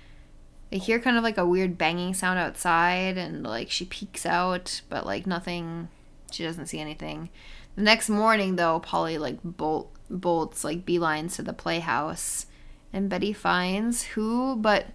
[0.72, 4.81] They hear kind of like a weird banging sound outside, and like she peeks out,
[4.89, 5.89] but like nothing.
[6.31, 7.30] She doesn't see anything.
[7.76, 12.48] The next morning, though, Polly like bolt bolts like beelines to the playhouse,
[12.91, 14.88] and Betty finds who but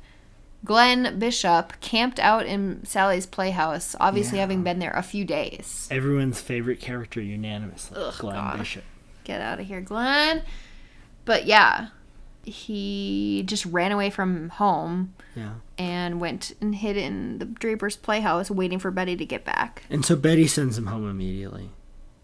[0.65, 4.43] Glenn Bishop camped out in Sally's playhouse, obviously Yeah.
[4.43, 5.89] having been there a few days.
[5.91, 7.97] Everyone's favorite character unanimously.
[8.01, 8.59] Ugh, Glenn God.
[8.59, 8.85] Bishop.
[9.25, 10.43] Get out of here, Glenn.
[11.25, 11.89] But yeah,
[12.45, 15.55] he just ran away from home Yeah.
[15.79, 19.83] and went and hid in the Draper's playhouse waiting for Betty to get back.
[19.91, 21.71] And so Betty sends him home immediately.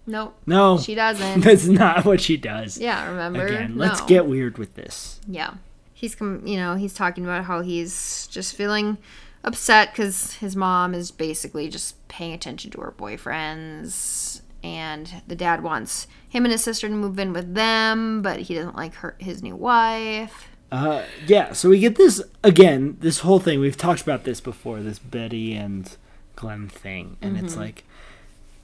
[0.07, 0.39] Nope.
[0.47, 0.79] No.
[0.79, 1.41] She doesn't.
[1.45, 2.79] That's not what she does.
[2.79, 3.47] Yeah, remember?
[3.47, 4.07] Again, let's No.
[4.07, 5.21] get weird with this.
[5.29, 5.55] Yeah.
[5.99, 8.99] He's com- you know, he's talking about how he's just feeling
[9.43, 15.63] upset cuz his mom is basically just paying attention to her boyfriends and the dad
[15.63, 19.17] wants him and his sister to move in with them, but he doesn't like her
[19.19, 20.49] his new wife.
[20.71, 22.97] Uh, yeah, so we get this again.
[23.01, 24.81] This whole thing we've talked about this before.
[24.81, 25.97] This Betty and
[26.37, 27.59] Glenn thing, and it's Mhm.
[27.59, 27.85] like,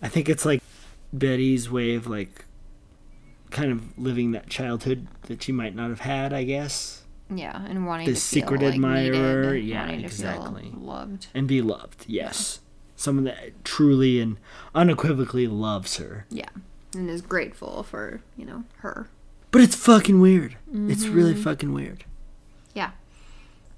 [0.02, 0.62] I think it's like
[1.12, 2.44] Betty's way of like,
[3.50, 6.32] kind of living that childhood that she might not have had.
[6.32, 9.54] I guess Yeah, and wanting the to feel, secret like, admirer.
[9.54, 10.72] needed, yeah, feel exactly.
[10.76, 11.26] loved.
[11.34, 12.04] and be loved.
[12.06, 12.60] Yes,
[12.96, 14.36] someone that truly and
[14.74, 16.26] unequivocally loves her.
[16.30, 16.50] Yeah,
[16.94, 19.08] and is grateful for you know her.
[19.50, 20.56] But it's fucking weird.
[20.72, 21.42] It's really Mhm.
[21.42, 22.04] fucking weird.
[22.74, 22.90] Yeah.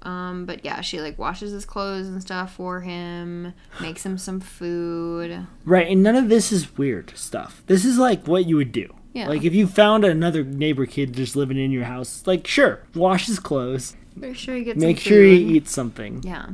[0.01, 4.39] Um, but yeah, she like washes his clothes and stuff for him, makes him some
[4.39, 5.47] food.
[5.65, 7.63] Right, and none of this is weird stuff.
[7.67, 8.93] This is like what you would do.
[9.13, 9.27] Yeah.
[9.29, 13.25] Like if you found another neighbor kid just living in your house, like sure, wash
[13.27, 16.47] his clothes, Make sure he gets make sure he eats something, Yeah.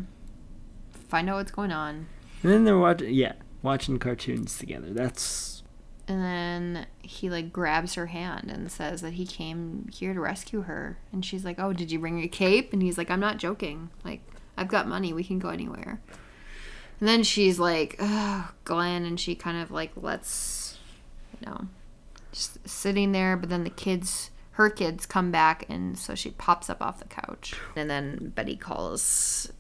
[1.09, 2.07] Find out what's going on.
[2.41, 3.13] and then they're watching.
[3.13, 4.91] Yeah, watching cartoons together.
[4.91, 5.61] That's
[6.07, 10.61] And then he like grabs her hand and says that he came here to rescue
[10.63, 10.97] her.
[11.11, 13.89] And she's like, "Oh, did you bring your cape?" And he's like, "I'm not joking.
[14.03, 14.21] Like,
[14.57, 15.13] I've got money.
[15.13, 16.01] We can go anywhere."
[16.99, 20.77] And then she's like, "Oh, Glenn," and she kind of like lets,
[21.39, 21.67] you know,
[22.33, 23.37] just sitting there.
[23.37, 27.05] But then the kids, her kids, come back, and so she pops up off the
[27.05, 27.55] couch.
[27.75, 29.51] And then Betty calls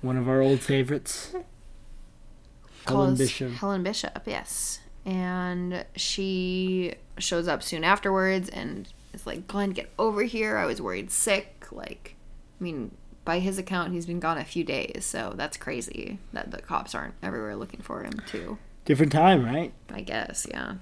[0.00, 1.34] one of our old favorites.
[2.86, 3.52] Helen Bishop.
[3.52, 4.80] Helen Bishop, yes.
[5.04, 10.56] And she shows up soon afterwards and is like, Glenn, get over here.
[10.56, 11.66] I was worried sick.
[11.70, 12.16] Like,
[12.60, 16.50] I mean, by his account, he's been gone a few days, so that's crazy that
[16.50, 18.58] the cops aren't everywhere looking for him, too.
[18.86, 19.72] Different time, right?
[19.92, 20.74] I guess, yeah.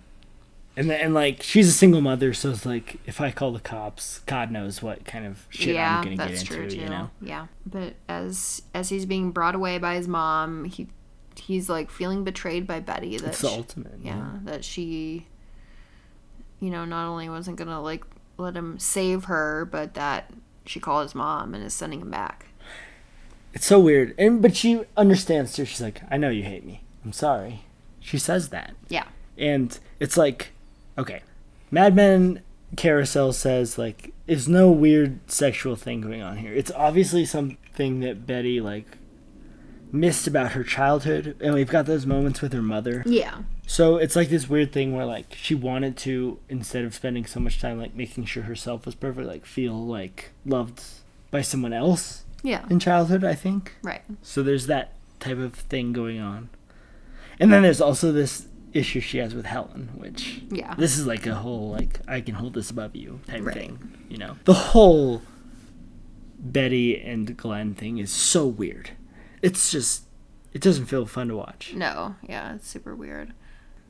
[0.79, 4.21] And and like she's a single mother, so it's like if I call the cops,
[4.27, 6.77] God knows what kind of shit yeah, I'm gonna that's get true into.
[6.77, 6.83] too.
[6.83, 7.11] You know.
[7.21, 10.87] Yeah, but as as he's being brought away by his mom, he
[11.37, 13.17] he's like feeling betrayed by Betty.
[13.19, 14.31] That It's the she- ultimate, Yeah, yeah.
[14.45, 15.27] that she,
[16.61, 18.05] you know, not only wasn't gonna like
[18.37, 20.31] let him save her, but that
[20.65, 22.47] she called his mom and is sending him back.
[23.53, 25.65] It's so weird, and but she understands too.
[25.65, 26.83] She's like, I know you hate me.
[27.05, 27.65] I'm sorry.
[27.99, 28.75] She says that.
[28.89, 29.05] Yeah.
[29.37, 30.53] And it's like,
[30.99, 31.23] okay,
[31.71, 32.43] Mad Men
[32.77, 36.53] Carousel says like, there's no weird sexual thing going on here.
[36.53, 38.99] It's obviously something that Betty like
[39.91, 43.03] missed about her childhood, and we've got those moments with her mother.
[43.07, 43.43] Yeah.
[43.67, 47.41] So it's like this weird thing where like she wanted to instead of spending so
[47.41, 50.83] much time like making sure herself was perfect, like feel like loved
[51.31, 52.25] by someone else.
[52.43, 52.65] Yeah.
[52.71, 53.75] in childhood, I think.
[53.83, 54.03] Right.
[54.23, 56.51] So there's that type of thing going on.
[57.41, 60.75] And then there's also this issue she has with Helen, which Yeah.
[60.75, 63.55] this is like a whole like I can hold this above you type Right.
[63.55, 63.79] thing,
[64.09, 64.37] you know.
[64.45, 65.23] The whole
[66.41, 68.91] Betty and Glenn thing is so weird.
[69.43, 70.05] It's just
[70.53, 71.73] it doesn't feel fun to watch.
[71.75, 73.33] No, yeah, it's super weird.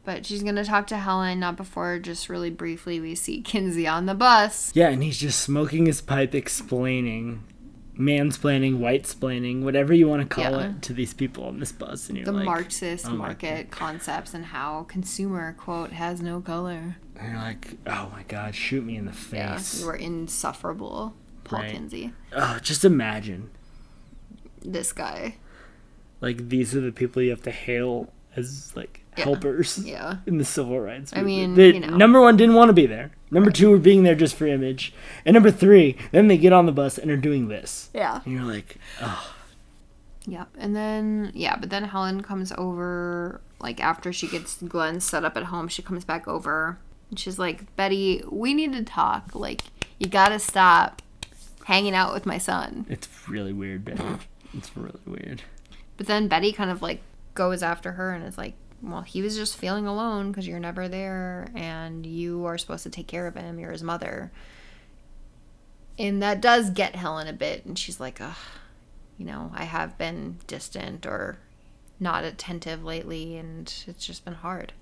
[0.04, 4.06] But she's gonna talk to Helen, not before just really briefly we see Kinsey on
[4.06, 4.72] the bus.
[4.74, 7.42] Yeah, and he's just smoking his pipe explaining
[7.98, 10.70] mansplaining, white splaining, whatever you want to call Yeah.
[10.70, 14.34] it to these people on this bus and you're the like Marxist oh market concepts
[14.34, 16.96] and how consumer quote has no color.
[17.18, 19.80] And you're like, oh my god, shoot me in the Yeah, face.
[19.80, 21.14] you are insufferable,
[21.44, 21.72] Paul Right.
[21.72, 22.12] Kinsey.
[22.32, 23.50] Oh, just imagine.
[24.62, 25.36] This guy.
[26.20, 29.24] Like these are the people you have to hail as like Yeah.
[29.24, 30.18] helpers Yeah.
[30.26, 31.96] in the civil rights I mean, you know.
[31.96, 33.10] number one didn't want to be there.
[33.30, 34.92] Number two we're being there just for image.
[35.24, 37.90] And number three, then they get on the bus and are doing this.
[37.94, 38.20] Yeah.
[38.24, 39.34] And you're like, oh
[40.26, 40.48] Yep.
[40.58, 45.36] And then yeah, but then Helen comes over like after she gets Glenn set up
[45.36, 46.78] at home, she comes back over
[47.10, 49.34] and she's like, Betty, we need to talk.
[49.34, 49.62] Like,
[49.98, 51.02] you gotta stop
[51.64, 52.86] hanging out with my son.
[52.88, 54.02] it's really weird, Betty.
[54.54, 55.42] it's really weird.
[55.96, 57.00] But then Betty kind of like
[57.34, 60.88] goes after her and is like, well, he was just feeling alone because you're never
[60.88, 63.58] there and you are supposed to take care of him.
[63.58, 64.30] You're his mother.
[65.98, 67.64] And that does get Helen a bit.
[67.64, 68.36] And she's like, ugh,
[69.16, 71.38] you know, I have been distant or
[71.98, 74.72] not attentive lately and it's just been hard.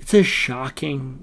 [0.00, 1.22] It's a shocking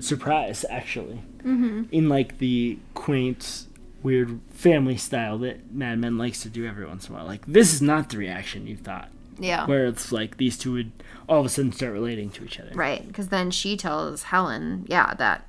[0.00, 1.22] surprise, actually.
[1.44, 1.88] Mhm.
[1.92, 3.66] In like the quaint,
[4.02, 7.26] weird family style that Mad Men likes to do every once in a while.
[7.26, 9.10] Like this is not the reaction you thought.
[9.38, 9.66] Yeah.
[9.66, 10.92] Where it's like these two would
[11.28, 12.70] all of a sudden start relating to each other.
[12.74, 13.06] Right.
[13.06, 15.46] Because then she tells Helen, yeah, that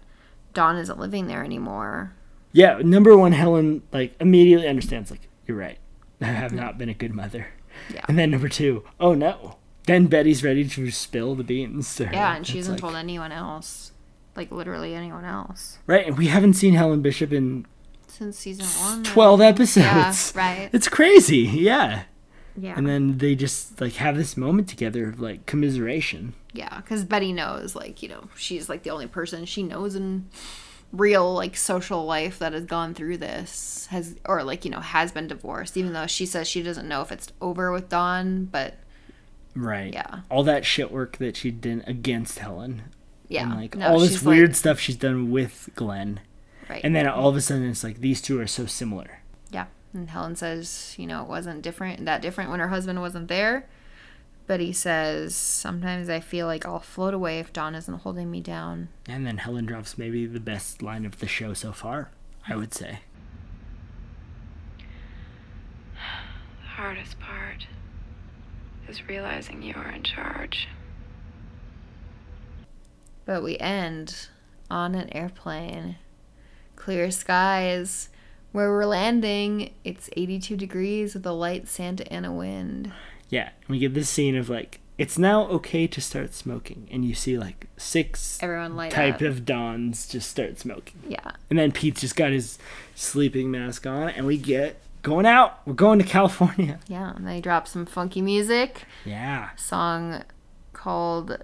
[0.53, 2.13] Don isn't living there anymore.
[2.53, 5.11] Yeah, number one, Helen like immediately understands.
[5.11, 5.77] Like you're right.
[6.21, 7.47] I have not been a good mother.
[7.93, 8.05] Yeah.
[8.07, 9.57] And then number two, oh no.
[9.85, 12.13] Then Betty's ready to spill the beans to her.
[12.13, 13.91] Yeah, and she It's hasn't like- told anyone else.
[14.35, 15.77] Like, literally anyone else.
[15.87, 17.65] Right, and we haven't seen Helen Bishop in
[18.07, 19.03] Since season one.
[19.05, 20.33] 12 episodes.
[20.35, 20.69] Yeah, right.
[20.73, 22.03] It's crazy, yeah.
[22.57, 22.73] Yeah.
[22.77, 26.33] And then they just like have this moment together of like commiseration.
[26.53, 30.29] Yeah, because Betty knows, like, you know, she's like the only person she knows in
[30.93, 35.11] real, like, social life that has gone through this, has, or like, you know, has
[35.11, 38.75] been divorced, even though she says she doesn't know if it's over with Don, but
[39.53, 39.91] Right.
[39.93, 40.19] Yeah.
[40.29, 42.83] All that shit work that she did against Helen.
[43.27, 46.19] Yeah, And like no, all this weird like- stuff she's done with Glenn.
[46.69, 46.81] Right.
[46.83, 49.19] And then all of a sudden it's like these two are so similar.
[49.95, 49.99] Yeah.
[50.01, 53.67] And Helen says, you know, it wasn't different, that different when her husband wasn't there.
[54.47, 58.41] But he says, sometimes I feel like I'll float away if Don isn't holding me
[58.41, 58.89] down.
[59.07, 62.11] And then Helen drops maybe the best line of the show so far,
[62.47, 62.99] I would say.
[66.61, 67.67] The hardest part
[68.89, 70.67] is realizing you are in charge.
[73.25, 74.27] But we end
[74.69, 75.95] on an airplane.
[76.75, 78.09] Clear skies.
[78.55, 82.89] Where we're landing, it's 82 degrees with a light Santa Ana wind.
[83.27, 87.03] Yeah, and we get this scene of like it's now okay to start smoking, and
[87.03, 89.21] you see like six Everyone light type up.
[89.23, 90.99] of dons just start smoking.
[91.05, 91.31] Yeah.
[91.49, 92.57] And then Pete's just got his
[92.95, 95.59] sleeping mask on, and we get going out.
[95.67, 96.79] We're going to California.
[96.87, 98.85] Yeah, and they drop some funky music.
[99.03, 99.53] Yeah.
[99.57, 100.23] Song
[100.71, 101.39] called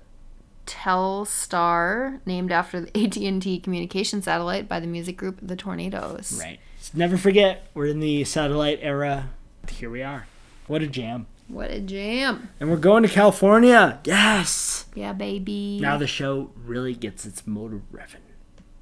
[0.72, 6.39] Telstar, named after the AT&T communication satellite by the music group The Tornados.
[6.39, 6.60] Right.
[6.93, 9.30] Never forget, we're in the satellite era.
[9.69, 10.27] Here we are.
[10.68, 11.27] What a jam.
[11.48, 12.49] What a jam.
[12.60, 13.99] And we're going to California.
[14.06, 14.85] Yes.
[14.95, 15.80] Yeah, baby.
[15.81, 18.22] Now the show really gets its motor revving.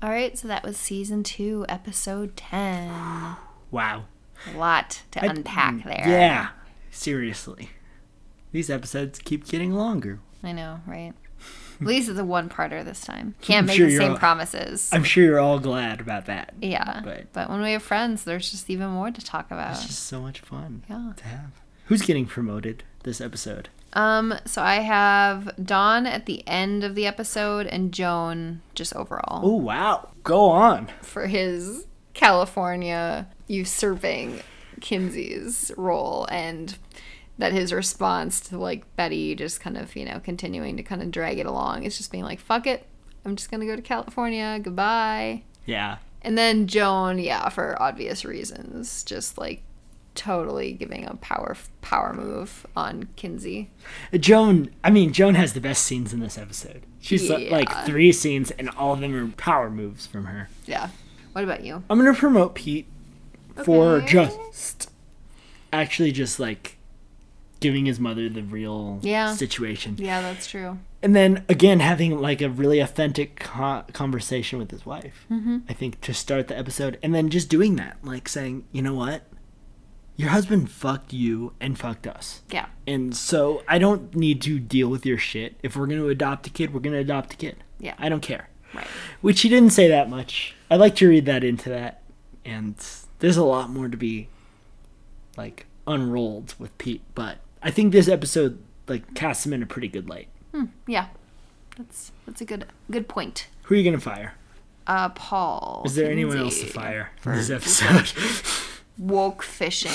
[0.01, 2.91] All right, so that was season 2, episode 10.
[3.71, 4.05] Wow.
[4.51, 6.05] A lot to I- unpack mm, there.
[6.07, 6.49] Yeah.
[6.89, 7.69] Seriously.
[8.51, 10.19] These episodes keep getting longer.
[10.43, 11.13] I know, right?
[11.81, 13.35] At least it's a one parter this time.
[13.41, 14.89] Can't I'm make sure the same all- promises.
[14.91, 16.53] I'm sure you're all glad about that.
[16.61, 17.01] yeah.
[17.03, 19.71] But But when we have friends, there's just even more to talk about.
[19.71, 21.13] it's just so much fun Yeah.
[21.15, 21.51] to have.
[21.85, 23.69] Who's getting promoted this episode?
[23.93, 29.41] Um, so I have Don at the end of the episode and Joan just overall
[29.43, 30.09] Oh wow.
[30.23, 30.89] Go on.
[31.01, 34.41] for his California usurping
[34.81, 36.77] Kinsey's role and
[37.39, 41.09] that his response to like Betty just kind of, you know, continuing to kind of
[41.09, 42.85] drag it along is just being like, fuck it.
[43.25, 44.59] I'm just gonna go to California.
[44.61, 45.43] Goodbye.
[45.65, 45.97] Yeah.
[46.21, 49.63] And then Joan, yeah, for obvious reasons, just like
[50.15, 53.71] totally giving a power power move on Kinsey.
[54.13, 56.83] Joan, I mean, Joan has the best scenes in this episode.
[56.99, 60.49] She's uh, li- like three scenes, and all of them are power moves from her.
[60.65, 60.89] Yeah.
[61.31, 61.83] What about you?
[61.89, 62.87] I'm gonna promote Pete
[63.63, 64.91] for just
[65.71, 66.78] actually just like
[67.59, 69.33] giving his mother the real Yeah.
[69.35, 69.95] situation.
[69.99, 70.79] Yeah, that's true.
[71.01, 75.25] And then again, having like a really authentic co- conversation with his wife.
[75.31, 75.63] Mhm.
[75.69, 78.93] I think to start the episode, and then just doing that, like saying, you know
[78.93, 79.23] what,
[80.17, 82.41] your husband fucked you and fucked us.
[82.51, 82.65] Yeah.
[82.85, 85.55] And so I don't need to deal with your shit.
[85.63, 87.57] If we're gonna adopt a kid, we're gonna adopt a kid.
[87.79, 87.93] Yeah.
[87.97, 88.49] I don't care.
[88.73, 88.85] Right.
[89.21, 90.53] Which he didn't say that much.
[90.69, 92.01] I'd like to read that into that,
[92.45, 92.75] and
[93.19, 94.27] there's a lot more to be
[95.37, 97.01] like unrolled with Pete.
[97.15, 100.27] But I think this episode like casts him in a pretty good light.
[100.53, 101.07] Hmm, yeah.
[101.77, 103.47] That's that's a good good point.
[103.63, 104.33] Who are you gonna fire?
[104.87, 105.83] Uh, Paul.
[105.85, 108.11] Is there anyone else to fire for this episode?
[108.97, 109.91] Woke fishing.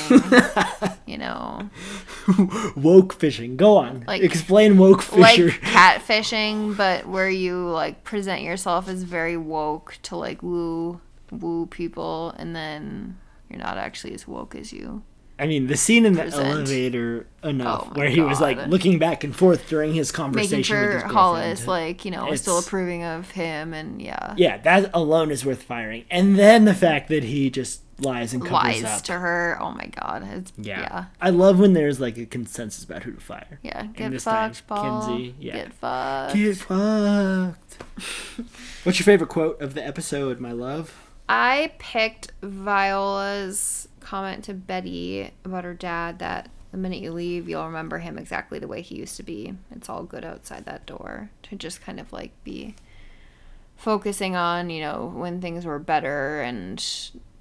[1.06, 1.68] you know,
[2.74, 3.56] woke fishing.
[3.58, 4.04] Go on.
[4.06, 5.48] Like- Explain woke fishing.
[5.48, 11.66] like catfishing, but where you like present yourself as very woke to like woo woo
[11.66, 13.18] people, and then
[13.50, 15.02] you're not actually as woke as you.
[15.38, 16.46] I mean, the scene in the Present.
[16.46, 20.80] elevator enough, Oh where he was like looking back and forth during his Making conversation
[20.80, 21.12] with his.
[21.12, 25.44] Hollis, like you know, was still approving of him, and yeah, Yeah, that alone is
[25.44, 26.04] worth firing.
[26.10, 29.02] And then the fact that he just lies and covers lies up.
[29.02, 29.58] to her.
[29.60, 30.80] Oh my god, it's Yeah.
[30.80, 31.04] yeah.
[31.20, 33.58] I love when there's like a consensus about who to fire.
[33.62, 35.06] Yeah, And get this fucked, time, Paul.
[35.16, 35.34] Kinsey.
[35.40, 35.52] Yeah.
[35.54, 36.34] Get fucked.
[36.34, 37.82] Get fucked.
[38.84, 40.94] What's your favorite quote of the episode, my love?
[41.28, 47.66] I picked Viola's comment to Betty about her dad that the minute you leave, you'll
[47.66, 49.54] remember him exactly the way he used to be.
[49.74, 51.30] It's all good outside that door.
[51.44, 52.74] To just kind of like be
[53.76, 56.78] focusing on, you know, when things were better and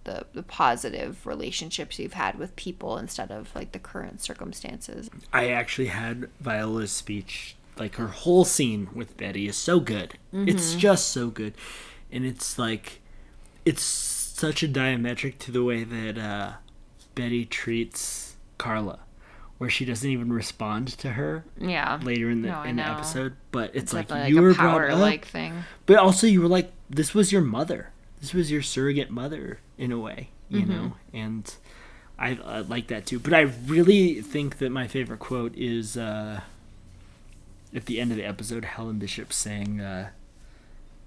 [0.03, 5.09] the, the positive relationships you've had with people instead of like the current circumstances.
[5.31, 10.15] I actually had Viola's speech, like her whole scene with Betty is so good.
[10.33, 10.79] It's Mhm.
[10.79, 11.53] just so good.
[12.11, 12.99] And it's like,
[13.65, 13.83] it's
[14.43, 16.53] such a diametric to the way that uh,
[17.15, 18.99] Betty treats Carla,
[19.57, 21.45] where she doesn't even respond to her.
[21.57, 21.99] Yeah.
[22.03, 24.53] Later in the No, in the episode, but it's, It's like you like a were
[24.53, 25.63] brought up, thing.
[25.85, 27.91] but also you were like, this was your mother.
[28.19, 30.67] This was your surrogate mother in a way, you Mhm.
[30.67, 31.55] know, and.
[32.19, 36.41] I, I like that too, but I really think that my favorite quote is uh,
[37.75, 40.11] at the end of the episode, Helen Bishop saying, uh,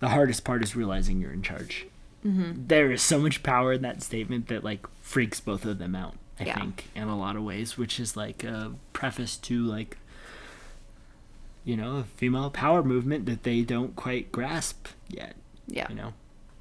[0.00, 1.86] "The hardest part is realizing you're in charge."
[2.26, 2.68] Mhm.
[2.68, 6.16] There is so much power in that statement that like freaks both of them out.
[6.40, 6.56] I Yeah.
[6.58, 9.98] think in a lot of ways, which is like a preface to like
[11.64, 15.36] you know a female power movement that they don't quite grasp yet.
[15.68, 15.86] Yeah.
[15.88, 16.12] you know.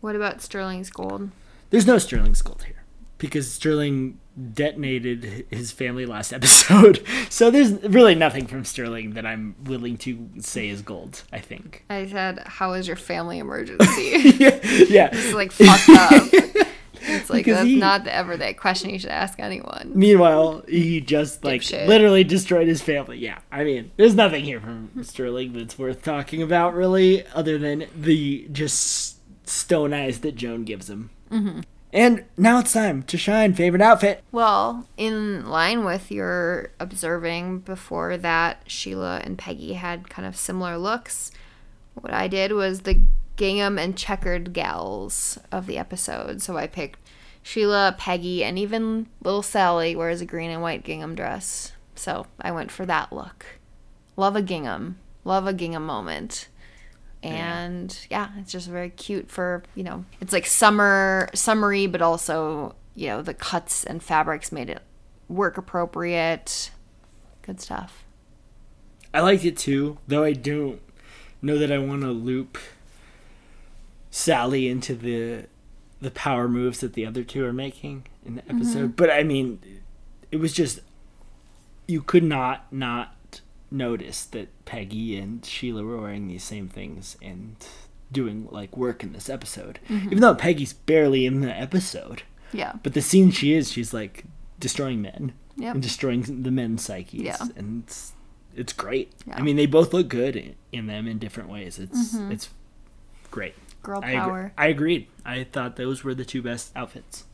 [0.02, 1.30] What about Sterling's gold?
[1.70, 2.84] There's no Sterling's gold here
[3.18, 4.20] because Sterling
[4.54, 7.04] detonated his family last episode.
[7.30, 11.86] So there's really nothing from Sterling that I'm willing to say is gold, I think.
[11.90, 14.60] I said, "How is your family emergency?" yeah,
[14.90, 15.10] yeah.
[15.14, 16.24] it's like fucked up.
[17.08, 19.92] It's like Because that's he- not the, ever that question you should ask anyone.
[19.94, 21.88] Meanwhile, he just like Dipshit.
[21.88, 23.20] literally destroyed his family.
[23.20, 27.86] Yeah, I mean, there's nothing here from Sterling that's worth talking about, really, other than
[27.96, 31.12] the just stone eyes that Joan gives him.
[31.32, 31.64] Mhm.
[31.96, 33.54] And now it's time to shine.
[33.54, 34.22] Favorite outfit.
[34.30, 40.78] Well, in line with your observing before that, Sheila and Peggy had kind of similar
[40.78, 41.32] looks.
[41.94, 43.00] What I did was the
[43.38, 46.42] gingham and checkered gals of the episode.
[46.42, 47.00] So I picked
[47.42, 51.72] Sheila, Peggy, and even little Sally wears a green and white gingham dress.
[51.96, 53.46] So I went for that look.
[54.18, 55.00] Love a gingham.
[55.24, 56.50] Love a gingham moment.
[57.34, 62.76] And yeah, it's just very cute for, you know, it's like summer summery but also,
[62.96, 64.82] you know, the cuts and fabrics made it
[65.28, 66.72] work appropriate.
[67.42, 68.04] Good stuff.
[69.14, 70.82] I liked it too, though I don't
[71.42, 72.58] know that I want to loop
[74.12, 75.46] Sally into the
[76.02, 78.92] the power moves that the other two are making in the episode.
[78.92, 78.96] Mhm.
[78.96, 79.60] But I mean,
[80.32, 80.82] it was just
[81.88, 83.15] you could not not
[83.76, 87.56] notice that Peggy and Sheila were wearing these same things and
[88.12, 89.80] doing like work in this episode.
[89.90, 90.06] Mhm.
[90.08, 92.24] Even though Peggy's barely in the episode.
[92.54, 92.74] Yeah.
[92.84, 94.26] But the scene she is, she's like
[94.60, 95.74] destroying men Yep.
[95.76, 97.22] and destroying the men's psyches.
[97.22, 97.38] Yeah.
[97.56, 98.14] And it's,
[98.56, 99.12] it's great.
[99.28, 99.36] Yeah.
[99.38, 101.80] I mean, they both look good in, them in different ways.
[101.80, 102.32] It's Mhm.
[102.32, 102.50] it's
[103.32, 103.56] great.
[103.84, 104.54] Girl I, agree- power.
[104.58, 105.08] I agreed.
[105.26, 107.26] I thought those were the two best outfits.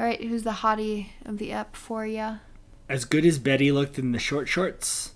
[0.00, 2.36] All right, who's the hottie of the ep for ya?
[2.88, 5.10] As good as Betty looked in the short shorts,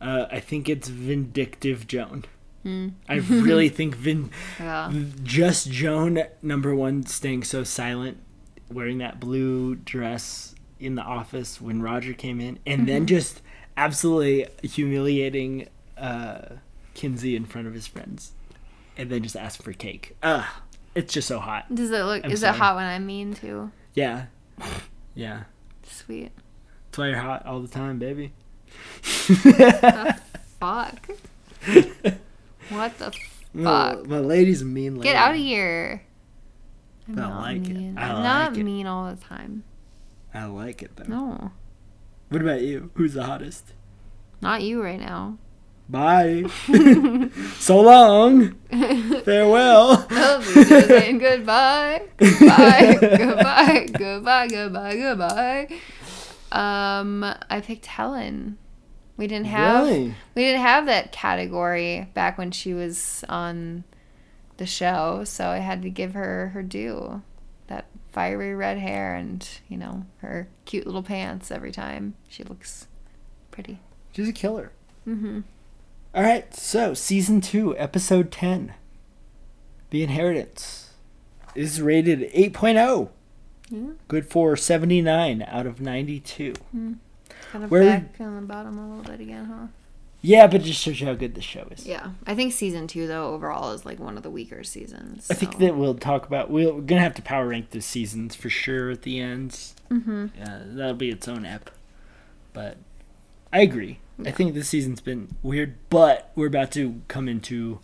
[0.00, 2.24] uh, I think it's Vindictive Joan.
[2.62, 2.88] Hmm.
[3.08, 4.92] I really think Vin, Yeah.
[5.22, 8.18] just Joan number one staying so silent,
[8.70, 13.06] wearing that blue dress in the office when Roger came in, and then Mhm.
[13.06, 13.42] just
[13.76, 16.56] absolutely humiliating uh,
[16.94, 18.32] Kinsey in front of his friends,
[18.96, 20.16] and then just ask for cake.
[20.22, 20.44] Ugh,
[20.94, 21.72] it's just so hot.
[21.74, 22.24] Does it look?
[22.24, 22.54] I'm is sorry.
[22.54, 23.70] it hot when I'm mean too?
[23.94, 24.26] Yeah,
[25.14, 25.44] Yeah.
[25.84, 26.30] Sweet.
[26.86, 28.32] That's why you're hot all the time, baby.
[29.26, 30.18] The
[30.60, 31.08] fuck?
[32.68, 33.10] what the
[33.62, 34.06] fuck?
[34.06, 35.04] my lady's a mean lady.
[35.08, 36.02] Get out of here.
[37.08, 37.68] I'm I not like it.
[37.74, 37.98] mean.
[37.98, 38.64] I I'm not like it.
[38.64, 39.64] mean all the time.
[40.34, 41.04] I like it though.
[41.04, 41.52] No,
[42.28, 42.90] What about you?
[42.94, 43.72] Who's the hottest?
[44.40, 45.38] not you right now.
[45.88, 46.44] Bye.
[47.58, 48.52] so long.
[49.24, 50.06] Farewell.
[50.10, 52.02] I'll be just saying goodbye.
[52.18, 52.98] Goodbye.
[53.00, 53.86] goodbye.
[53.96, 54.48] Goodbye.
[54.48, 54.96] Goodbye.
[54.96, 55.68] Goodbye.
[56.52, 58.58] Um, I picked Helen.
[59.16, 60.14] We didn't have Really?
[60.34, 63.82] we didn't have that category back when she was on
[64.58, 67.22] the show, so I had to give her her due.
[67.66, 72.14] That fiery red hair and, you know, her cute little pants every time.
[72.28, 72.86] She looks
[73.50, 73.80] pretty.
[74.12, 74.72] She's a killer.
[75.06, 75.40] Mm-hmm.
[76.14, 78.72] All right, so season two, episode 10,
[79.90, 80.94] The Inheritance,
[81.54, 83.10] is rated 8.0.
[83.70, 83.90] Yeah.
[84.08, 86.54] Good for 79 out of 92.
[86.72, 86.92] Hmm.
[87.52, 89.66] Kind of Where- back on the bottom a little bit again, huh?
[90.20, 91.86] Yeah, but just shows you how good the show is.
[91.86, 95.28] Yeah, I think season two though overall is like one of the weaker seasons.
[95.30, 96.50] I think that we'll talk about.
[96.50, 99.52] We'll, we're gonna have to power rank the seasons for sure at the end.
[99.90, 100.30] Mhm.
[100.36, 101.70] Yeah, that'll be its own ep.
[102.52, 102.78] But
[103.52, 104.00] I agree.
[104.26, 107.78] I think this season's been weird, but we're about to come into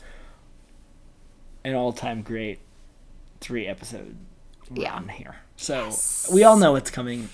[1.62, 2.58] an all-time great
[3.40, 4.16] three episode
[4.72, 4.92] Yeah.
[4.94, 5.36] run here.
[5.56, 5.94] So
[6.32, 7.28] we all know it's coming.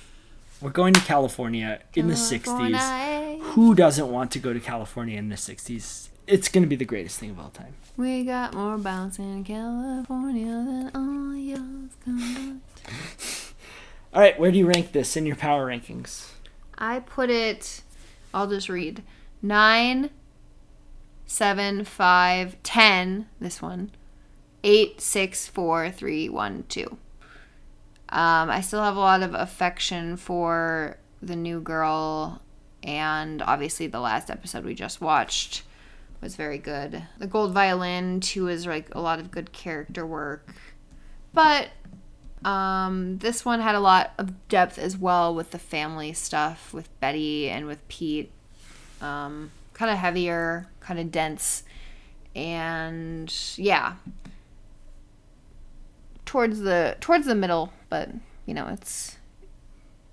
[0.60, 3.38] We're going to California in the '60s.
[3.40, 6.09] Who doesn't want to go to California in the '60s?
[6.26, 7.74] It's gonna be the greatest thing of all time.
[7.97, 12.60] We got more bounce in California than all y'all's combined.
[14.12, 16.30] All right, where do you rank this in your power rankings?
[16.76, 17.82] I put it.
[18.34, 19.05] I'll just read
[19.40, 20.10] nine,
[21.26, 23.28] seven, five, ten.
[23.40, 23.92] This one,
[24.64, 26.98] eight, six, four, three, one, two.
[28.11, 32.43] Um, I still have a lot of affection for the new girl,
[32.82, 35.62] and obviously the last episode we just watched
[36.20, 37.03] was very good.
[37.19, 40.55] The gold violin too is like a lot of good character work,
[41.32, 41.69] but
[42.45, 46.89] um, this one had a lot of depth as well with the family stuff with
[47.01, 48.32] Betty and with Pete.
[49.01, 51.62] Um, kind of heavier, kind of dense,
[52.35, 53.95] and yeah,
[56.27, 57.73] towards the towards the middle.
[57.91, 58.09] But
[58.47, 59.19] you know, it's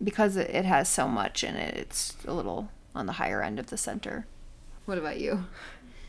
[0.03, 1.75] because it, has so much in it.
[1.75, 4.27] It's a little on the higher end of the center.
[4.85, 5.45] What about you?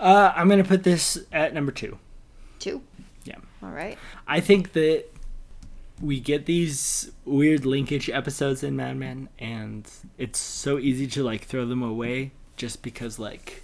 [0.01, 1.99] Uh, I'm gonna put this at number two.
[2.59, 2.83] Two.
[3.25, 3.37] Yeah.
[3.63, 3.99] All right.
[4.27, 5.05] I think that
[6.01, 11.45] we get these weird linkage episodes in Mad Men, and it's so easy to like
[11.45, 13.63] throw them away just because like,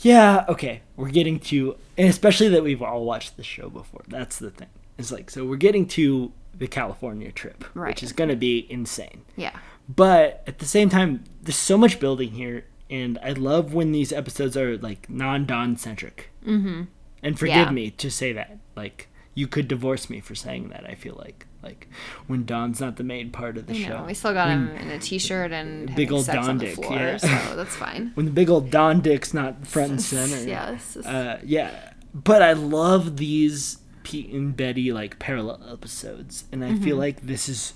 [0.00, 4.02] yeah, okay, we're getting to, and especially that we've all watched the show before.
[4.08, 4.68] That's the thing.
[4.98, 7.88] It's like so we're getting to the California trip, Right.
[7.88, 9.22] which is gonna be insane.
[9.36, 9.56] Yeah.
[9.88, 14.12] But at the same time, there's so much building here, and I love when these
[14.12, 16.30] episodes are like non-Don centric.
[16.46, 16.86] Mhm.
[17.22, 17.70] And forgive Yeah.
[17.70, 18.58] me to say that.
[18.76, 20.84] Like you could divorce me for saying that.
[20.88, 21.88] I feel like like
[22.26, 23.88] when Don's not the main part of the show.
[24.00, 24.04] know.
[24.06, 27.16] We still got When him in a t-shirt and big old Don dick, floor, yeah.
[27.16, 27.26] so
[27.56, 28.10] that's fine.
[28.14, 30.46] when the big old Don dick's not front and center.
[30.46, 31.92] Yeah, it's Uh, yeah.
[32.12, 37.00] But I love these Pete and Betty like parallel episodes, and I feel Mhm.
[37.00, 37.72] like this is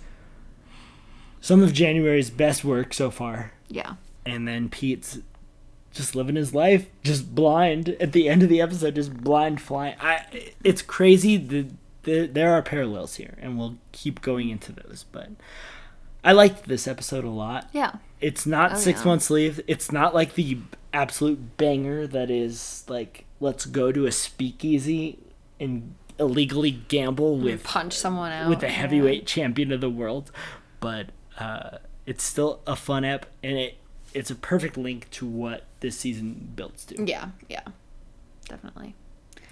[1.40, 3.52] some of January's best work so far.
[3.68, 3.94] Yeah.
[4.24, 5.18] And then Pete's
[5.92, 9.96] just living his life, just blind at the end of the episode, just blind flying.
[10.00, 11.36] I, it's crazy.
[11.36, 11.66] The,
[12.02, 15.04] the there are parallels here, and we'll keep going into those.
[15.10, 15.30] But
[16.22, 17.68] I liked this episode a lot.
[17.72, 17.96] Yeah.
[18.20, 19.06] It's not Oh, six yeah.
[19.06, 19.60] months leave.
[19.66, 20.58] It's not like the
[20.92, 25.18] absolute banger that is like let's go to a speakeasy
[25.60, 28.48] and illegally gamble with punch someone out.
[28.48, 28.72] with the yeah.
[28.72, 30.30] heavyweight champion of the world,
[30.80, 31.08] but
[31.38, 33.78] uh, it's still a fun app, and it
[34.14, 37.04] it's a perfect link to what this season builds to.
[37.04, 37.62] Yeah, yeah,
[38.48, 38.94] definitely.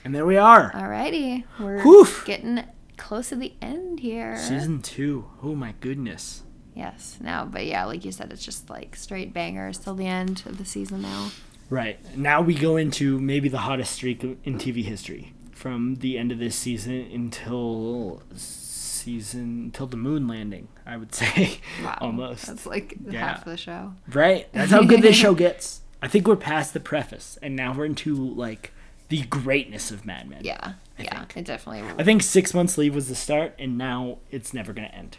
[0.05, 2.07] And there we are, Alrighty, we're Whew.
[2.25, 2.65] getting
[2.97, 4.37] close to the end here.
[4.37, 5.31] season two.
[5.43, 6.43] Oh my goodness.
[6.75, 10.43] Yes, now, but yeah, like you said, it's just like straight bangers till the end
[10.45, 11.31] of the season now.
[11.71, 16.31] Right now we go into maybe the hottest streak in TV history from the end
[16.33, 20.69] of this season until season until the moon landing.
[20.85, 22.47] I would say Wow, almost.
[22.47, 23.21] That's like Yeah.
[23.21, 23.95] half the show.
[24.13, 24.47] Right.
[24.53, 25.81] That's how good this show gets.
[26.03, 28.73] I think we're past the preface, and now we're into like
[29.09, 30.41] the greatness of Mad Men.
[30.45, 34.53] Yeah, yeah, it definitely I think six months leave was the start, and now it's
[34.53, 35.19] never gonna end.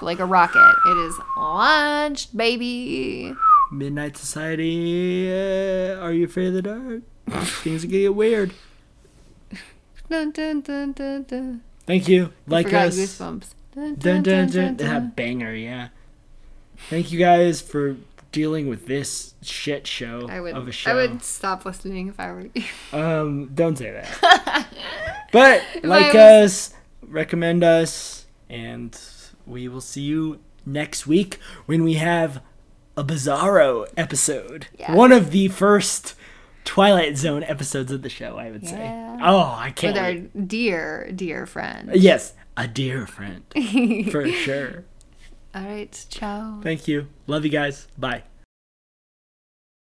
[0.00, 0.74] like a rocket.
[0.86, 3.34] It is launched, baby.
[3.70, 5.30] Midnight Society.
[5.30, 7.02] Uh, are you afraid of the dark?
[7.62, 8.52] Things are gonna get weird.
[10.08, 11.62] Dun, dun, dun, dun, dun.
[11.86, 12.32] Thank you.
[12.46, 12.98] Like forgot us.
[12.98, 13.46] Goosebumps.
[13.74, 15.88] Dun, dun, dun, That banger, yeah.
[16.88, 17.96] Thank you guys for
[18.32, 20.54] dealing with this shit show I would.
[20.54, 20.90] of a show.
[20.90, 22.64] I would stop listening if I were you.
[22.92, 24.66] Um, don't say that.
[25.32, 28.98] but like I us, recommend us, and
[29.46, 32.42] we will see you next week when we have
[32.96, 34.68] a Bizarro episode.
[34.78, 34.94] Yeah.
[34.94, 36.14] One of the first
[36.66, 38.70] Twilight Zone episodes of the show, I would Yeah.
[38.70, 39.18] say.
[39.22, 40.30] Oh, I can't With wait.
[40.36, 41.90] our dear, dear friend.
[41.94, 43.42] Yes, a dear friend.
[44.12, 44.84] for sure.
[45.54, 46.06] All right.
[46.10, 46.60] Ciao.
[46.62, 47.06] Thank you.
[47.26, 47.86] Love you guys.
[47.96, 48.24] Bye.